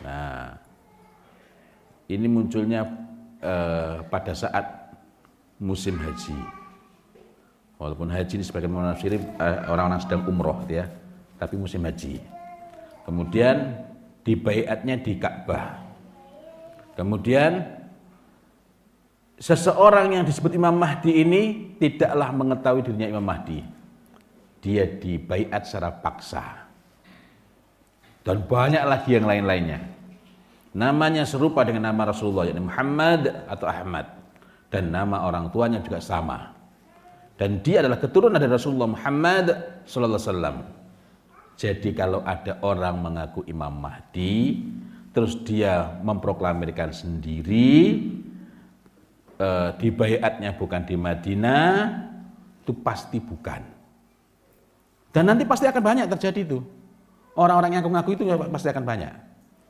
Nah, 0.01 0.57
ini 2.09 2.25
munculnya 2.25 2.81
eh, 3.45 4.01
pada 4.09 4.33
saat 4.33 4.65
musim 5.61 6.01
haji. 6.01 6.37
Walaupun 7.75 8.07
haji 8.07 8.39
ini 8.39 8.45
menafsiri 8.65 9.17
eh, 9.19 9.59
orang-orang 9.69 10.01
sedang 10.01 10.25
umroh 10.25 10.63
ya, 10.65 10.89
tapi 11.35 11.55
musim 11.59 11.83
haji. 11.83 12.19
Kemudian 13.05 13.85
dibaiatnya 14.25 14.95
di 14.99 15.13
Ka'bah. 15.21 15.85
Kemudian 16.97 17.61
seseorang 19.37 20.15
yang 20.15 20.23
disebut 20.25 20.55
Imam 20.55 20.73
Mahdi 20.73 21.21
ini 21.21 21.75
tidaklah 21.77 22.31
mengetahui 22.33 22.81
dirinya 22.81 23.19
Imam 23.19 23.25
Mahdi. 23.25 23.61
Dia 24.63 24.89
dibaiat 24.89 25.69
secara 25.69 25.93
paksa. 25.93 26.65
Dan 28.25 28.41
banyak 28.49 28.81
lagi 28.81 29.13
yang 29.13 29.29
lain-lainnya. 29.29 29.85
Namanya 30.73 31.23
serupa 31.29 31.61
dengan 31.61 31.93
nama 31.93 32.09
Rasulullah, 32.09 32.49
yakni 32.49 32.65
Muhammad 32.65 33.45
atau 33.45 33.69
Ahmad. 33.69 34.09
Dan 34.73 34.89
nama 34.89 35.21
orang 35.29 35.53
tuanya 35.53 35.77
juga 35.85 36.01
sama. 36.01 36.51
Dan 37.37 37.61
dia 37.61 37.85
adalah 37.85 38.01
keturunan 38.01 38.41
dari 38.41 38.49
Rasulullah 38.49 38.89
Muhammad 38.89 39.45
sallallahu 39.85 40.17
alaihi 40.17 40.31
wasallam. 40.33 40.57
Jadi 41.55 41.95
kalau 41.95 42.19
ada 42.27 42.59
orang 42.59 42.99
mengaku 42.99 43.47
Imam 43.47 43.71
Mahdi, 43.71 44.59
terus 45.15 45.39
dia 45.47 45.95
memproklamirkan 46.03 46.91
sendiri, 46.91 48.03
e, 49.39 49.49
di 49.79 49.87
bayatnya 49.87 50.51
bukan 50.59 50.83
di 50.83 50.99
Madinah, 50.99 51.71
itu 52.59 52.75
pasti 52.83 53.23
bukan. 53.23 53.63
Dan 55.15 55.31
nanti 55.31 55.47
pasti 55.47 55.63
akan 55.63 55.79
banyak 55.79 56.11
terjadi 56.11 56.43
itu. 56.43 56.59
Orang-orang 57.39 57.79
yang 57.79 57.87
mengaku 57.87 58.19
itu 58.19 58.27
ya 58.27 58.35
pasti 58.35 58.67
akan 58.67 58.83
banyak. 58.83 59.13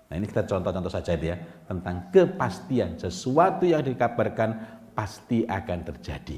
Nah 0.09 0.15
ini 0.17 0.25
kita 0.25 0.45
contoh-contoh 0.45 0.89
saja 0.89 1.13
ya 1.17 1.37
tentang 1.65 2.09
kepastian 2.09 2.97
sesuatu 2.97 3.65
yang 3.65 3.85
dikabarkan 3.85 4.57
pasti 4.97 5.45
akan 5.45 5.79
terjadi. 5.85 6.37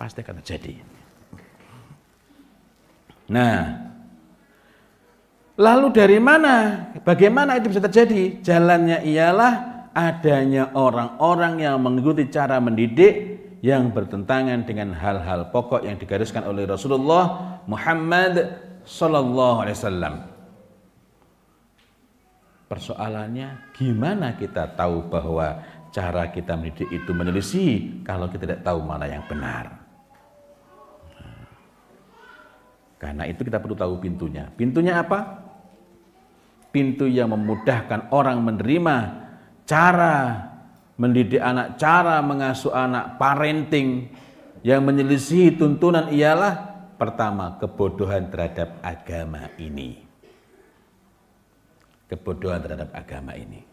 Pasti 0.00 0.18
akan 0.24 0.34
terjadi. 0.40 0.72
Nah, 3.30 3.89
lalu 5.60 5.92
dari 5.92 6.16
mana? 6.16 6.88
Bagaimana 7.04 7.60
itu 7.60 7.68
bisa 7.68 7.84
terjadi? 7.84 8.40
Jalannya 8.40 9.04
ialah 9.04 9.52
adanya 9.92 10.72
orang-orang 10.72 11.60
yang 11.60 11.76
mengikuti 11.84 12.32
cara 12.32 12.56
mendidik 12.56 13.36
yang 13.60 13.92
bertentangan 13.92 14.64
dengan 14.64 14.96
hal-hal 14.96 15.52
pokok 15.52 15.84
yang 15.84 16.00
digariskan 16.00 16.48
oleh 16.48 16.64
Rasulullah 16.64 17.60
Muhammad 17.68 18.56
sallallahu 18.88 19.68
alaihi 19.68 19.76
wasallam. 19.76 20.14
Persoalannya 22.70 23.76
gimana 23.76 24.38
kita 24.38 24.72
tahu 24.78 25.12
bahwa 25.12 25.60
cara 25.90 26.30
kita 26.30 26.56
mendidik 26.56 26.88
itu 26.88 27.10
menelisih 27.12 28.00
kalau 28.06 28.30
kita 28.30 28.46
tidak 28.48 28.62
tahu 28.64 28.80
mana 28.80 29.10
yang 29.10 29.26
benar. 29.26 29.76
Karena 33.00 33.24
itu 33.24 33.40
kita 33.42 33.56
perlu 33.58 33.72
tahu 33.72 33.96
pintunya. 33.96 34.52
Pintunya 34.54 35.00
apa? 35.00 35.39
Pintu 36.70 37.10
yang 37.10 37.34
memudahkan 37.34 38.14
orang 38.14 38.38
menerima 38.46 38.96
cara 39.66 40.50
mendidik 41.00 41.40
anak, 41.40 41.80
cara 41.80 42.22
mengasuh 42.22 42.70
anak, 42.70 43.18
parenting 43.18 44.06
yang 44.60 44.84
menyelisihi 44.84 45.56
tuntunan 45.56 46.12
ialah 46.12 46.70
pertama 47.00 47.56
kebodohan 47.56 48.28
terhadap 48.28 48.76
agama 48.84 49.48
ini. 49.56 50.04
Kebodohan 52.12 52.60
terhadap 52.60 52.92
agama 52.92 53.32
ini. 53.32 53.64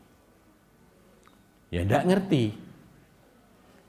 Ya 1.67 1.83
tidak 1.83 2.07
ngerti. 2.07 2.55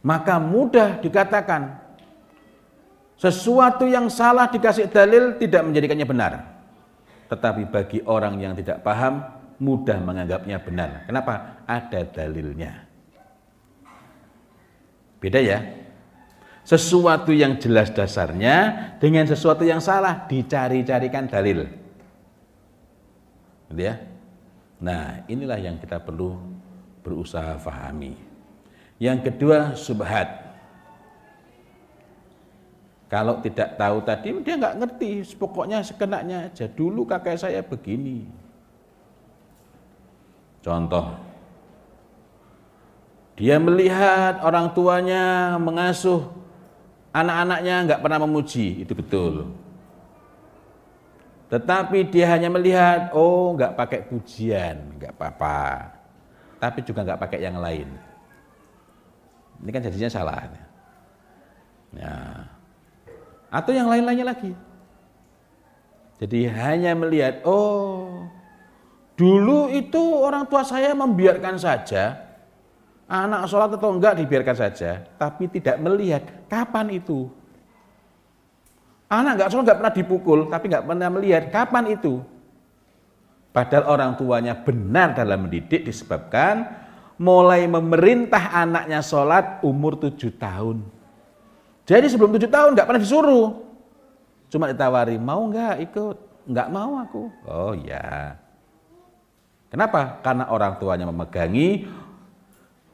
Maka 0.03 0.43
mudah 0.43 0.99
dikatakan 0.99 1.79
sesuatu 3.15 3.87
yang 3.87 4.11
salah 4.11 4.51
dikasih 4.51 4.91
dalil 4.91 5.39
tidak 5.39 5.63
menjadikannya 5.63 6.07
benar. 6.07 6.33
Tetapi 7.29 7.69
bagi 7.69 8.01
orang 8.09 8.41
yang 8.41 8.57
tidak 8.57 8.81
paham 8.81 9.21
mudah 9.61 9.99
menganggapnya 10.01 10.57
benar. 10.63 11.05
Kenapa? 11.05 11.65
Ada 11.69 12.09
dalilnya. 12.09 12.89
Beda 15.19 15.43
ya. 15.43 15.61
Sesuatu 16.65 17.33
yang 17.33 17.57
jelas 17.57 17.89
dasarnya 17.93 18.57
dengan 19.01 19.25
sesuatu 19.25 19.65
yang 19.65 19.81
salah 19.81 20.29
dicari-carikan 20.29 21.25
dalil. 21.29 21.65
Gitu 23.73 23.83
ya. 23.83 23.97
Nah, 24.79 25.27
inilah 25.27 25.59
yang 25.59 25.77
kita 25.81 25.99
perlu 25.99 26.39
berusaha 27.03 27.57
fahami. 27.59 28.15
Yang 29.01 29.33
kedua, 29.33 29.75
subhat. 29.75 30.48
Kalau 33.09 33.41
tidak 33.41 33.81
tahu 33.81 34.05
tadi 34.05 34.37
dia 34.45 34.55
nggak 34.61 34.77
ngerti, 34.85 35.25
pokoknya 35.41 35.81
sekenaknya 35.81 36.53
aja. 36.53 36.69
Dulu 36.69 37.09
kakek 37.09 37.41
saya 37.41 37.65
begini. 37.65 38.29
Contoh, 40.61 41.17
dia 43.33 43.57
melihat 43.57 44.45
orang 44.45 44.77
tuanya 44.77 45.57
mengasuh 45.57 46.29
anak-anaknya 47.17 47.75
nggak 47.89 48.03
pernah 48.05 48.21
memuji, 48.29 48.85
itu 48.85 48.93
betul. 48.93 49.57
Tetapi 51.49 52.13
dia 52.13 52.29
hanya 52.29 52.53
melihat, 52.53 53.09
oh 53.17 53.57
nggak 53.57 53.73
pakai 53.73 54.05
pujian, 54.05 55.01
nggak 55.01 55.17
apa-apa. 55.17 55.97
Tapi 56.61 56.85
juga 56.85 57.09
nggak 57.09 57.25
pakai 57.25 57.41
yang 57.41 57.57
lain. 57.57 57.89
Ini 59.65 59.71
kan 59.73 59.81
jadinya 59.81 60.11
salah. 60.13 60.45
Ya. 61.97 62.58
Atau 63.49 63.73
yang 63.73 63.89
lain-lainnya 63.89 64.29
lagi. 64.29 64.53
Jadi 66.19 66.51
hanya 66.51 66.93
melihat, 66.99 67.47
oh 67.47 68.27
dulu 69.15 69.71
itu 69.71 69.99
orang 69.99 70.47
tua 70.47 70.63
saya 70.67 70.95
membiarkan 70.95 71.59
saja 71.59 72.29
anak 73.09 73.49
sholat 73.49 73.73
atau 73.73 73.91
enggak 73.97 74.21
dibiarkan 74.21 74.57
saja, 74.57 75.01
tapi 75.17 75.49
tidak 75.49 75.81
melihat 75.81 76.23
kapan 76.47 76.93
itu. 76.93 77.33
Anak 79.09 79.41
enggak 79.41 79.49
sholat 79.49 79.65
enggak 79.65 79.79
pernah 79.81 79.95
dipukul, 79.97 80.39
tapi 80.53 80.65
enggak 80.69 80.85
pernah 80.85 81.09
melihat 81.09 81.45
kapan 81.49 81.85
itu. 81.97 82.21
Padahal 83.49 83.85
orang 83.89 84.13
tuanya 84.21 84.55
benar 84.55 85.17
dalam 85.17 85.49
mendidik 85.49 85.89
disebabkan 85.89 86.69
mulai 87.17 87.65
memerintah 87.65 88.53
anaknya 88.55 89.01
sholat 89.01 89.65
umur 89.65 89.97
tujuh 89.97 90.37
tahun. 90.37 90.98
Jadi 91.89 92.07
sebelum 92.13 92.37
tujuh 92.37 92.53
tahun 92.53 92.77
nggak 92.77 92.85
pernah 92.85 93.01
disuruh. 93.01 93.65
Cuma 94.53 94.69
ditawari, 94.69 95.17
mau 95.17 95.49
nggak 95.49 95.89
ikut? 95.89 96.17
Nggak 96.45 96.69
mau 96.69 97.01
aku. 97.01 97.33
Oh 97.49 97.73
ya. 97.73 98.37
Kenapa? 99.73 100.21
Karena 100.21 100.53
orang 100.53 100.77
tuanya 100.77 101.09
memegangi 101.09 101.89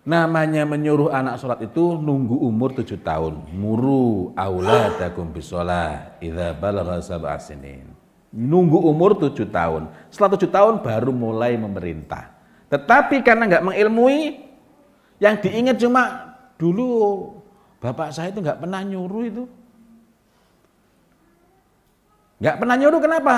namanya 0.05 0.69
menyuruh 0.69 1.09
anak 1.09 1.41
sholat 1.41 1.65
itu 1.65 1.99
nunggu 1.99 2.39
umur 2.39 2.71
tujuh 2.79 3.03
tahun. 3.03 3.51
Muru 3.57 4.31
auladakum 4.39 5.35
bisolah 5.35 6.21
idza 6.23 6.55
balagha 6.55 7.03
sab'a 7.03 7.41
sinin. 7.43 7.91
Nunggu 8.31 8.79
umur 8.79 9.19
tujuh 9.19 9.51
tahun. 9.51 9.91
Setelah 10.11 10.31
tujuh 10.39 10.51
tahun 10.51 10.75
baru 10.87 11.11
mulai 11.11 11.59
memerintah. 11.59 12.31
Tetapi 12.71 13.23
karena 13.23 13.47
nggak 13.47 13.65
mengilmui, 13.71 14.43
yang 15.23 15.39
diingat 15.39 15.79
cuma 15.79 16.35
dulu 16.59 17.34
Bapak 17.85 18.17
saya 18.17 18.33
itu 18.33 18.41
nggak 18.41 18.65
pernah 18.65 18.81
nyuruh 18.81 19.25
itu. 19.29 19.45
Nggak 22.41 22.57
pernah 22.57 22.77
nyuruh 22.81 23.01
kenapa? 23.05 23.37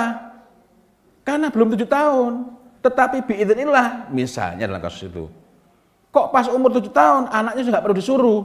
Karena 1.27 1.51
belum 1.51 1.75
tujuh 1.75 1.89
tahun. 1.91 2.47
Tetapi 2.79 3.27
biidznillah 3.27 4.07
misalnya 4.07 4.63
dalam 4.71 4.79
kasus 4.79 5.11
itu. 5.11 5.27
Kok 6.15 6.31
pas 6.31 6.47
umur 6.47 6.71
tujuh 6.79 6.95
tahun 6.95 7.27
anaknya 7.27 7.67
sudah 7.67 7.83
perlu 7.83 7.95
disuruh? 7.99 8.41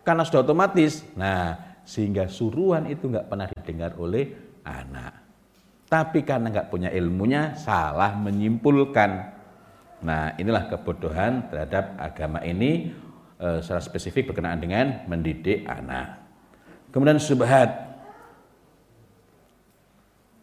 Karena 0.00 0.24
sudah 0.24 0.40
otomatis. 0.40 1.04
Nah, 1.12 1.60
sehingga 1.84 2.32
suruhan 2.32 2.88
itu 2.88 3.04
nggak 3.04 3.28
pernah 3.28 3.44
didengar 3.52 3.92
oleh 4.00 4.32
anak. 4.64 5.20
Tapi 5.86 6.24
karena 6.24 6.48
nggak 6.48 6.72
punya 6.72 6.88
ilmunya, 6.96 7.52
salah 7.60 8.16
menyimpulkan. 8.16 9.36
Nah, 10.00 10.32
inilah 10.40 10.72
kebodohan 10.72 11.52
terhadap 11.52 11.92
agama 12.00 12.40
ini 12.40 12.90
uh, 13.40 13.58
secara 13.60 13.82
spesifik 13.82 14.32
berkenaan 14.32 14.60
dengan 14.60 15.04
mendidik 15.08 15.64
anak. 15.68 16.20
Kemudian 16.92 17.20
subhat. 17.20 17.70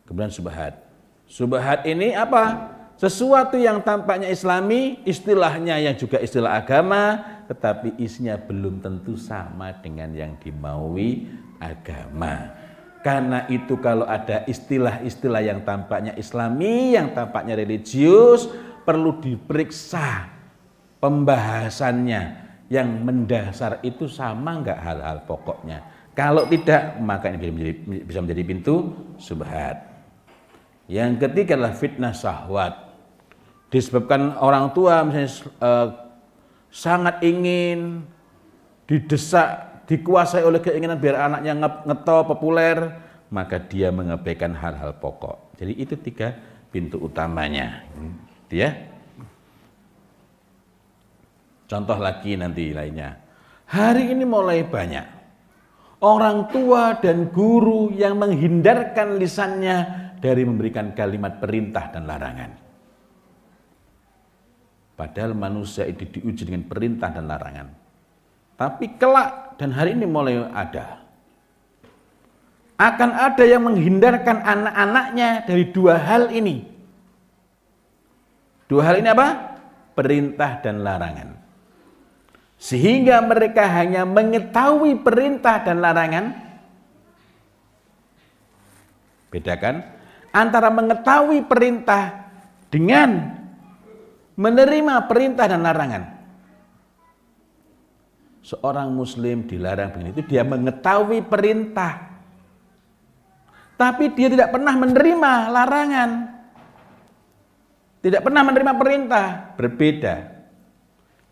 Kemudian 0.05 0.29
subhat. 0.29 0.77
Subhat 1.25 1.87
ini 1.89 2.13
apa? 2.13 2.75
Sesuatu 2.93 3.57
yang 3.57 3.81
tampaknya 3.81 4.29
islami, 4.29 5.01
istilahnya 5.01 5.81
yang 5.81 5.97
juga 5.97 6.21
istilah 6.21 6.61
agama, 6.61 7.25
tetapi 7.49 7.97
isinya 7.97 8.37
belum 8.37 8.85
tentu 8.85 9.17
sama 9.17 9.73
dengan 9.81 10.13
yang 10.13 10.37
dimaui 10.37 11.25
agama. 11.57 12.53
Karena 13.01 13.49
itu 13.51 13.75
kalau 13.81 14.07
ada 14.07 14.45
istilah-istilah 14.47 15.41
yang 15.43 15.65
tampaknya 15.65 16.13
islami, 16.15 16.95
yang 16.95 17.11
tampaknya 17.11 17.57
religius, 17.57 18.47
perlu 18.85 19.19
diperiksa 19.19 20.29
pembahasannya 21.03 22.42
yang 22.73 23.05
mendasar 23.05 23.77
itu 23.85 24.09
sama 24.09 24.57
enggak 24.57 24.81
hal-hal 24.81 25.21
pokoknya. 25.29 25.85
Kalau 26.17 26.49
tidak, 26.49 26.97
maka 26.97 27.29
ini 27.29 27.37
bisa 27.37 27.53
menjadi, 27.53 27.73
bisa 28.01 28.19
menjadi 28.25 28.43
pintu 28.45 28.75
subhat. 29.21 29.77
Yang 30.89 31.21
ketiga 31.21 31.53
adalah 31.53 31.77
fitnah 31.77 32.13
syahwat. 32.17 32.73
Disebabkan 33.69 34.37
orang 34.41 34.73
tua 34.73 35.05
misalnya 35.05 35.29
eh, 35.61 35.89
sangat 36.73 37.21
ingin 37.21 38.05
didesak, 38.89 39.85
dikuasai 39.85 40.41
oleh 40.41 40.61
keinginan 40.61 40.97
biar 40.97 41.29
anaknya 41.29 41.53
ngetop 41.85 42.29
populer, 42.29 42.77
maka 43.29 43.61
dia 43.61 43.93
mengabaikan 43.93 44.53
hal-hal 44.53 44.97
pokok. 44.97 45.57
Jadi 45.61 45.73
itu 45.77 45.93
tiga 45.97 46.33
pintu 46.73 47.01
utamanya. 47.01 47.85
Ya. 48.53 48.92
Contoh 51.65 51.97
lagi 51.97 52.35
nanti 52.35 52.71
lainnya. 52.75 53.17
Hari 53.69 54.13
ini 54.13 54.23
mulai 54.27 54.61
banyak 54.67 55.23
orang 56.03 56.51
tua 56.51 56.99
dan 56.99 57.31
guru 57.31 57.95
yang 57.95 58.19
menghindarkan 58.19 59.15
lisannya 59.15 59.77
dari 60.19 60.43
memberikan 60.43 60.91
kalimat 60.91 61.39
perintah 61.39 61.87
dan 61.89 62.03
larangan. 62.03 62.51
Padahal 64.93 65.33
manusia 65.33 65.87
itu 65.87 66.05
diuji 66.05 66.43
dengan 66.45 66.67
perintah 66.67 67.09
dan 67.09 67.25
larangan. 67.25 67.67
Tapi 68.53 68.99
kelak 68.99 69.57
dan 69.57 69.73
hari 69.73 69.97
ini 69.97 70.05
mulai 70.05 70.37
ada. 70.53 71.01
Akan 72.77 73.15
ada 73.15 73.41
yang 73.47 73.63
menghindarkan 73.65 74.43
anak-anaknya 74.43 75.47
dari 75.47 75.65
dua 75.71 75.97
hal 75.97 76.29
ini. 76.29 76.67
Dua 78.69 78.81
hal 78.85 79.01
ini 79.01 79.09
apa? 79.09 79.27
Perintah 79.97 80.61
dan 80.61 80.83
larangan. 80.85 81.32
Sehingga 82.63 83.19
mereka 83.19 83.67
hanya 83.67 84.07
mengetahui 84.07 85.03
perintah 85.03 85.59
dan 85.67 85.83
larangan. 85.83 86.31
Bedakan 89.27 89.83
antara 90.31 90.71
mengetahui 90.71 91.43
perintah 91.43 92.31
dengan 92.71 93.35
menerima 94.39 94.95
perintah 95.11 95.51
dan 95.51 95.59
larangan. 95.59 96.03
Seorang 98.47 98.95
muslim 98.95 99.43
dilarang 99.43 99.91
begini 99.91 100.15
itu 100.15 100.23
dia 100.23 100.47
mengetahui 100.47 101.19
perintah. 101.27 102.15
Tapi 103.75 104.07
dia 104.15 104.31
tidak 104.31 104.55
pernah 104.55 104.71
menerima 104.79 105.33
larangan. 105.51 106.11
Tidak 107.99 108.23
pernah 108.23 108.41
menerima 108.47 108.73
perintah, 108.79 109.51
berbeda. 109.59 110.32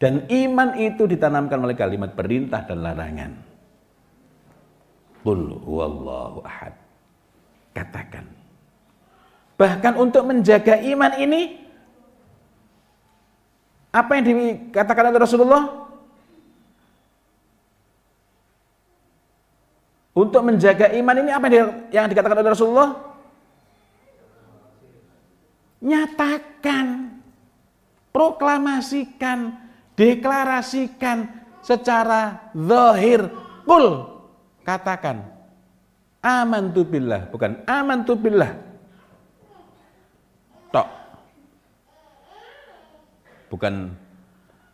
Dan 0.02 0.26
iman 0.26 0.74
itu 0.82 1.06
ditanamkan 1.06 1.62
oleh 1.62 1.78
kalimat 1.78 2.18
perintah 2.18 2.66
dan 2.66 2.82
larangan. 2.82 3.38
Qul 5.22 5.62
huwallahu 5.62 6.42
ahad. 6.42 6.74
Katakan. 7.78 8.26
Bahkan 9.62 9.94
untuk 10.02 10.26
menjaga 10.26 10.82
iman 10.82 11.14
ini 11.22 11.62
apa 13.94 14.18
yang 14.18 14.26
dikatakan 14.26 15.14
oleh 15.14 15.22
Rasulullah? 15.22 15.64
Untuk 20.18 20.42
menjaga 20.42 20.90
iman 20.98 21.16
ini 21.22 21.30
apa 21.30 21.48
yang 21.94 22.10
dikatakan 22.10 22.42
oleh 22.42 22.52
Rasulullah? 22.58 22.90
Nyatakan, 25.78 27.18
proklamasikan, 28.10 29.70
deklarasikan 29.96 31.30
secara 31.62 32.52
zahir 32.56 33.30
kul. 33.66 34.08
Katakan 34.62 35.26
amantu 36.22 36.86
billah. 36.86 37.28
Bukan 37.34 37.66
amantu 37.66 38.14
billah. 38.14 38.54
Tok. 40.70 40.88
Bukan 43.52 43.92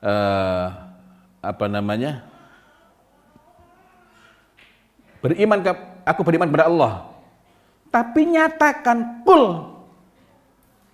uh, 0.03 0.65
apa 1.41 1.65
namanya? 1.65 2.22
Beriman 5.23 5.65
ke 5.65 5.72
aku 6.06 6.22
beriman 6.22 6.48
kepada 6.52 6.69
Allah. 6.69 6.94
Tapi 7.89 8.22
nyatakan 8.38 9.23
kul. 9.26 9.73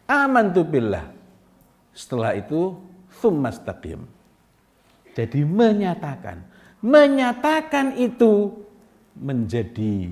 Amantu 0.08 0.62
billah. 0.64 1.10
Setelah 1.94 2.38
itu 2.38 2.78
summastaqim 3.24 4.04
jadi 5.14 5.46
menyatakan. 5.46 6.42
Menyatakan 6.84 7.96
itu 7.96 8.52
menjadi 9.16 10.12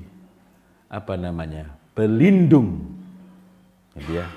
apa 0.87 1.19
namanya? 1.19 1.81
pelindung. 1.91 2.87
Gitu 3.99 4.23
ya. 4.23 4.27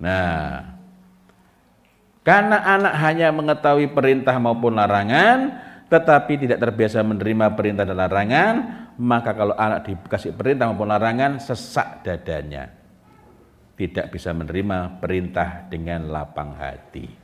Nah, 0.00 0.72
karena 2.24 2.56
anak 2.64 2.94
hanya 2.96 3.28
mengetahui 3.28 3.92
perintah 3.92 4.34
maupun 4.40 4.80
larangan, 4.80 5.60
tetapi 5.92 6.48
tidak 6.48 6.58
terbiasa 6.64 7.04
menerima 7.04 7.52
perintah 7.52 7.84
dan 7.84 8.00
larangan, 8.00 8.54
maka 8.96 9.36
kalau 9.36 9.52
anak 9.52 9.92
dikasih 9.92 10.32
perintah 10.32 10.72
maupun 10.72 10.88
larangan, 10.88 11.36
sesak 11.36 12.00
dadanya. 12.00 12.81
Tidak 13.82 14.14
bisa 14.14 14.30
menerima 14.30 15.02
perintah 15.02 15.66
dengan 15.66 16.06
lapang 16.06 16.54
hati 16.54 17.22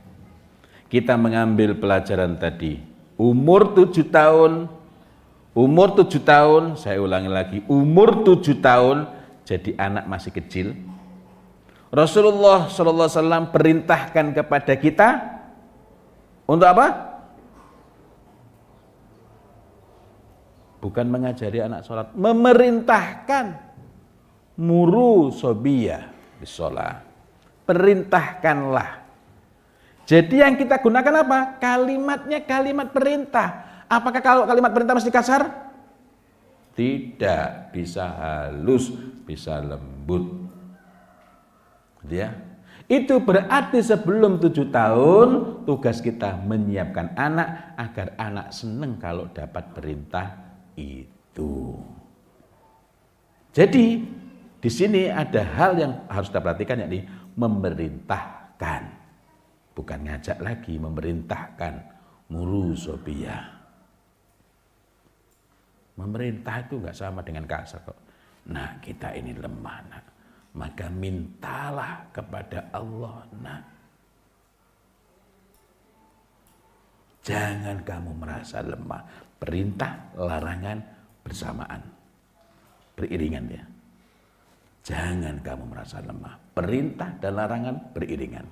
kita 0.89 1.15
mengambil 1.15 1.77
pelajaran 1.77 2.35
tadi. 2.35 2.81
Umur 3.15 3.77
tujuh 3.77 4.09
tahun, 4.09 4.65
umur 5.53 5.93
tujuh 6.01 6.25
tahun, 6.25 6.75
saya 6.81 6.97
ulangi 6.97 7.29
lagi, 7.29 7.57
umur 7.69 8.25
tujuh 8.25 8.57
tahun, 8.57 9.05
jadi 9.45 9.77
anak 9.77 10.09
masih 10.09 10.33
kecil. 10.33 10.73
Rasulullah 11.93 12.69
SAW 12.69 13.49
perintahkan 13.49 14.33
kepada 14.33 14.73
kita 14.77 15.09
untuk 16.49 16.65
apa? 16.69 16.87
Bukan 20.79 21.05
mengajari 21.11 21.59
anak 21.59 21.83
sholat, 21.83 22.15
memerintahkan 22.15 23.51
muru 24.55 25.27
sobiyah 25.27 26.18
di 26.39 26.47
sholat. 26.47 27.03
Perintahkanlah 27.67 29.09
jadi 30.09 30.41
yang 30.41 30.57
kita 30.57 30.81
gunakan 30.81 31.21
apa? 31.21 31.61
Kalimatnya 31.61 32.41
kalimat 32.41 32.89
perintah. 32.89 33.85
Apakah 33.85 34.25
kalau 34.25 34.43
kalimat 34.49 34.73
perintah 34.73 34.97
mesti 34.97 35.13
kasar? 35.13 35.45
Tidak, 36.73 37.69
bisa 37.69 38.09
halus, 38.17 38.89
bisa 39.21 39.61
lembut. 39.61 40.49
Gitu 42.01 42.25
ya. 42.25 42.33
Itu 42.89 43.21
berarti 43.21 43.85
sebelum 43.85 44.41
tujuh 44.41 44.73
tahun 44.73 45.61
tugas 45.69 46.01
kita 46.01 46.41
menyiapkan 46.41 47.13
anak 47.13 47.77
agar 47.77 48.17
anak 48.17 48.49
senang 48.49 48.97
kalau 48.97 49.29
dapat 49.29 49.77
perintah 49.77 50.57
itu. 50.73 51.77
Jadi 53.53 54.09
di 54.59 54.67
sini 54.67 55.07
ada 55.07 55.39
hal 55.39 55.79
yang 55.79 55.93
harus 56.11 56.27
kita 56.27 56.43
perhatikan 56.43 56.83
yakni 56.83 57.07
memerintahkan. 57.39 58.83
Bukan 59.71 59.99
ngajak 60.03 60.43
lagi 60.43 60.75
memerintahkan. 60.75 61.97
Muru 62.29 62.77
sobia 62.77 63.59
memerintah 65.99 66.63
itu 66.63 66.79
nggak 66.79 66.95
sama 66.95 67.19
dengan 67.19 67.43
kasar 67.43 67.83
kok. 67.83 67.99
Nah 68.47 68.79
kita 68.79 69.11
ini 69.19 69.35
lemah 69.35 69.79
nak. 69.91 70.05
Maka 70.55 70.87
mintalah 70.87 72.07
kepada 72.15 72.71
Allah 72.71 73.27
nak. 73.43 73.63
Jangan 77.19 77.83
kamu 77.83 78.11
merasa 78.15 78.63
lemah. 78.63 79.03
Perintah 79.37 80.15
larangan 80.15 80.79
bersamaan. 81.21 81.83
Beriringan 82.95 83.45
ya 83.51 83.63
jangan 84.89 85.37
kamu 85.45 85.69
merasa 85.69 86.01
lemah 86.01 86.41
perintah 86.57 87.13
dan 87.21 87.37
larangan 87.37 87.93
beriringan 87.93 88.49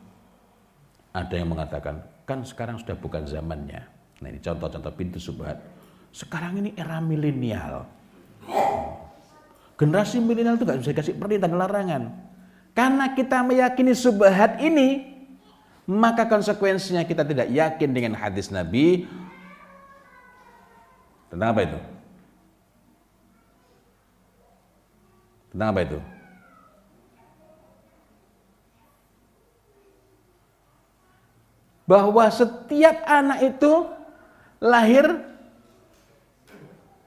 ada 1.17 1.33
yang 1.33 1.49
mengatakan, 1.49 2.05
kan 2.29 2.45
sekarang 2.45 2.77
sudah 2.77 2.93
bukan 2.93 3.25
zamannya. 3.25 3.81
Nah 4.21 4.27
ini 4.29 4.37
contoh-contoh 4.37 4.93
pintu 4.93 5.17
subhat. 5.17 5.57
Sekarang 6.13 6.61
ini 6.61 6.77
era 6.77 7.01
milenial. 7.01 7.89
Generasi 9.77 10.21
milenial 10.21 10.61
itu 10.61 10.65
gak 10.65 10.79
bisa 10.81 10.93
kasih 10.93 11.17
perintah 11.17 11.49
dan 11.49 11.57
larangan. 11.57 12.03
Karena 12.77 13.17
kita 13.17 13.41
meyakini 13.41 13.97
subhat 13.97 14.61
ini, 14.61 15.17
maka 15.89 16.29
konsekuensinya 16.29 17.01
kita 17.01 17.25
tidak 17.25 17.49
yakin 17.49 17.89
dengan 17.89 18.13
hadis 18.13 18.53
Nabi. 18.53 19.09
Tentang 21.33 21.49
apa 21.49 21.61
itu? 21.65 21.79
Tentang 25.49 25.69
apa 25.73 25.81
itu? 25.81 25.99
Bahwa 31.87 32.27
setiap 32.27 33.07
anak 33.07 33.55
itu 33.55 33.87
lahir 34.59 35.07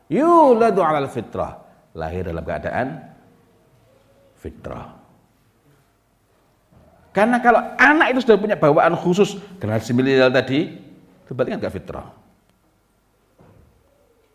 yuladu 0.08 0.80
alal 0.80 1.06
fitrah 1.12 1.60
lahir 1.92 2.24
dalam 2.24 2.40
keadaan 2.40 3.04
fitrah 4.40 4.96
karena 7.12 7.36
kalau 7.44 7.60
anak 7.76 8.16
itu 8.16 8.24
sudah 8.24 8.40
punya 8.40 8.56
bawaan 8.56 8.96
khusus 8.96 9.36
generasi 9.60 9.92
milenial 9.92 10.32
tadi 10.32 10.80
itu 11.28 11.30
berarti 11.36 11.60
kan 11.60 11.70
fitrah 11.70 12.08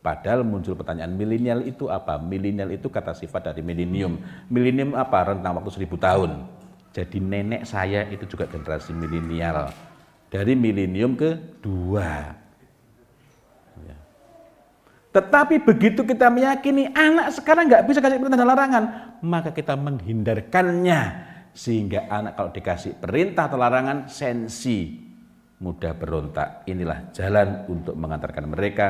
Padahal 0.05 0.45
muncul 0.45 0.77
pertanyaan 0.77 1.17
milenial 1.17 1.65
itu 1.65 1.89
apa? 1.89 2.21
Milenial 2.21 2.69
itu 2.69 2.93
kata 2.93 3.17
sifat 3.17 3.49
dari 3.49 3.65
milenium. 3.65 4.21
Milenium 4.53 4.93
apa? 4.93 5.33
Rentang 5.33 5.57
waktu 5.57 5.73
seribu 5.73 5.97
tahun. 5.97 6.45
Jadi 6.93 7.17
nenek 7.17 7.65
saya 7.65 8.05
itu 8.13 8.29
juga 8.29 8.45
generasi 8.45 8.93
milenial 8.93 9.73
dari 10.35 10.51
milenium 10.51 11.15
kedua. 11.15 12.35
Ya. 13.87 13.97
Tetapi 15.15 15.63
begitu 15.63 16.03
kita 16.03 16.27
meyakini 16.27 16.91
anak 16.91 17.31
sekarang 17.39 17.71
nggak 17.71 17.87
bisa 17.87 18.03
kasih 18.03 18.19
perintah 18.19 18.39
dan 18.43 18.49
larangan, 18.51 18.83
maka 19.23 19.55
kita 19.55 19.79
menghindarkannya 19.79 21.01
sehingga 21.55 22.11
anak 22.11 22.35
kalau 22.35 22.51
dikasih 22.51 22.99
perintah 22.99 23.47
atau 23.47 23.55
larangan 23.55 24.11
sensi 24.11 24.99
mudah 25.63 25.95
berontak. 25.95 26.67
Inilah 26.67 27.15
jalan 27.15 27.63
untuk 27.71 27.95
mengantarkan 27.95 28.43
mereka 28.51 28.87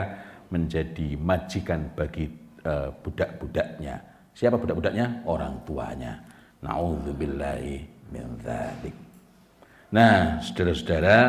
menjadi 0.50 1.14
majikan 1.14 1.94
bagi 1.94 2.26
uh, 2.66 2.90
budak-budaknya. 3.06 4.02
Siapa 4.34 4.58
budak-budaknya? 4.58 5.30
Orang 5.30 5.62
tuanya. 5.62 6.26
Nauzubillahi 6.66 8.10
min 8.10 8.26
dzalik. 8.42 9.05
Nah, 9.96 10.44
saudara-saudara, 10.44 11.20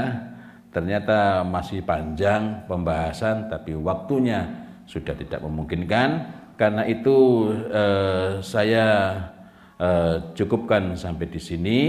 ternyata 0.74 1.46
masih 1.46 1.86
panjang 1.86 2.66
pembahasan, 2.66 3.46
tapi 3.46 3.78
waktunya 3.78 4.42
sudah 4.90 5.14
tidak 5.14 5.38
memungkinkan. 5.38 6.34
Karena 6.58 6.82
itu 6.82 7.46
eh, 7.70 8.42
saya 8.42 8.86
eh, 9.78 10.18
cukupkan 10.34 10.98
sampai 10.98 11.30
di 11.30 11.38
sini. 11.38 11.80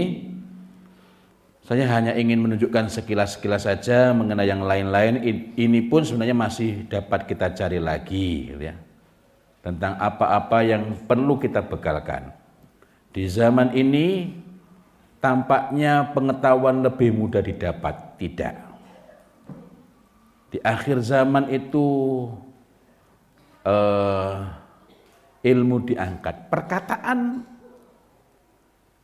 Saya 1.66 1.84
hanya 1.90 2.14
ingin 2.14 2.46
menunjukkan 2.46 2.88
sekilas-sekilas 2.88 3.66
saja 3.66 4.14
mengenai 4.14 4.46
yang 4.46 4.62
lain-lain. 4.62 5.18
Ini 5.58 5.80
pun 5.90 6.06
sebenarnya 6.06 6.38
masih 6.38 6.86
dapat 6.86 7.26
kita 7.26 7.52
cari 7.58 7.82
lagi, 7.82 8.54
ya. 8.54 8.72
Tentang 9.66 9.98
apa-apa 9.98 10.64
yang 10.64 10.94
perlu 11.04 11.42
kita 11.42 11.60
bekalkan. 11.66 12.32
Di 13.12 13.28
zaman 13.28 13.76
ini 13.76 14.32
tampaknya 15.18 16.14
pengetahuan 16.14 16.82
lebih 16.82 17.14
mudah 17.14 17.42
didapat. 17.42 18.18
Tidak. 18.18 18.54
Di 20.48 20.58
akhir 20.64 21.04
zaman 21.04 21.52
itu 21.52 21.84
uh, 23.68 24.48
ilmu 25.44 25.76
diangkat. 25.84 26.48
Perkataan 26.48 27.44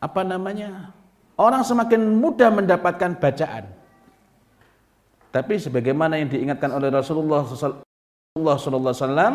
apa 0.01 0.21
namanya? 0.25 0.97
Orang 1.35 1.67
semakin 1.67 2.15
mudah 2.15 2.55
mendapatkan 2.55 3.19
bacaan. 3.19 3.67
Tapi 5.35 5.59
sebagaimana 5.59 6.15
yang 6.15 6.31
diingatkan 6.31 6.71
oleh 6.71 6.95
Rasulullah 6.95 7.43
wasallam, 7.43 9.35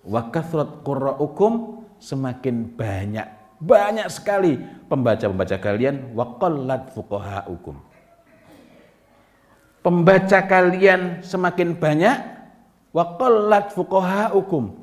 wa 0.00 0.22
kathrat 0.32 0.80
qurra'ukum 0.80 1.84
semakin 2.00 2.72
banyak 2.72 3.43
banyak 3.64 4.08
sekali 4.12 4.60
pembaca-pembaca 4.92 5.56
kalian 5.56 6.12
waqallat 6.12 6.92
fuqahaukum. 6.92 7.76
pembaca 9.84 10.38
kalian 10.48 11.20
semakin 11.20 11.76
banyak 11.76 12.16
wa 12.94 13.04
qallat 13.20 13.74
fuqahaukum 13.76 14.80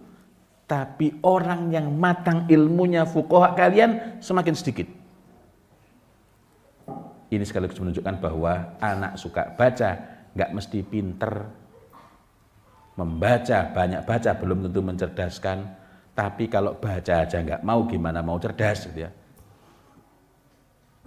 tapi 0.69 1.17
orang 1.25 1.73
yang 1.73 1.89
matang 1.91 2.47
ilmunya 2.47 3.03
fuqaha 3.03 3.59
kalian 3.59 4.21
semakin 4.23 4.55
sedikit. 4.55 4.87
Ini 7.31 7.43
sekaligus 7.43 7.79
menunjukkan 7.79 8.23
bahwa 8.23 8.79
anak 8.79 9.19
suka 9.19 9.51
baca 9.55 9.89
nggak 10.31 10.51
mesti 10.55 10.79
pinter 10.83 11.47
membaca 12.95 13.67
banyak 13.71 14.03
baca 14.03 14.31
belum 14.35 14.67
tentu 14.67 14.79
mencerdaskan 14.83 15.57
tapi 16.21 16.45
kalau 16.45 16.77
baca 16.77 17.25
aja 17.25 17.41
nggak 17.41 17.65
mau 17.65 17.89
gimana 17.89 18.21
mau 18.21 18.37
cerdas 18.37 18.85
gitu 18.85 19.09
ya 19.09 19.11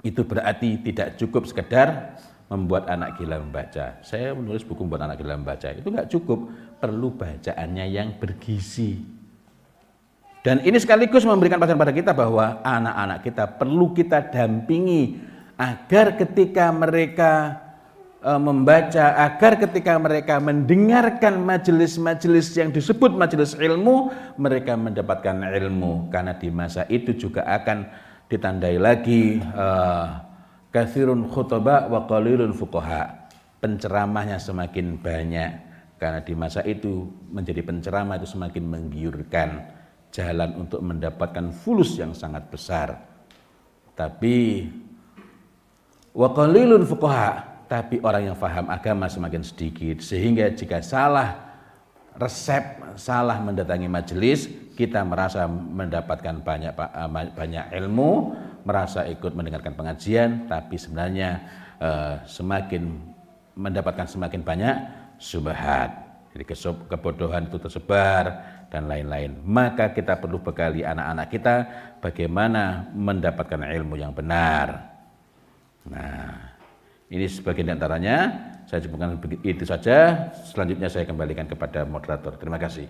itu 0.02 0.20
berarti 0.26 0.82
tidak 0.82 1.14
cukup 1.16 1.46
sekedar 1.46 2.18
membuat 2.52 2.92
anak 2.92 3.16
gila 3.16 3.40
membaca. 3.40 4.04
Saya 4.04 4.36
menulis 4.36 4.60
buku 4.60 4.84
buat 4.84 5.00
anak 5.00 5.16
gila 5.16 5.40
membaca. 5.40 5.72
Itu 5.72 5.88
nggak 5.88 6.12
cukup, 6.12 6.38
perlu 6.76 7.16
bacaannya 7.16 7.88
yang 7.88 8.20
bergizi. 8.20 9.00
Dan 10.44 10.60
ini 10.60 10.76
sekaligus 10.76 11.24
memberikan 11.24 11.56
pelajaran 11.56 11.80
pada 11.80 11.96
kita 11.96 12.12
bahwa 12.12 12.60
anak-anak 12.60 13.18
kita 13.24 13.44
perlu 13.56 13.96
kita 13.96 14.28
dampingi 14.28 15.16
agar 15.56 16.20
ketika 16.20 16.68
mereka 16.68 17.63
e, 18.24 18.32
membaca, 18.40 19.20
agar 19.20 19.60
ketika 19.60 20.00
mereka 20.00 20.40
mendengarkan 20.40 21.44
majelis-majelis 21.44 22.56
yang 22.56 22.72
disebut 22.72 23.12
majelis 23.12 23.52
ilmu, 23.52 24.08
mereka 24.40 24.72
mendapatkan 24.80 25.44
ilmu 25.44 26.08
karena 26.08 26.32
di 26.32 26.48
masa 26.48 26.88
itu 26.88 27.12
juga 27.12 27.44
akan 27.44 27.84
ditandai 28.28 28.80
lagi 28.80 29.38
uh, 29.52 30.24
kathirun 30.72 31.28
khutbah 31.28 31.86
wa 31.86 32.08
qalilun 32.08 32.50
fuqaha. 32.56 33.30
Penceramahnya 33.62 34.36
semakin 34.36 35.00
banyak 35.00 35.50
karena 35.96 36.20
di 36.20 36.34
masa 36.36 36.60
itu 36.66 37.08
menjadi 37.32 37.64
penceramah 37.64 38.20
itu 38.20 38.28
semakin 38.28 38.64
menggiurkan 38.68 39.50
jalan 40.12 40.50
untuk 40.66 40.84
mendapatkan 40.84 41.48
fulus 41.54 41.96
yang 41.96 42.12
sangat 42.12 42.44
besar. 42.52 43.00
Tapi 43.94 44.68
wa 46.12 46.28
qalilun 46.34 46.84
fuqaha, 46.84 47.53
tapi 47.74 47.98
orang 48.06 48.30
yang 48.30 48.38
faham 48.38 48.70
agama 48.70 49.10
semakin 49.10 49.42
sedikit. 49.42 49.98
Sehingga 49.98 50.54
jika 50.54 50.78
salah 50.78 51.58
resep 52.14 52.62
salah 52.94 53.42
mendatangi 53.42 53.90
majelis 53.90 54.46
kita 54.78 55.02
merasa 55.02 55.50
mendapatkan 55.50 56.38
banyak 56.38 56.70
eh, 56.70 57.10
banyak 57.34 57.74
ilmu 57.82 58.38
merasa 58.62 59.02
ikut 59.10 59.34
mendengarkan 59.34 59.74
pengajian 59.74 60.46
tapi 60.46 60.80
sebenarnya 60.80 61.42
uh, 61.82 62.16
semakin 62.24 62.96
mendapatkan 63.58 64.08
semakin 64.08 64.40
banyak 64.40 64.76
subhat. 65.20 65.90
Jadi 66.32 66.48
kebodohan 66.88 67.44
itu 67.44 67.60
tersebar 67.60 68.24
dan 68.72 68.88
lain-lain. 68.88 69.36
Maka 69.44 69.92
kita 69.92 70.16
perlu 70.16 70.40
bekali 70.40 70.80
anak-anak 70.80 71.26
kita 71.28 71.54
bagaimana 72.00 72.88
mendapatkan 72.96 73.68
ilmu 73.68 74.00
yang 74.00 74.16
benar. 74.16 74.96
Nah 75.92 76.53
ini 77.12 77.28
sebagian 77.28 77.68
di 77.68 77.74
antaranya 77.76 78.16
saya 78.64 78.80
cukupkan 78.84 79.20
itu 79.44 79.64
saja. 79.68 80.28
Selanjutnya 80.48 80.88
saya 80.88 81.04
kembalikan 81.04 81.44
kepada 81.44 81.84
moderator. 81.84 82.34
Terima 82.40 82.56
kasih. 82.56 82.88